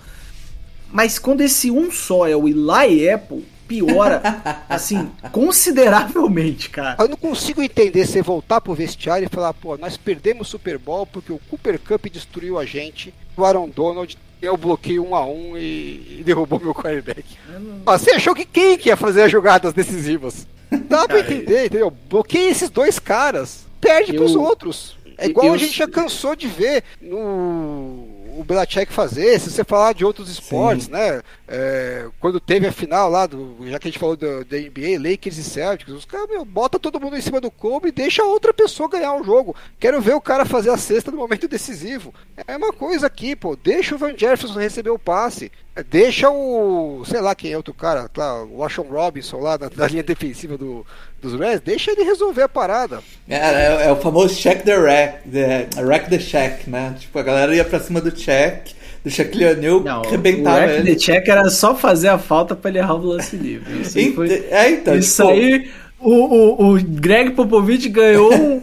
[0.91, 4.23] Mas quando esse um só é o Eli Apple, piora,
[4.69, 6.97] assim, consideravelmente, cara.
[6.99, 10.79] Eu não consigo entender você voltar pro vestiário e falar, pô, nós perdemos o Super
[10.79, 15.27] Bowl porque o Cooper Cup destruiu a gente, o Aaron Donald eu bloqueei um a
[15.27, 17.25] um e, e derrubou meu quarterback.
[17.49, 17.81] Não...
[17.85, 20.47] Você achou que quem que ia fazer as jogadas decisivas?
[20.71, 21.91] Dá pra entender, entendeu?
[22.09, 24.23] Bloqueei esses dois caras, perde eu...
[24.23, 24.97] pros outros.
[25.19, 25.55] É igual eu...
[25.55, 30.31] a gente já cansou de ver no o Belichick fazer, se você falar de outros
[30.31, 30.93] esportes, Sim.
[30.93, 31.21] né?
[31.49, 35.39] É, quando teve a final lá, do, já que a gente falou da NBA, Lakers
[35.39, 38.55] e Celtics, os caras, meu, bota todo mundo em cima do combo e deixa outra
[38.55, 39.57] pessoa ganhar o jogo.
[39.81, 42.15] Quero ver o cara fazer a cesta no momento decisivo.
[42.47, 43.57] É uma coisa aqui, pô.
[43.57, 45.51] Deixa o Van Jefferson receber o passe.
[45.91, 47.03] Deixa o.
[47.07, 50.59] sei lá quem é outro cara, lá, o Washon Robinson lá na, na linha defensiva
[50.59, 50.85] do,
[51.23, 53.01] dos Reds, deixa ele resolver a parada.
[53.29, 56.97] É, é, é o famoso check the rack, the, rack the check, né?
[56.99, 58.71] Tipo, a galera ia pra cima do check,
[59.05, 60.95] do Shaquille O'Neal, arrebentava o ele.
[60.95, 63.83] the check era só fazer a falta pra ele errar o lance livre.
[63.83, 65.29] Isso, foi, é, então, isso tipo...
[65.29, 65.71] aí
[66.01, 68.61] o, o, o Greg Popovich ganhou um,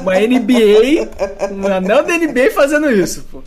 [0.00, 3.42] uma NBA, um anel da NBA fazendo isso, pô.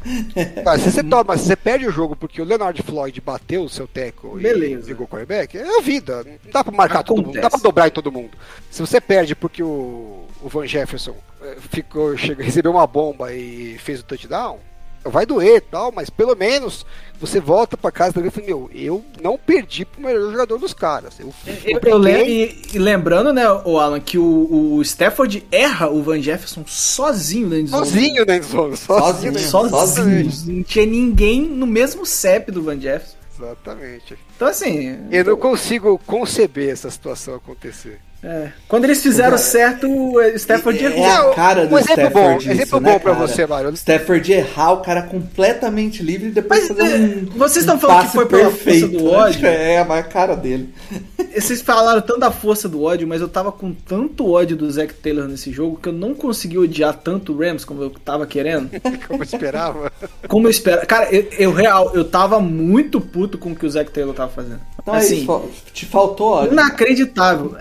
[0.63, 3.69] Mas se você toma, se você perde o jogo porque o Leonard Floyd bateu o
[3.69, 4.86] seu teco Beleza.
[4.86, 6.23] e ligou o quarterback, é a vida.
[6.23, 7.15] Não dá pra marcar Acontece.
[7.15, 8.32] todo mundo, não dá pra dobrar em todo mundo.
[8.69, 13.78] Se você perde porque o, o Van Jefferson eh, ficou, chegou, recebeu uma bomba e
[13.80, 14.59] fez o touchdown,
[15.03, 16.85] vai doer tal, mas pelo menos
[17.19, 21.19] você volta para casa e fala, meu, eu não perdi pro melhor jogador dos caras.
[21.19, 21.33] Eu,
[21.65, 26.01] eu, eu lembro, e, e, lembrando, né, o Alan, que o, o Stafford erra o
[26.03, 27.85] Van Jefferson sozinho na endzone.
[27.85, 28.77] Sozinho na endzone.
[28.77, 30.31] Sozinho, sozinho, sozinho.
[30.31, 30.57] sozinho.
[30.57, 33.17] Não tinha ninguém no mesmo CEP do Van Jefferson.
[33.37, 34.17] Exatamente.
[34.35, 34.97] Então assim.
[35.11, 37.99] Eu não consigo conceber essa situação acontecer.
[38.24, 38.49] É.
[38.68, 41.05] Quando eles fizeram certo, o Stafford errou.
[41.05, 42.45] É a cara do um exemplo Stafford.
[42.45, 43.70] Bom, exemplo né, bom pra você, Mário.
[43.72, 47.26] Stafford errar o cara completamente livre e depois Mas, fazer um.
[47.38, 49.45] Vocês estão um falando que foi pela força do ódio?
[49.45, 50.74] É, a cara dele.
[51.36, 54.93] vocês falaram tanto da força do ódio, mas eu tava com tanto ódio do Zac
[54.95, 58.70] Taylor nesse jogo que eu não consegui odiar tanto o Rams como eu tava querendo.
[59.07, 59.91] Como eu esperava.
[60.28, 60.86] Como eu espero.
[60.86, 64.32] Cara, eu, eu real, eu tava muito puto com o que o Zac Taylor tava
[64.32, 64.59] fazendo.
[64.82, 66.53] Então é assim, isso, te faltou ódio.
[66.53, 67.55] inacreditável.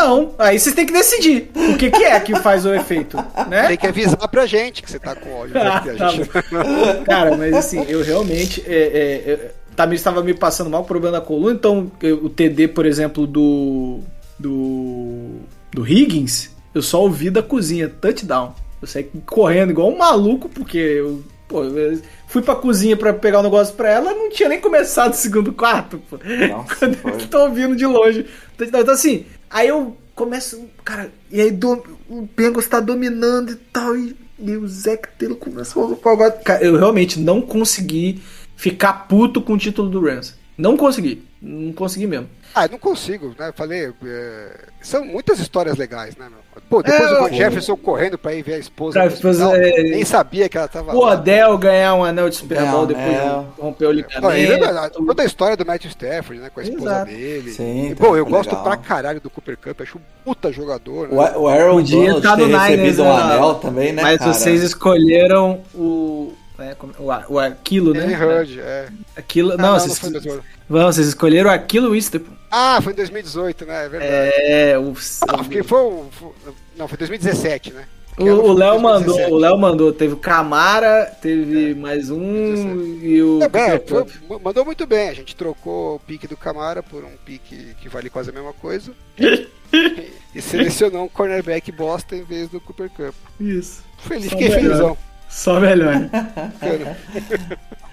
[0.00, 3.16] Não, aí vocês têm que decidir o que, que é que faz o efeito,
[3.48, 3.68] né?
[3.68, 5.52] Tem que avisar pra gente que você tá com ódio.
[5.60, 7.04] Ah, porque a tá gente-.
[7.04, 8.62] Cara, mas assim, eu realmente.
[8.66, 12.68] É, é, é, Tamir estava me passando mal problema da coluna, então eu- o TD,
[12.68, 14.00] por exemplo, do.
[14.38, 15.36] do.
[15.72, 18.54] do Higgins, eu só ouvi da cozinha, touchdown.
[18.80, 21.22] Eu saí correndo igual um maluco, porque eu.
[21.46, 25.12] Pô, eu fui pra cozinha pra pegar o negócio pra ela, não tinha nem começado
[25.12, 26.16] o segundo quarto, pô.
[26.48, 27.12] Nossa, Quando foi.
[27.12, 28.24] eu tô ouvindo de longe.
[28.60, 30.68] Então assim, aí eu começo.
[30.84, 35.36] Cara, e aí do, o Bengals tá dominando e tal, e, e o Zac Taylor
[35.36, 36.30] começou a falar.
[36.30, 38.22] Cara, eu realmente não consegui
[38.56, 40.34] ficar puto com o título do Rams.
[40.56, 41.29] Não consegui.
[41.42, 42.28] Não consegui mesmo.
[42.54, 43.50] Ah, eu não consigo, né?
[43.54, 44.50] Falei, é,
[44.82, 46.38] são muitas histórias legais, né, meu?
[46.68, 50.04] Pô, depois É, o Van eu- Jefferson correndo pra ir ver a esposa fazer- nem
[50.04, 51.12] sabia que ela tava O lá.
[51.12, 55.06] Odell ganhar um anel de Super Bowl depois de romper o Não, e lembra ligamento.
[55.06, 56.50] toda a história do Matthew Stafford, né?
[56.52, 57.06] Com a esposa Exato.
[57.10, 57.50] dele.
[57.52, 58.64] Sim, e, pô, eu foi gosto legal.
[58.64, 61.14] pra caralho do Cooper Cup, acho um puta jogador, né?
[61.36, 64.18] O, o Aaron Donald estar ter no Niners, recebido um né, anel também, né, Mas
[64.18, 64.32] cara?
[64.34, 66.32] vocês escolheram o.
[66.60, 68.16] é, o, o aquilo, né?
[68.16, 68.88] Hurd, é.
[69.16, 69.52] Aquilo.
[69.52, 70.44] Ah, não, não, vocês, não foi em 2008.
[70.68, 72.20] Vão, vocês escolheram aquilo Wister.
[72.20, 72.30] pô.
[72.50, 73.84] Ah, foi em 2018, né?
[73.84, 74.12] É verdade.
[74.36, 74.94] É, o,
[75.28, 76.30] Ah, porque foi, o- foi-
[76.76, 77.84] Não, foi 2017, né?
[78.18, 79.32] o, o Léo mandou, 2017.
[79.32, 84.04] o Léo mandou, teve o Camara, teve mais um e o É, bem, foi-
[84.42, 85.08] mandou muito bem.
[85.08, 88.52] A gente trocou o pique do Camara por um pique que vale quase a mesma
[88.52, 88.92] coisa.
[90.34, 93.14] e selecionou um cornerback bosta em vez do Cooper Cup.
[93.40, 93.82] Isso.
[93.98, 94.60] Feliz, fiquei melhor.
[94.62, 94.98] felizão.
[95.30, 95.94] Só melhor.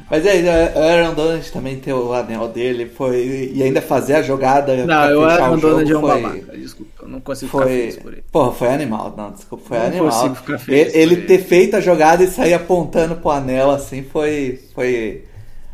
[0.10, 3.52] Mas aí, o Aaron Donald também ter o anel dele foi.
[3.54, 4.74] E ainda fazer a jogada.
[4.78, 6.58] Não, pra eu fechar era o dono de um jogo foi- babaca.
[6.58, 7.74] Desculpa, eu não consigo ficar Foi.
[7.74, 8.24] feliz por ele.
[8.32, 9.14] Porra, foi animal.
[9.18, 10.10] Não, desculpa, foi Não animal.
[10.10, 11.28] consigo ficar feliz ele ele por ele.
[11.28, 14.62] ter feito a jogada e sair apontando pro anel assim foi.
[14.74, 15.26] Foi.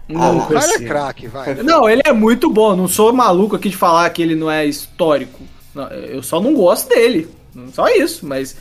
[0.10, 1.54] Não Ah, O cara é craque, vai.
[1.56, 2.76] Não, ele é muito bom.
[2.76, 5.42] Não sou maluco aqui de falar que ele não é histórico.
[5.76, 7.28] Não, eu só não gosto dele.
[7.72, 8.56] Só isso, mas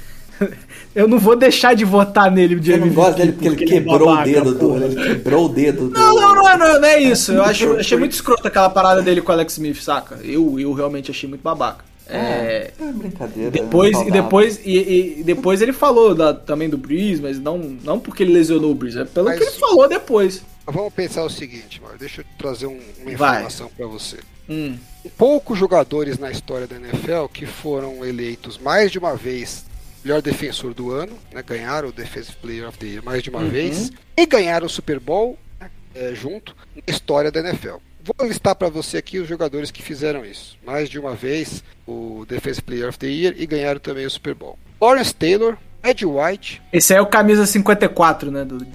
[0.94, 3.64] eu não vou deixar de votar nele de Eu não MVP gosto dele porque ele
[3.64, 4.76] é quebrou babaca, o dedo do.
[4.84, 5.98] Ele quebrou o dedo do.
[5.98, 7.32] Não, não, não, é- não, é- não é isso.
[7.32, 10.18] Eu acho, achei muito escroto aquela parada dele com o Alex Smith, saca?
[10.22, 11.84] Eu, eu realmente achei muito babaca.
[12.08, 13.50] É, É brincadeira.
[13.50, 14.22] depois, e saudável.
[14.22, 18.32] depois, e, e depois ele falou da- também do Breeze, mas não, não porque ele
[18.34, 20.42] lesionou o Breeze, é pelo Mas- que ele falou depois.
[20.66, 21.94] Vamos pensar o seguinte, mano.
[21.98, 24.18] Deixa eu trazer um- uma informação pra você.
[24.48, 24.74] Hum.
[25.16, 29.64] Poucos jogadores na história da NFL que foram eleitos mais de uma vez
[30.04, 33.40] melhor defensor do ano, né, ganharam o Defensive Player of the Year mais de uma
[33.40, 33.48] Uhum.
[33.48, 37.76] vez e ganharam o Super Bowl né, é, junto na história da NFL.
[38.04, 40.58] Vou listar para você aqui os jogadores que fizeram isso.
[40.66, 44.34] Mais de uma vez o Defensive Player of the Year e ganharam também o Super
[44.34, 44.58] Bowl.
[44.80, 48.44] Lawrence Taylor, Ed White, Esse aí é o camisa 54, né?
[48.44, 48.66] Do, do-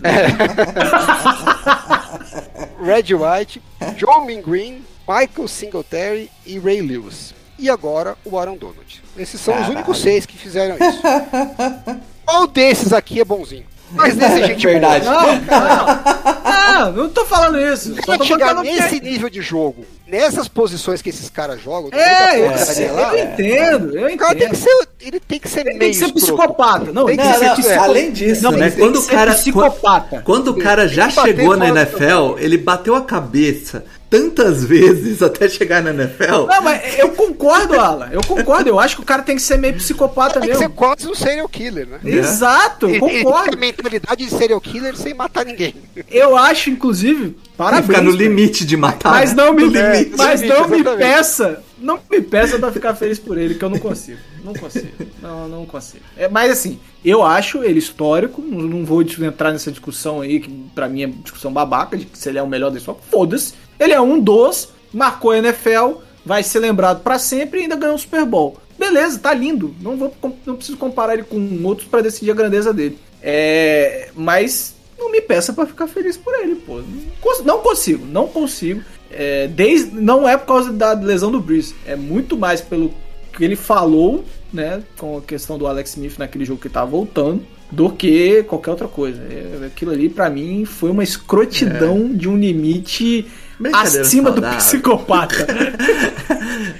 [2.82, 3.62] Red White,
[3.98, 7.34] John Min Green, Michael Singletary e Ray Lewis.
[7.60, 9.02] E agora o Aaron Donald.
[9.18, 9.76] Esses são os Caralho.
[9.78, 11.02] únicos seis que fizeram isso.
[12.26, 13.66] Qual desses aqui é bonzinho?
[13.92, 15.06] Mas desse gente Verdade.
[15.06, 15.22] boa.
[15.24, 17.96] Não, não, não, não tô falando isso.
[18.06, 22.40] Só tô chegar que- nesse nível de jogo, nessas posições que esses caras jogam, É,
[22.40, 24.52] eu, porcaria lá, eu entendo, eu o cara tem entendo.
[24.52, 26.92] que ser, ele tem que ser Ele meio tem que ser psicopata.
[26.92, 27.84] Não, Tem que Não, que não, ser psicopata.
[27.90, 28.70] além disso, Não, né?
[28.70, 29.34] tem Quando o ser cara.
[29.34, 30.22] psicopata.
[30.26, 35.84] Quando o cara já chegou na NFL, ele bateu a cabeça tantas vezes até chegar
[35.84, 36.46] na NFL.
[36.48, 38.08] Não, mas eu concordo, Alan.
[38.12, 38.70] Eu concordo.
[38.70, 40.76] Eu acho que o cara tem que ser meio psicopata Tem que ser mesmo.
[40.76, 42.00] quase um serial killer, né?
[42.06, 43.58] Exato, eu Ele tem concordo.
[43.58, 45.76] a mentalidade de serial killer sem matar ninguém.
[46.10, 47.88] Eu acho, inclusive, parabéns.
[47.88, 49.12] ficar no limite de matar.
[49.12, 50.14] Mas não me, limite.
[50.16, 53.70] mas limite, não me peça, não me peça pra ficar feliz por ele, que eu
[53.70, 54.20] não consigo.
[54.44, 54.88] Não consigo.
[55.22, 56.04] Não, não consigo.
[56.16, 60.50] É, mas assim, eu acho ele histórico, não, não vou entrar nessa discussão aí, que
[60.74, 63.02] pra mim é discussão babaca, de que se ele é o melhor da história.
[63.10, 63.54] Foda-se.
[63.80, 67.96] Ele é um dos, marcou a NFL, vai ser lembrado pra sempre e ainda ganhou
[67.96, 68.58] o Super Bowl.
[68.78, 69.74] Beleza, tá lindo.
[69.82, 70.14] Não, vou,
[70.46, 73.00] não preciso comparar ele com outros pra decidir a grandeza dele.
[73.22, 76.78] É, mas não me peça pra ficar feliz por ele, pô.
[76.78, 76.86] Não
[77.22, 78.82] cons- Não consigo, não consigo.
[79.12, 82.94] É, desde, não é por causa da lesão do Breeze, é muito mais pelo
[83.32, 87.42] que ele falou, né, com a questão do Alex Smith naquele jogo que tava voltando,
[87.72, 89.22] do que qualquer outra coisa.
[89.30, 93.28] É, Aquilo ali, pra mim, foi uma escrotidão de um limite
[93.74, 94.58] acima do saudável.
[94.58, 95.48] psicopata.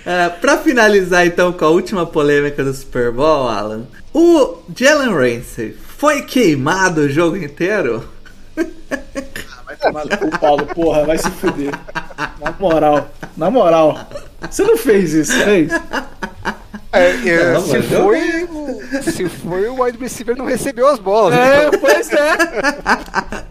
[0.06, 5.76] É, pra finalizar então com a última polêmica do Super Bowl, Alan, o Jalen Ramsey
[5.98, 8.08] foi queimado o jogo inteiro?
[9.66, 11.74] Vai tomar no cu, Paulo, porra, vai se fuder.
[12.42, 14.00] Na moral, na moral.
[14.50, 15.72] Você não fez isso, fez?
[16.94, 21.36] É, é, Não, se, foi, o- se foi o wide receiver não recebeu as bolas.
[21.36, 22.38] É, pois é.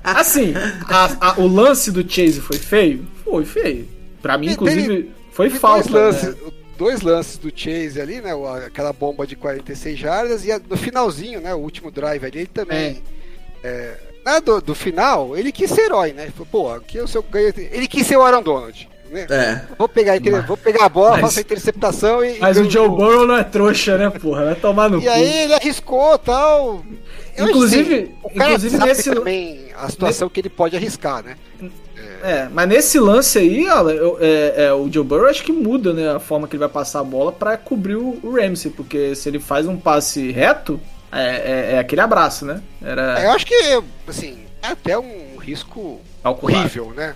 [0.02, 0.54] Assim,
[0.88, 3.06] a- a- o lance do Chase foi feio?
[3.24, 3.86] Foi feio.
[4.22, 5.50] Pra mim, E inclusive, foi
[5.90, 6.34] lances, né?
[6.76, 8.30] Dois lances do Chase ali, né?
[8.66, 11.54] Aquela bomba de 46 jardas e a- no finalzinho, né?
[11.54, 13.02] O último drive ali, ele também.
[13.64, 16.24] é, na do, do final, ele quis ser herói, né?
[16.24, 17.52] Ele falou, pô, aqui eu sou ganho.
[17.56, 18.88] Ele quis ser o Aaron Donald.
[19.10, 19.24] Né?
[19.30, 19.60] É.
[19.78, 20.14] Vou, pegar,
[20.46, 22.38] vou pegar a bola, Mas- faço a interceptação e.
[22.40, 22.88] Mas e o Joe.
[22.88, 24.46] Burrow não é trouxa, né, porra?
[24.46, 25.08] Vai tomar no E cu.
[25.10, 26.84] aí ele arriscou tal.
[27.36, 31.22] Eu Inclusive- sei, o cara inclusive sabe nesse- também a situação que ele pode arriscar,
[31.22, 31.36] né?
[32.26, 33.88] É, mas nesse lance aí, ó,
[34.20, 37.00] é, é, o Joe Burrow acho que muda né, a forma que ele vai passar
[37.00, 40.80] a bola pra cobrir o o Ramsey, porque se ele faz um passe reto,
[41.12, 41.20] é,
[41.72, 42.60] é- é aquele abraço, né?
[42.82, 43.54] Era Eu acho que,
[44.08, 46.58] assim, é até um risco calculado.
[46.58, 47.14] horrível, né?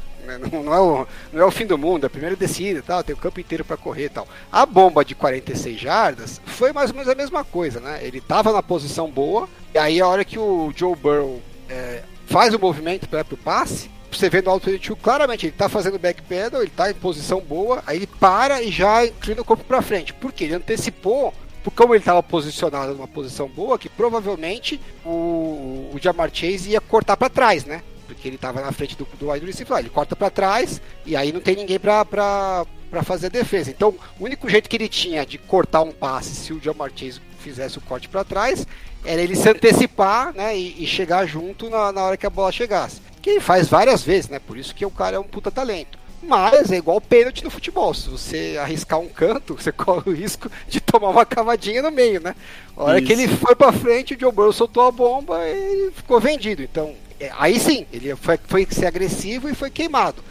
[0.53, 2.83] Não, não é o, não é o fim do mundo, é a primeira descida e
[2.83, 4.29] tal, tem o campo inteiro pra correr e tal.
[4.53, 7.99] A bomba de 46 jardas foi mais ou menos a mesma coisa, né?
[8.03, 12.55] Ele tava na posição boa, e aí a hora que o Joe Burrow é, faz
[12.55, 16.63] o movimento para pro passe, você vê no Auto 22 claramente, ele tá fazendo backpedal,
[16.63, 20.13] ele tá em posição boa, aí ele para e já inclina o corpo pra frente.
[20.13, 20.45] Por quê?
[20.45, 21.33] Ele antecipou
[21.63, 26.81] por como ele estava posicionado numa posição boa, que provavelmente o, o Jamar Chase ia
[26.81, 27.83] cortar para trás, né?
[28.07, 31.33] Porque ele estava na frente do, do wide receiver, ele corta para trás e aí
[31.33, 32.67] não tem ninguém para
[33.05, 33.71] fazer a defesa.
[33.71, 37.21] Então, o único jeito que ele tinha de cortar um passe se o Jamar Chase
[37.39, 38.67] fizesse o corte para trás
[39.05, 42.53] era ele se antecipar né, e, e chegar junto na, na hora que a bola
[42.53, 43.01] chegasse.
[43.23, 44.39] Que ele faz várias vezes, né?
[44.39, 45.99] Por isso que o cara é um puta talento.
[46.23, 47.95] Mas é igual pênalti no futebol.
[47.95, 52.21] Se você arriscar um canto, você corre o risco de tomar uma cavadinha no meio,
[52.21, 52.35] né?
[52.77, 53.23] A hora que Isso.
[53.23, 56.63] ele foi pra frente, o Joe Burrow soltou a bomba e ele ficou vendido.
[56.63, 60.23] Então, é, aí sim, ele foi, foi ser agressivo e foi queimado.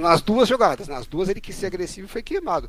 [0.00, 2.68] Nas duas jogadas, nas duas ele quis ser agressivo e foi queimado.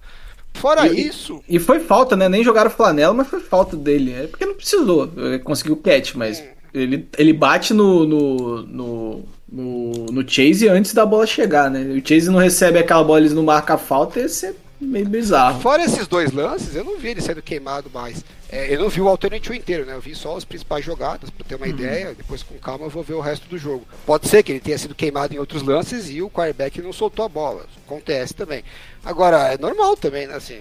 [0.53, 2.29] Fora E- isso, E foi falta, né?
[2.29, 4.13] Nem jogaram flanela, mas foi falta dele.
[4.13, 5.11] É porque não precisou.
[5.17, 6.43] Ele conseguiu o catch, mas
[6.73, 11.81] ele, ele bate no, no, no, no, no Chase antes da bola chegar, né?
[11.81, 15.61] O Chase não recebe aquela bola, eles não marcam a falta, ia ser meio bizarro.
[15.61, 18.25] Fora esses dois lances, eu não vi ele sendo queimado mais.
[18.49, 19.95] É, eu não vi o alternativo inteiro, né?
[19.95, 22.13] Eu vi só as principais jogadas, pra ter uma ideia.
[22.15, 23.83] Depois, com calma, eu vou ver o resto do jogo.
[24.05, 27.23] Pode ser que ele tenha sido queimado em outros lances e o quarterback não soltou
[27.25, 27.65] a bola.
[27.85, 28.63] Acontece também.
[29.05, 30.35] Agora, é normal também, né?
[30.35, 30.57] Assim,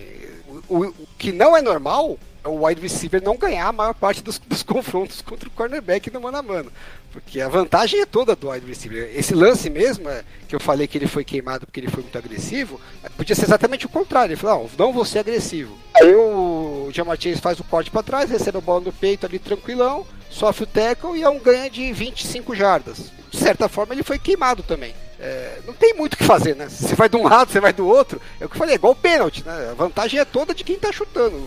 [0.69, 4.23] o, o- o que não é normal o wide receiver não ganhar a maior parte
[4.23, 6.73] dos, dos confrontos contra o cornerback no mano a mano.
[7.13, 9.11] Porque a vantagem é toda do wide receiver.
[9.15, 12.17] Esse lance mesmo, é, que eu falei que ele foi queimado porque ele foi muito
[12.17, 14.33] agressivo, é, podia ser exatamente o contrário.
[14.33, 15.77] Ele falou, não, não vou ser agressivo.
[15.95, 19.39] Aí o Jamar Chase faz o corte para trás, recebe a bola no peito ali
[19.39, 23.13] tranquilão, sofre o tackle e é um ganho de 25 jardas.
[23.31, 24.95] De certa forma ele foi queimado também.
[25.21, 26.69] É, não tem muito o que fazer, né?
[26.69, 28.21] Você vai de um lado, você vai do outro.
[28.41, 29.69] É o que eu falei, é igual o pênalti, né?
[29.71, 31.41] A vantagem é toda de quem tá chutando.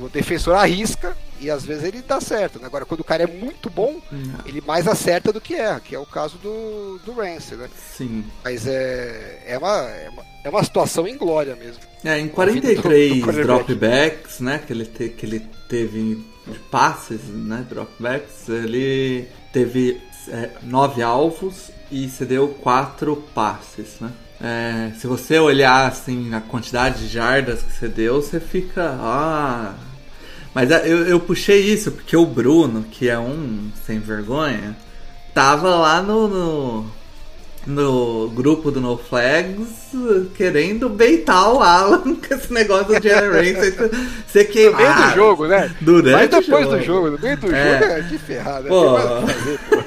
[0.00, 2.58] O, defensor arrisca e às vezes ele dá certo.
[2.58, 2.66] Né?
[2.66, 4.00] Agora, quando o cara é muito bom,
[4.44, 7.68] ele mais acerta do que erra, que é o caso do, do Rance, né?
[7.96, 8.24] Sim.
[8.44, 11.80] Mas é, é, uma, é, uma, é uma situação inglória mesmo.
[12.04, 13.64] É, em do- do 43 quarterback.
[13.66, 20.50] dropbacks, né, que ele, te- que ele teve de passes, né, dropbacks, ele teve é,
[20.62, 24.10] nove alvos e cedeu quatro passes, né.
[24.40, 29.74] É, se você olhar assim a quantidade de jardas que você deu, você fica, ah,
[30.58, 34.76] mas é, eu, eu puxei isso porque o Bruno, que é um sem vergonha,
[35.32, 36.86] tava lá no, no,
[37.64, 39.68] no grupo do No Flags
[40.34, 43.72] querendo beitar o Alan com esse negócio do Jalen Ramsey
[44.26, 45.72] ser No meio do jogo, né?
[45.80, 46.84] Durante Mas depois o do jogo.
[46.84, 47.78] jogo, no meio do É.
[47.78, 48.68] jogo é de ferrada.
[48.68, 48.98] Pô.
[48.98, 49.78] Fazer, pô.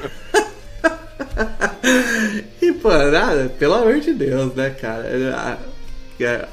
[2.61, 5.57] E, pô, nada, pelo amor de Deus, né, cara?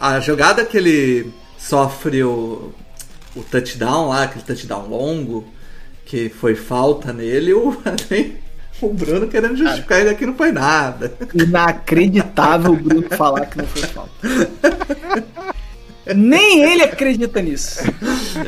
[0.00, 2.72] A, a jogada que ele sofre o,
[3.38, 5.46] o touchdown lá, aquele touchdown longo,
[6.04, 7.76] que foi falta nele, o,
[8.82, 11.12] o Bruno querendo justificar ainda que não foi nada.
[11.34, 14.10] Inacreditável o Bruno falar que não foi falta.
[16.14, 17.80] Nem ele acredita nisso.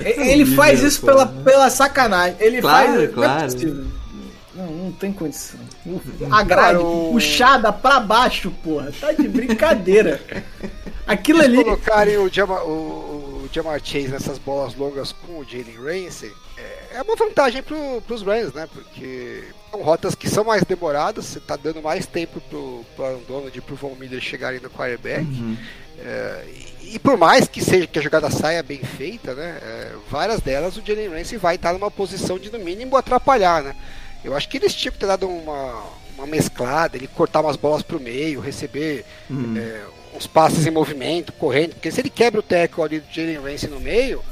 [0.04, 2.36] Ele faz isso pela, pela sacanagem.
[2.40, 2.94] Ele Claro, faz.
[2.96, 3.90] não é claro.
[4.54, 5.60] Não, não tem condição.
[6.30, 8.90] A grade Cara, o- puxada pra baixo, porra.
[8.98, 10.20] Tá de brincadeira.
[11.06, 11.62] Aquilo ali.
[11.62, 16.96] colocarem o Jamar, o, o Jamar Chase nessas bolas longas com o Jalen Ramsey é,
[16.96, 18.68] é uma vantagem pro, pros Rams, né?
[18.72, 23.22] Porque são rotas que são mais demoradas, você tá dando mais tempo pro, pro Aaron
[23.26, 25.26] Donald e pro Von Miller chegarem no quarterback.
[25.98, 26.44] É,
[26.82, 29.58] e, e por mais que seja que a jogada saia bem feita, né?
[29.62, 33.76] é, várias delas o Jalen Ramsey vai estar numa posição de no mínimo atrapalhar, né?
[34.24, 35.82] Eu acho que eles tinham que ter dado uma,
[36.16, 39.04] uma mesclada, ele cortar umas bolas pro meio, receber
[39.56, 39.82] é,
[40.20, 43.70] uns passes em movimento, correndo, porque se ele quebra o tackle ali do Jalen Ramsey
[43.70, 44.22] no meio,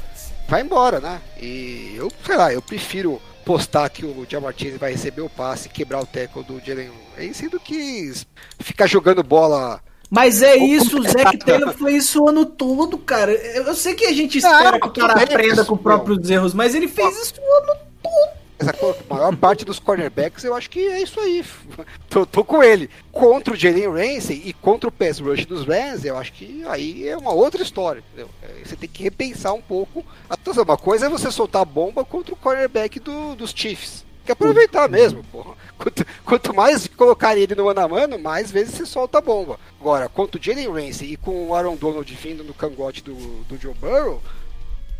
[0.47, 1.19] vai embora, né?
[1.41, 5.71] E eu, sei lá, eu prefiro postar que o Diamantini vai receber o passe e
[5.71, 8.13] quebrar o tackle do Jalen Ramsey do que
[8.59, 13.31] ficar jogando bola Mas é isso, o Zac Taylor foi isso o ano todo, cara.
[13.31, 16.53] Eu sei que a gente espera Não, que o cara aprenda com os próprios erros,
[16.53, 17.88] mas ele fez isso o ano todo.
[18.59, 21.43] A maior parte dos cornerbacks, eu acho que é isso aí.
[22.09, 22.89] Tô, tô com ele.
[23.11, 27.07] Contra o Jalen Ramsey e contra o pass rush dos Rams, eu acho que aí
[27.07, 28.03] é uma outra história.
[28.07, 28.29] entendeu?
[28.41, 30.63] É, Você tem que repensar um pouco a atuação.
[30.63, 34.03] Uma coisa é você soltar a bomba contra o cornerback do- dos Chiefs.
[34.25, 35.53] Tem que aproveitar mesmo, porra.
[35.77, 39.59] Quanto, quanto mais colocar ele no mano a mano, mais vezes você solta a bomba.
[39.79, 43.13] Agora, contra o Jalen Ramsey e com o Aaron Donald vindo no cangote do,
[43.45, 44.21] do Joe Burrow,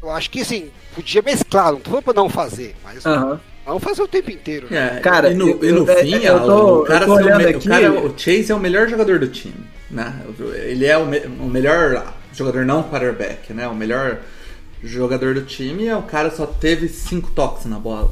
[0.02, 3.39] eu acho que assim, podia mesclar, não tô falando pra não fazer, mas Aham.
[3.66, 4.68] Vamos fazer o tempo inteiro.
[4.72, 4.95] né?
[4.97, 7.08] É, Cara, e no, eu- e no eu- fim, eu Alan, tô- o cara, eu
[7.08, 9.54] tô ser o, me- o aqui- cara- o Chase é o melhor jogador do time,
[9.91, 10.22] né?
[10.66, 13.68] Ele é o, me- o melhor jogador não quarterback, né?
[13.68, 14.22] O melhor
[14.84, 18.12] jogador do time é o cara só teve cinco toques na bola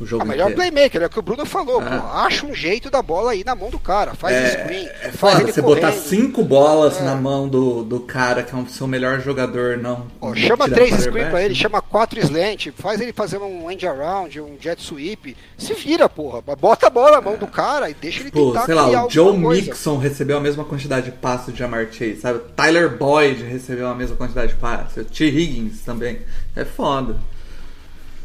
[0.00, 0.72] o jogo A melhor inteiro.
[0.72, 1.80] playmaker, é o que o Bruno falou.
[1.80, 1.84] Ah.
[2.00, 4.14] pô, acha um jeito da bola aí na mão do cara.
[4.14, 4.86] Faz screen.
[5.02, 6.02] É faz foda você botar correndo.
[6.08, 7.02] cinco bolas É.
[7.04, 10.06] na mão do, do cara que é o seu melhor jogador, não.
[10.20, 14.40] Ó, chama três screen pra ele, chama quatro slant, faz ele fazer um end around,
[14.40, 15.36] um jet sweep.
[15.56, 16.40] Se vira, porra.
[16.56, 19.06] Bota a bola na mão do cara e deixa ele Pô, tentar sei lá, criar
[19.06, 19.36] o Joe.
[19.38, 22.40] Mixon recebeu a mesma quantidade de passes de Jamar Chase, sabe?
[22.56, 24.96] Tyler Boyd recebeu a mesma quantidade de passes.
[24.96, 25.24] O T.
[25.26, 26.18] Higgins também.
[26.56, 27.16] É foda.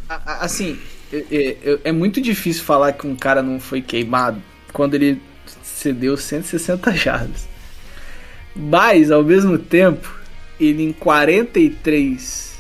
[0.10, 0.80] A- a- Assim,
[1.14, 4.42] é, é- é muito difícil falar que um cara não foi queimado
[4.74, 5.22] quando ele
[5.64, 7.48] cedeu 160 jardas.
[8.56, 10.14] Mas, ao mesmo tempo,
[10.60, 12.58] ele em 43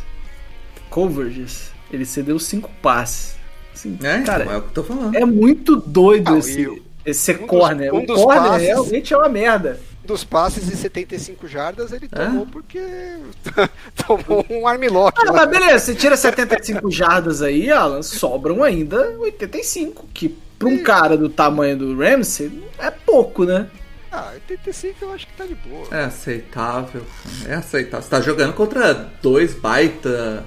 [0.89, 3.35] coverages, ele cedeu 5 passes.
[3.73, 5.15] Assim, É, cara, é o que eu tô falando.
[5.15, 7.93] é muito doido Não, esse, esse um dos- corner.
[7.93, 9.79] um o dos corner passes- realmente é uma merda.
[10.09, 12.25] Dos passes de 75 jardas ele É?
[12.25, 12.79] tomou porque
[14.07, 15.21] tomou um armlock.
[15.27, 20.79] Ah, mas beleza, você tira 75 jardas aí, Alan, sobram ainda 85, que pra um
[20.81, 23.67] cara do tamanho do Ramsey é pouco, né?
[24.11, 25.87] Ah, 85 eu acho que tá de boa.
[25.91, 27.03] É aceitável.
[27.47, 28.01] É aceitável.
[28.01, 28.91] Você tá jogando contra
[29.21, 30.43] dois baita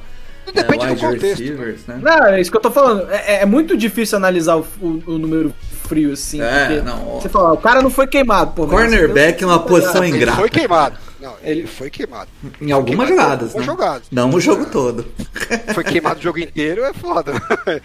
[0.48, 1.38] é, Depende do wide contexto.
[1.40, 2.00] receivers, né?
[2.02, 3.08] Não, é isso que eu tô falando.
[3.12, 5.54] É, é muito difícil analisar o, o- o número
[5.92, 6.40] frio assim.
[6.40, 7.20] É, não.
[7.20, 8.66] Você fala, o cara não foi queimado, pô.
[8.66, 10.38] Cornerback é uma posição Ele ingrata.
[10.38, 10.98] foi queimado.
[11.20, 12.28] Não, ele foi queimado.
[12.60, 13.62] Em algumas Queimado jogadas, né?
[13.62, 14.02] jogadas.
[14.10, 15.06] Não o jogo todo.
[15.72, 17.32] Foi queimado o jogo inteiro, é foda.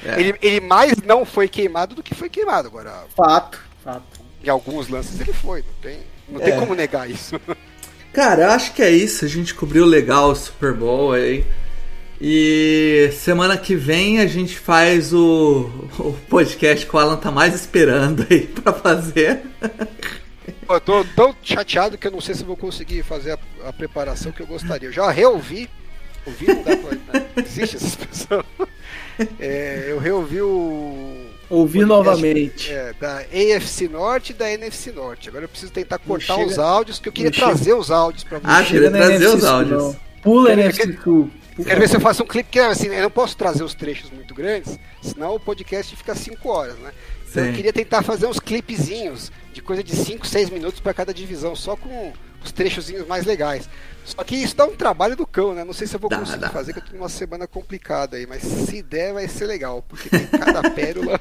[0.04, 0.20] É.
[0.20, 2.68] Ele, ele mais não foi queimado do que foi queimado.
[2.68, 4.02] Agora, Fato, fato.
[4.44, 6.58] em alguns lances ele foi, não tem, não tem É.
[6.58, 7.40] como negar isso.
[8.12, 9.24] Cara, eu acho que é isso.
[9.24, 11.46] A gente cobriu legal o Super Bowl aí.
[12.20, 17.54] E semana que vem a gente faz o, o podcast que o Alan tá mais
[17.54, 19.42] esperando aí pra fazer.
[20.66, 23.74] Pô, Eu tô tão chateado que eu não sei se vou conseguir fazer a, a
[23.74, 24.90] preparação que eu gostaria.
[24.90, 25.70] Eu já reouvi.
[26.26, 27.22] Ouvi não dá pra.
[27.44, 28.44] Existe essa expressão.
[29.40, 31.26] É, eu reouvi o.
[31.50, 32.72] Ouvir podcast, novamente.
[32.74, 35.30] é, da AFC Norte e da NFC Norte.
[35.30, 38.42] Agora eu preciso tentar cortar chega- os áudios, que eu queria trazer os áudios pra
[38.44, 38.72] Ah, você.
[38.74, 39.82] queria na trazer NFC os áudios.
[39.84, 39.96] não.
[40.22, 41.30] Pula ver NFC que- Sul.
[41.64, 44.10] Quero ver se eu faço um clipe, que assim, eu não posso trazer os trechos
[44.12, 46.92] muito grandes, senão o podcast fica 5 horas, né?
[47.30, 51.14] Então eu queria tentar fazer uns clipezinhos de coisa de 5, 6 minutos para cada
[51.14, 53.70] divisão, só com os trechozinhos mais legais.
[54.06, 55.64] Só que isso dá um trabalho do cão, né?
[55.66, 58.16] Não sei se eu vou Dá, conseguir dá, fazer, que eu tô numa semana complicada
[58.16, 61.20] aí, mas se der vai ser legal, porque tem cada pérola.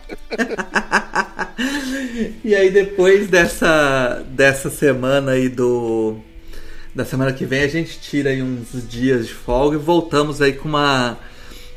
[2.44, 6.20] e aí depois dessa, dessa semana aí do.
[6.96, 10.54] Da semana que vem a gente tira aí uns dias de folga e voltamos aí
[10.54, 11.18] com uma.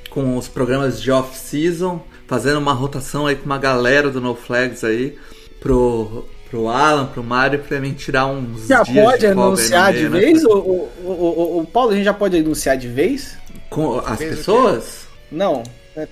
[0.10, 4.82] com os programas de off-season, fazendo uma rotação aí com uma galera do No Flags
[4.82, 5.18] aí,
[5.60, 9.92] pro, pro Alan, pro Mário, pra mim tirar uns Já dias pode de folga anunciar
[9.92, 10.42] no de meio, vez?
[10.44, 10.50] né?
[10.50, 13.38] O, o, o, Paulo, a gente já pode anunciar de vez?
[13.70, 15.00] Com as pessoas?
[15.30, 15.64] Não.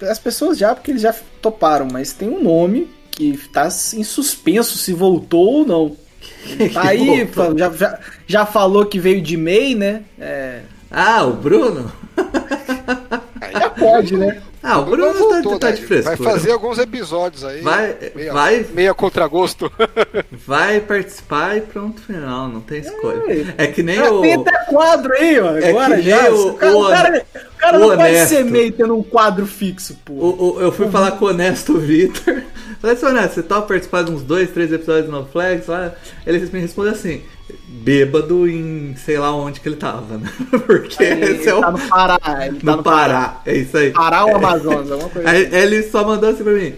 [0.01, 4.77] As pessoas já, porque eles já toparam, mas tem um nome que tá em suspenso
[4.77, 6.06] se voltou ou não.
[6.75, 10.01] Aí, já, já, já falou que veio de MEI, né?
[10.19, 11.91] É, Ah, o Bruno?
[13.51, 14.41] já pode, né?
[14.63, 15.73] Ah, o Bruno tá, voltou, tá né?
[15.73, 16.15] de frescura.
[16.17, 17.61] Vai fazer alguns episódios aí.
[17.61, 19.71] Vai- meia, vai- meia contra gosto.
[20.45, 23.53] Vai participar e pronto, final, não tem escolha.
[23.57, 24.21] É que nem o.
[24.21, 25.57] Tem até quadro aí, ó.
[25.57, 26.21] É Agora que já.
[26.23, 28.29] nem o- o cara, o o cara, o cara o não pode honesto.
[28.29, 30.13] ser MEI tendo um quadro fixo, pô.
[30.13, 32.41] o- o- eu fui falar com o Honesto Vitor.
[32.81, 35.93] Falei assim, Honesto, você topa participar de uns dois, três episódios no Flags lá?
[36.25, 37.21] Ele me respondeu assim,
[37.67, 40.29] bêbado em sei lá onde que ele tava, né?
[40.65, 41.61] Porque Ele, esse é o.
[41.61, 42.19] tá no Pará.
[42.45, 43.91] Ele tá no Pará, é isso aí.
[43.91, 45.55] Pará ou Amazonas, alguma coisa Aí assim.
[45.55, 46.73] ele só mandou assim pra mim.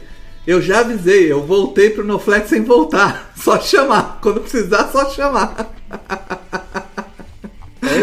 [0.47, 3.31] Eu já avisei, eu voltei pro NoFlex sem voltar.
[3.37, 4.19] Só chamar.
[4.21, 5.71] Quando precisar, só chamar.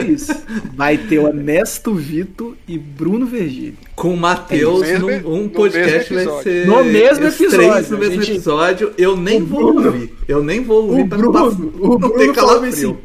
[0.08, 0.32] isso.
[0.74, 3.76] Vai ter o Ernesto Vitor e Bruno Virgílio.
[3.94, 6.66] Com o Matheus, No mesmo- num- um no podcast mesmo vai ser.
[6.66, 8.30] No mesmo episódio, Três no mesmo gente.
[8.32, 8.92] episódio.
[8.98, 10.12] Eu nem O vou Bruno- ouvir.
[10.28, 12.96] Eu nem vou ouvir O pra Bruno, o não Bruno falou assim.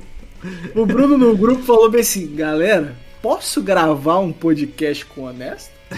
[0.75, 5.69] O Bruno no grupo falou bem assim, galera, posso gravar um podcast com o Honesto?
[5.91, 5.97] Ah,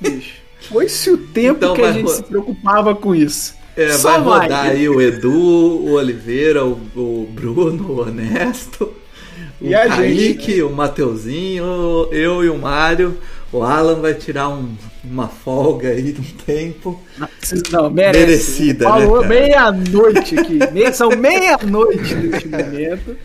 [0.00, 0.34] Bicho,
[0.68, 3.54] foi-se o tempo Então que a vai gente ro- se preocupava com isso.
[3.76, 8.92] É, Só vai rodar aí o Edu, o Oliveira, o, o Bruno, o Honesto,
[9.60, 13.18] o E a Kaique, o Mateuzinho, eu e o Mário.
[13.52, 17.00] O Alan vai tirar um- uma folga aí de um tempo.
[17.72, 18.18] Não, merece.
[18.20, 20.58] Merecida, Falou né, meia-noite aqui.
[20.94, 23.16] São meia-noite neste momento.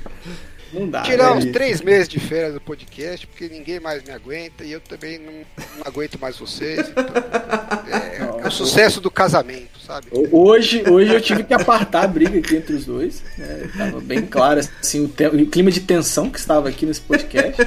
[0.73, 1.03] Não dá.
[1.03, 1.37] Tirar né?
[1.37, 1.53] uns isso.
[1.53, 5.31] três meses de férias do podcast, porque ninguém mais me aguenta e eu também não,
[5.77, 6.79] não aguento mais vocês.
[6.89, 7.05] então,
[7.87, 10.07] é, é o sucesso do casamento, sabe?
[10.31, 13.21] Hoje, hoje eu tive que apartar a briga aqui entre os dois.
[13.37, 13.69] né?
[13.77, 17.61] Tava bem claro assim, o, te- o clima de tensão que estava aqui nesse podcast.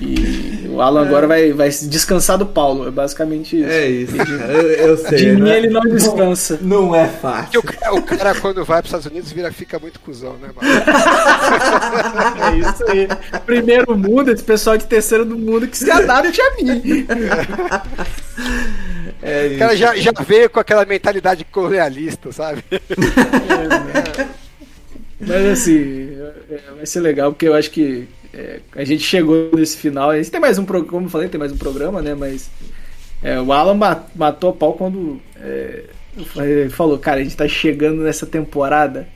[0.00, 2.88] E o Alan agora vai, vai descansar do Paulo.
[2.88, 3.68] É basicamente isso.
[3.68, 4.52] É isso, cara.
[4.52, 5.18] Eu, eu sei.
[5.18, 5.58] de mim né?
[5.58, 6.58] ele não descansa.
[6.62, 7.60] Não é Porque fácil.
[7.60, 10.48] o cara, o cara, quando vai para os Estados Unidos vira, fica muito cuzão, né,
[10.54, 10.72] mano?
[12.52, 13.08] É isso aí.
[13.44, 17.06] Primeiro mundo, esse pessoal de terceiro do mundo que se adapte a mim.
[19.22, 22.64] É O cara já, já veio com aquela mentalidade colonialista, sabe?
[25.20, 26.16] Mas assim,
[26.50, 30.10] é, vai ser legal, porque eu acho que é, a gente chegou nesse final.
[30.10, 32.14] A gente tem mais um programa, como eu falei, tem mais um programa, né?
[32.14, 32.50] Mas
[33.22, 35.84] é, o Alan ma- matou a pau quando é,
[36.36, 39.06] ele falou, cara, a gente tá chegando nessa temporada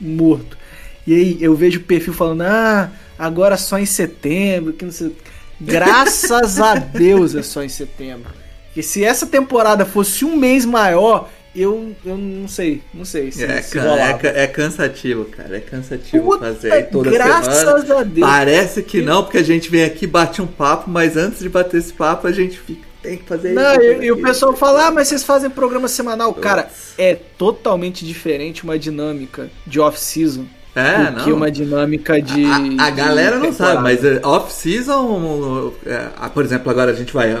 [0.00, 0.58] morto.
[1.06, 5.14] E aí eu vejo o perfil falando, ah, agora só em setembro, que não sei.
[5.60, 8.30] Graças a Deus é só em setembro.
[8.74, 13.44] Porque se essa temporada fosse um mês maior, eu, eu não sei, não sei se,
[13.44, 15.56] É, se é, é cansativo, cara.
[15.56, 18.00] É cansativo Puta, fazer aí toda graças semana.
[18.00, 18.28] a Deus.
[18.28, 21.76] Parece que não, porque a gente vem aqui bate um papo, mas antes de bater
[21.78, 24.02] esse papo a gente fica, tem que fazer Não, isso.
[24.02, 26.34] e, e o pessoal fala, ah, mas vocês fazem programa semanal.
[26.34, 26.94] Cara, Nossa.
[26.98, 31.36] é totalmente diferente uma dinâmica de off-season É, do que não.
[31.36, 32.44] uma dinâmica de.
[32.46, 33.74] A, a de galera não temporada.
[33.76, 37.32] sabe, mas é, off-season, é, ah, por exemplo, agora a gente vai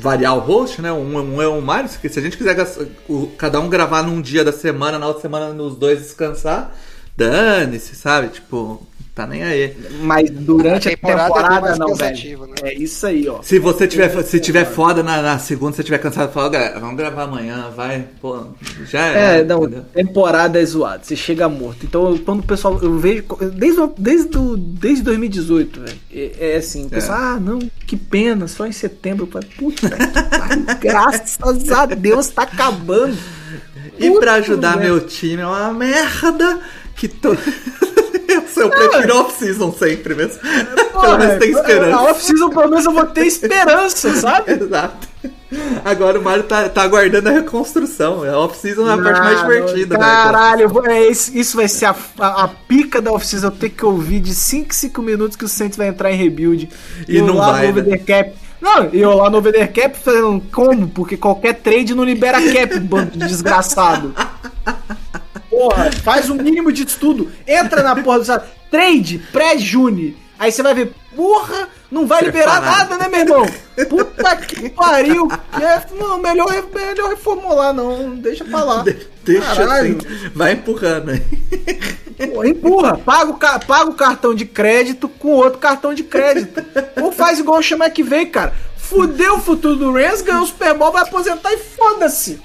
[0.00, 0.90] variar o host, né?
[0.92, 2.56] Um, um é o Mário, se a gente quiser
[3.08, 6.74] o- cada um gravar num dia da semana, na outra semana os dois descansar,
[7.16, 8.28] dane-se, sabe?
[8.28, 8.86] Tipo,
[9.20, 9.76] tá nem aí.
[10.02, 12.46] Mas durante A a temporada temporada, é mais não, velho.
[12.46, 12.54] né?
[12.62, 13.42] É isso aí, ó.
[13.42, 16.96] Se você tiver, se tiver foda na, na segunda, se tiver cansado, fala, galera, vamos
[16.96, 18.44] gravar amanhã, vai, pô,
[18.86, 19.84] já É, não, entendeu?
[19.94, 21.84] temporada é zoado, você chega morto.
[21.84, 23.24] Então, quando o pessoal, eu vejo,
[23.54, 28.46] desde, desde, o- desde 2018, velho, é, é assim, o pessoal, ah, não, que pena,
[28.48, 29.26] só em setembro.
[29.26, 31.38] Puta que pariu, graças
[31.72, 33.16] a Deus tá acabando.
[33.98, 34.84] E Puta pra ajudar merda.
[34.94, 36.60] meu time é uma merda
[36.96, 37.36] que to...
[38.32, 40.38] eu, sou- eu prefiro off-season sempre mesmo.
[41.00, 42.02] Pelo menos tem Na esperança.
[42.02, 44.52] off-season, pelo menos eu vou ter esperança, sabe?
[44.52, 45.08] Exato.
[45.84, 48.22] Agora o Mario tá, tá aguardando a reconstrução.
[48.22, 49.96] A off-season é a parte mais Não, divertida.
[49.98, 50.04] né?
[50.04, 53.46] Caralho, vou- é, isso, isso vai ser a, a, a pica da off-season.
[53.46, 56.16] Eu ter que ouvir de 5 em 5 minutos que o Saints vai entrar em
[56.16, 56.68] rebuild.
[57.08, 57.96] E eu não vai, no né?
[57.98, 58.32] cap.
[58.60, 60.86] Não, e eu lá no over the cap falando como?
[60.88, 64.14] Porque qualquer trade não libera cap, bando de desgraçado.
[65.60, 67.30] Porra, faz o mínimo de estudo.
[67.46, 68.46] Entra na porra do sabe?
[68.70, 70.16] Trade pré-June.
[70.38, 73.46] Aí você vai ver, porra, não vai liberar nada, né, meu irmão?
[73.90, 75.28] Puta que pariu.
[75.60, 78.14] É, não, melhor, melhor reformular, não.
[78.16, 78.82] Deixa pra lá.
[78.82, 79.98] De- Deixa Caralho.
[79.98, 80.30] assim.
[80.34, 81.22] Vai empurrando aí.
[82.32, 83.34] Pô, empurra, paga o,
[83.66, 86.64] paga o cartão de crédito com outro cartão de crédito.
[87.02, 88.54] Ou faz igual o Chama que veio, cara.
[88.78, 92.40] Fudeu o futuro do Rams, ganhou o Super Bowl, vai aposentar e foda-se.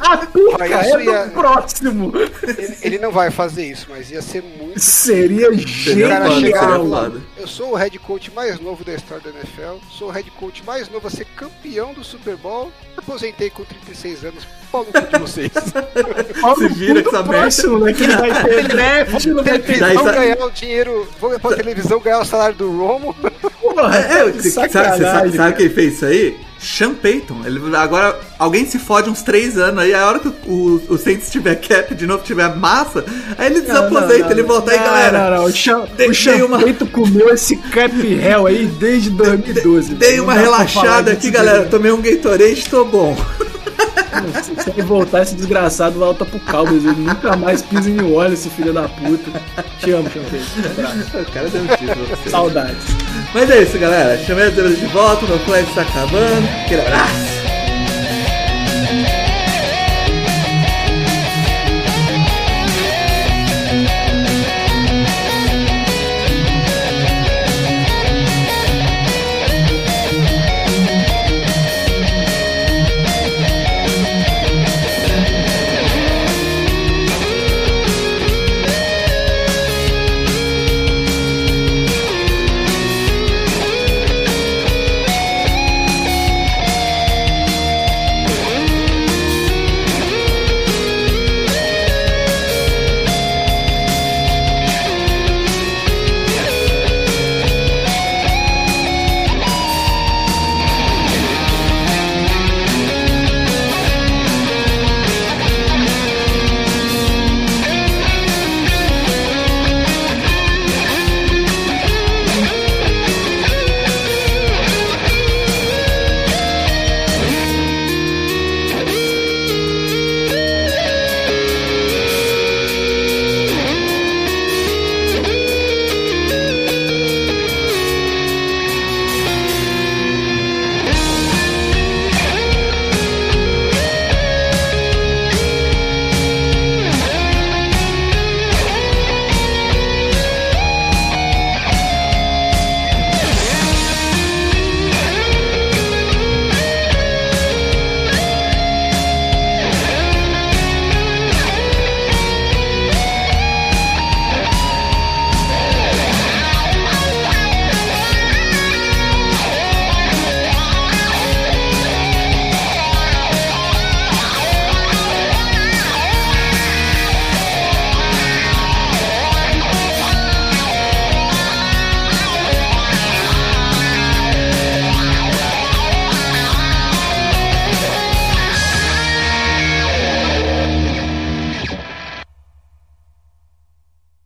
[0.00, 2.12] A pica é ia- do próximo.
[2.42, 4.78] Ele, ele não vai fazer isso, mas ia ser muito.
[4.80, 7.20] Seria foda.
[7.38, 10.62] eu sou o head coach mais novo da história da NFL, sou o head coach
[10.64, 15.06] mais novo a ser campeão do Super Bowl, aposentei com 36 anos, pau no cu
[15.12, 15.50] de vocês.
[16.42, 17.38] Óbvio, vira tudo com essa merda.
[17.40, 17.92] próximo, né?
[17.92, 22.00] Que vai ter draft, não vai ter Vão sa- ganhar o dinheiro, vão pra televisão
[22.00, 23.14] ganhar o salário do Romo.
[23.60, 23.96] porra.
[23.96, 26.36] É, você sabe, sabe, sabe quem fez isso aí?
[26.58, 27.42] Sean Payton.
[27.44, 31.30] Ele, agora, alguém se fode uns três anos aí, a hora que o, o Saints
[31.30, 33.04] tiver cap de novo, tiver massa,
[33.36, 35.30] aí ele desaposenta, ele volta aí, galera.
[35.30, 39.10] Não, não, o Cham- Dei- o dei uma- Champeito comeu esse cap hell aí desde
[39.10, 39.94] 2012.
[39.94, 40.24] Dei velho.
[40.24, 41.56] uma relaxada aqui, galera.
[41.58, 41.70] direito.
[41.70, 43.16] Tomei um Gatorade, tô bom.
[44.64, 46.84] Se, ele voltar, esse desgraçado volta pro Cowboys.
[46.84, 49.30] Ele nunca mais pisa em Orleans, esse filho da puta.
[49.78, 50.46] Te amo, Champeito.
[51.14, 51.20] Um.
[51.20, 52.06] O cara deu um título.
[52.30, 52.76] Saudades.
[53.36, 54.16] Mas é isso, galera.
[54.24, 56.48] Chamei as de volta, meu flag está acabando.
[56.64, 57.35] Aquele abraço.